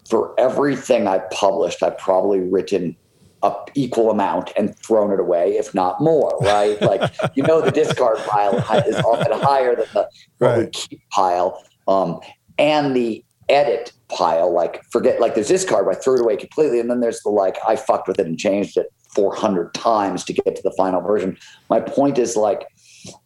for 0.10 0.34
everything 0.40 1.06
I 1.06 1.20
published, 1.32 1.84
I've 1.84 1.98
probably 1.98 2.40
written 2.40 2.96
a 3.44 3.54
equal 3.76 4.12
amount 4.12 4.52
and 4.56 4.78
thrown 4.78 5.12
it 5.12 5.20
away, 5.20 5.58
if 5.58 5.74
not 5.74 6.00
more, 6.02 6.38
right? 6.42 6.82
like 6.82 7.12
you 7.36 7.44
know, 7.44 7.62
the 7.62 7.72
discard 7.72 8.18
pile 8.20 8.58
is 8.88 8.96
often 8.98 9.32
higher 9.40 9.76
than 9.76 9.88
the 9.94 10.10
right. 10.40 10.72
keep 10.72 11.02
pile, 11.10 11.64
um, 11.88 12.20
and 12.58 12.96
the 12.96 13.24
edit 13.50 13.92
pile. 14.16 14.52
Like 14.52 14.84
forget, 14.92 15.20
like 15.20 15.36
there's 15.36 15.48
discard, 15.48 15.88
I 15.90 15.98
threw 15.98 16.16
it 16.16 16.22
away 16.22 16.38
completely, 16.38 16.80
and 16.80 16.90
then 16.90 17.00
there's 17.00 17.22
the 17.22 17.30
like 17.30 17.58
I 17.68 17.76
fucked 17.76 18.08
with 18.08 18.20
it 18.20 18.26
and 18.28 18.38
changed 18.38 18.78
it 18.78 18.92
400 19.16 19.74
times 19.74 20.24
to 20.26 20.34
get 20.34 20.56
to 20.56 20.62
the 20.62 20.74
final 20.78 21.02
version. 21.02 21.38
My 21.70 21.80
point 21.80 22.18
is 22.18 22.36
like 22.36 22.68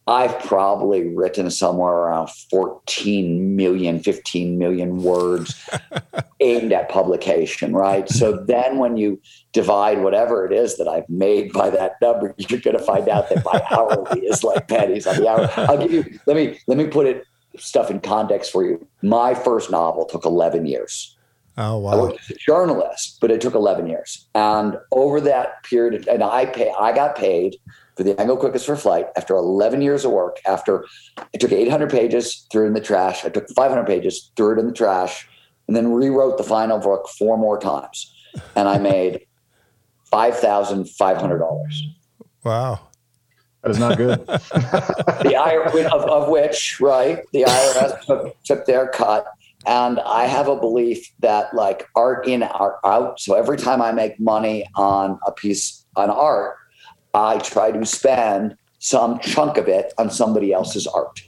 I've 0.06 0.38
probably 0.40 1.08
written 1.14 1.50
somewhere 1.50 1.92
around 1.92 2.30
14 2.50 3.56
million, 3.56 4.00
15 4.00 4.58
million 4.58 5.02
words 5.02 5.68
aimed 6.40 6.72
at 6.72 6.88
publication, 6.88 7.74
right? 7.74 8.08
So 8.08 8.32
then 8.46 8.78
when 8.78 8.96
you 8.96 9.20
divide 9.52 10.02
whatever 10.02 10.46
it 10.46 10.52
is 10.52 10.76
that 10.78 10.88
I've 10.88 11.08
made 11.08 11.52
by 11.52 11.70
that 11.70 11.96
number, 12.00 12.34
you're 12.38 12.60
going 12.60 12.78
to 12.78 12.82
find 12.82 13.08
out 13.08 13.28
that 13.30 13.44
my 13.44 13.62
hourly 13.70 14.26
is 14.26 14.44
like 14.44 14.68
pennies 14.68 15.06
on 15.06 15.16
the 15.16 15.28
hour. 15.28 15.50
I'll 15.56 15.78
give 15.78 15.92
you, 15.92 16.18
let 16.26 16.36
me, 16.36 16.58
let 16.66 16.78
me 16.78 16.86
put 16.86 17.06
it 17.06 17.26
stuff 17.58 17.90
in 17.90 18.00
context 18.00 18.52
for 18.52 18.64
you. 18.64 18.86
My 19.02 19.34
first 19.34 19.70
novel 19.70 20.04
took 20.04 20.24
11 20.24 20.66
years. 20.66 21.16
Oh 21.58 21.78
wow! 21.78 21.92
I 21.92 21.96
worked 21.96 22.20
as 22.20 22.30
a 22.30 22.34
journalist, 22.34 23.16
but 23.20 23.30
it 23.30 23.40
took 23.40 23.54
11 23.54 23.86
years. 23.86 24.26
And 24.34 24.76
over 24.92 25.22
that 25.22 25.62
period, 25.62 26.06
and 26.06 26.22
I 26.22 26.44
pay, 26.46 26.70
I 26.78 26.92
got 26.92 27.16
paid 27.16 27.56
for 27.96 28.02
the 28.02 28.18
Angle 28.20 28.36
Quickens 28.36 28.64
for 28.64 28.76
Flight 28.76 29.06
after 29.16 29.34
11 29.34 29.80
years 29.80 30.04
of 30.04 30.10
work. 30.10 30.38
After 30.46 30.84
I 31.16 31.38
took 31.38 31.52
800 31.52 31.90
pages, 31.90 32.46
threw 32.52 32.64
it 32.64 32.68
in 32.68 32.74
the 32.74 32.80
trash. 32.80 33.24
I 33.24 33.30
took 33.30 33.48
500 33.48 33.86
pages, 33.86 34.30
threw 34.36 34.52
it 34.52 34.58
in 34.58 34.66
the 34.66 34.72
trash, 34.72 35.26
and 35.66 35.74
then 35.74 35.92
rewrote 35.92 36.36
the 36.36 36.44
final 36.44 36.78
book 36.78 37.08
four 37.18 37.38
more 37.38 37.58
times. 37.58 38.12
And 38.54 38.68
I 38.68 38.76
made 38.76 39.26
five 40.10 40.38
thousand 40.38 40.90
five 40.90 41.16
hundred 41.16 41.38
dollars. 41.38 41.82
Wow. 42.44 42.85
That 43.66 43.72
is 43.72 43.78
not 43.80 43.96
good. 43.96 44.20
the 44.28 45.34
IRS, 45.36 45.86
of, 45.86 46.02
of 46.04 46.28
which, 46.28 46.80
right, 46.80 47.24
the 47.32 47.42
IRS 47.42 48.04
took, 48.04 48.42
took 48.44 48.66
their 48.66 48.86
cut. 48.86 49.26
And 49.66 49.98
I 49.98 50.26
have 50.26 50.46
a 50.46 50.54
belief 50.54 51.12
that 51.18 51.52
like 51.52 51.88
art 51.96 52.28
in, 52.28 52.44
art 52.44 52.76
out. 52.84 53.18
So 53.18 53.34
every 53.34 53.56
time 53.56 53.82
I 53.82 53.90
make 53.90 54.20
money 54.20 54.64
on 54.76 55.18
a 55.26 55.32
piece 55.32 55.84
on 55.96 56.10
art, 56.10 56.56
I 57.12 57.38
try 57.38 57.72
to 57.72 57.84
spend 57.84 58.56
some 58.78 59.18
chunk 59.18 59.56
of 59.56 59.66
it 59.66 59.92
on 59.98 60.10
somebody 60.10 60.52
else's 60.52 60.86
art. 60.86 61.20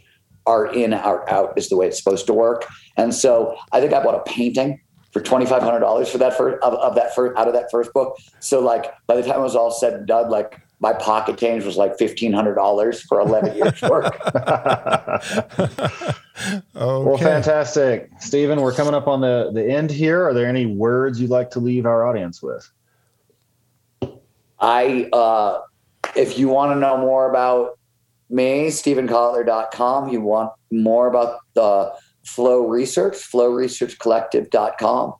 Art 0.46 0.76
in, 0.76 0.94
art 0.94 1.28
out 1.28 1.58
is 1.58 1.68
the 1.68 1.76
way 1.76 1.88
it's 1.88 1.98
supposed 1.98 2.26
to 2.28 2.32
work. 2.32 2.66
And 2.96 3.12
so 3.12 3.56
I 3.72 3.80
think 3.80 3.92
I 3.92 4.00
bought 4.00 4.14
a 4.14 4.30
painting 4.30 4.80
for 5.10 5.20
twenty 5.20 5.46
five 5.46 5.62
hundred 5.62 5.80
dollars 5.80 6.08
for 6.08 6.18
that 6.18 6.36
first 6.36 6.62
of, 6.62 6.74
of 6.74 6.94
that 6.94 7.16
first 7.16 7.36
out 7.36 7.48
of 7.48 7.54
that 7.54 7.68
first 7.72 7.92
book. 7.92 8.16
So 8.38 8.60
like 8.60 8.92
by 9.08 9.16
the 9.16 9.22
time 9.22 9.40
it 9.40 9.42
was 9.42 9.56
all 9.56 9.72
said 9.72 9.94
and 9.94 10.06
done, 10.06 10.30
like 10.30 10.60
my 10.80 10.92
pocket 10.92 11.38
change 11.38 11.64
was 11.64 11.76
like 11.76 11.98
fifteen 11.98 12.32
hundred 12.32 12.54
dollars 12.54 13.02
for 13.02 13.20
eleven 13.20 13.56
years 13.56 13.80
work. 13.90 14.16
okay. 14.36 16.14
Well, 16.74 17.18
fantastic, 17.18 18.10
Steven. 18.20 18.60
We're 18.60 18.72
coming 18.72 18.94
up 18.94 19.08
on 19.08 19.20
the 19.20 19.50
the 19.52 19.64
end 19.64 19.90
here. 19.90 20.26
Are 20.26 20.34
there 20.34 20.46
any 20.46 20.66
words 20.66 21.20
you'd 21.20 21.30
like 21.30 21.50
to 21.50 21.60
leave 21.60 21.86
our 21.86 22.06
audience 22.06 22.42
with? 22.42 22.70
I, 24.60 25.08
uh, 25.12 25.60
if 26.16 26.38
you 26.38 26.48
want 26.48 26.72
to 26.72 26.78
know 26.78 26.98
more 26.98 27.30
about 27.30 27.78
me, 28.30 28.68
StevenKotler.com. 28.68 30.08
You 30.08 30.20
want 30.20 30.52
more 30.70 31.06
about 31.06 31.40
the 31.54 31.92
Flow 32.24 32.66
Research, 32.66 33.14
FlowResearchCollective.com. 33.14 35.14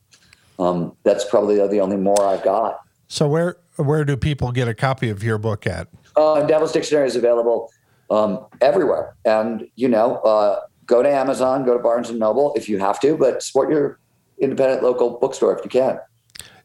Um, 0.59 0.97
that's 1.05 1.25
probably 1.25 1.57
the 1.69 1.81
only 1.81 1.97
more 1.97 2.21
I've 2.27 2.43
got. 2.43 2.81
So 3.09 3.27
where 3.27 3.57
where 3.77 4.05
do 4.05 4.17
people 4.17 4.53
get 4.53 4.69
a 4.69 4.75
copy 4.75 5.09
of 5.09 5.23
your 5.23 5.39
book 5.39 5.67
at? 5.67 5.89
Uh, 6.15 6.47
Devil's 6.47 6.73
Dictionary 6.73 7.07
is 7.07 7.17
available 7.17 7.73
um, 8.11 8.47
everywhere, 8.61 9.17
and 9.25 9.67
you 9.77 9.89
know, 9.89 10.17
uh, 10.19 10.61
go 10.87 11.03
to 11.03 11.09
Amazon, 11.09 11.65
go 11.65 11.77
to 11.77 11.83
Barnes 11.83 12.11
and 12.11 12.19
Noble 12.19 12.55
if 12.55 12.69
you 12.69 12.79
have 12.79 13.01
to, 13.01 13.17
but 13.17 13.43
support 13.43 13.71
your 13.71 13.99
independent 14.39 14.83
local 14.83 15.19
bookstore 15.19 15.57
if 15.57 15.65
you 15.65 15.71
can. 15.71 15.99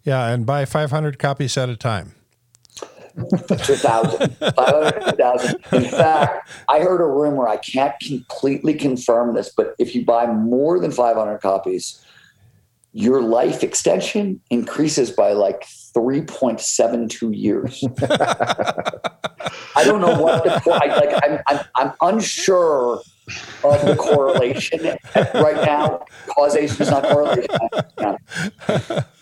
Yeah, 0.03 0.27
and 0.27 0.45
buy 0.45 0.65
500 0.65 1.17
copies 1.17 1.57
at 1.57 1.69
a 1.69 1.77
time. 1.77 2.13
2,000, 3.15 4.35
500,000. 4.37 5.55
In 5.71 5.83
fact, 5.85 6.49
I 6.67 6.79
heard 6.79 6.99
a 6.99 7.05
rumor, 7.05 7.47
I 7.47 7.57
can't 7.57 7.93
completely 7.99 8.73
confirm 8.73 9.35
this, 9.35 9.49
but 9.55 9.75
if 9.77 9.93
you 9.93 10.03
buy 10.03 10.25
more 10.25 10.79
than 10.79 10.91
500 10.91 11.37
copies, 11.37 12.03
your 12.93 13.21
life 13.21 13.63
extension 13.63 14.39
increases 14.49 15.11
by 15.11 15.33
like 15.33 15.65
3.72 15.95 17.35
years. 17.35 17.83
I 19.75 19.83
don't 19.83 19.99
know 19.99 20.21
what 20.21 20.43
the 20.43 20.71
I, 20.71 20.95
like. 20.95 21.23
I'm, 21.23 21.39
I'm 21.47 21.65
I'm 21.75 21.93
unsure 22.01 23.01
of 23.63 23.85
the 23.85 23.95
correlation 23.97 24.79
right 25.15 25.65
now. 25.65 26.05
Causation 26.27 26.81
is 26.81 26.89
not 26.89 27.03
correlation. 27.03 27.57
Yeah. 27.99 29.03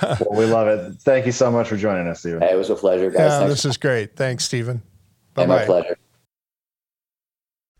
Well, 0.00 0.28
we 0.34 0.44
love 0.44 0.68
it. 0.68 0.94
Thank 1.00 1.26
you 1.26 1.32
so 1.32 1.50
much 1.50 1.68
for 1.68 1.76
joining 1.76 2.06
us, 2.06 2.20
Steven. 2.20 2.40
Hey, 2.40 2.52
it 2.52 2.56
was 2.56 2.70
a 2.70 2.76
pleasure, 2.76 3.10
guys. 3.10 3.18
Yeah, 3.18 3.38
Thanks. 3.40 3.54
this 3.54 3.64
is 3.64 3.76
great. 3.76 4.14
Thanks, 4.14 4.44
Steven. 4.44 4.82
Hey, 5.34 5.46
Bye 5.46 5.46
my 5.46 5.64
pleasure. 5.64 5.98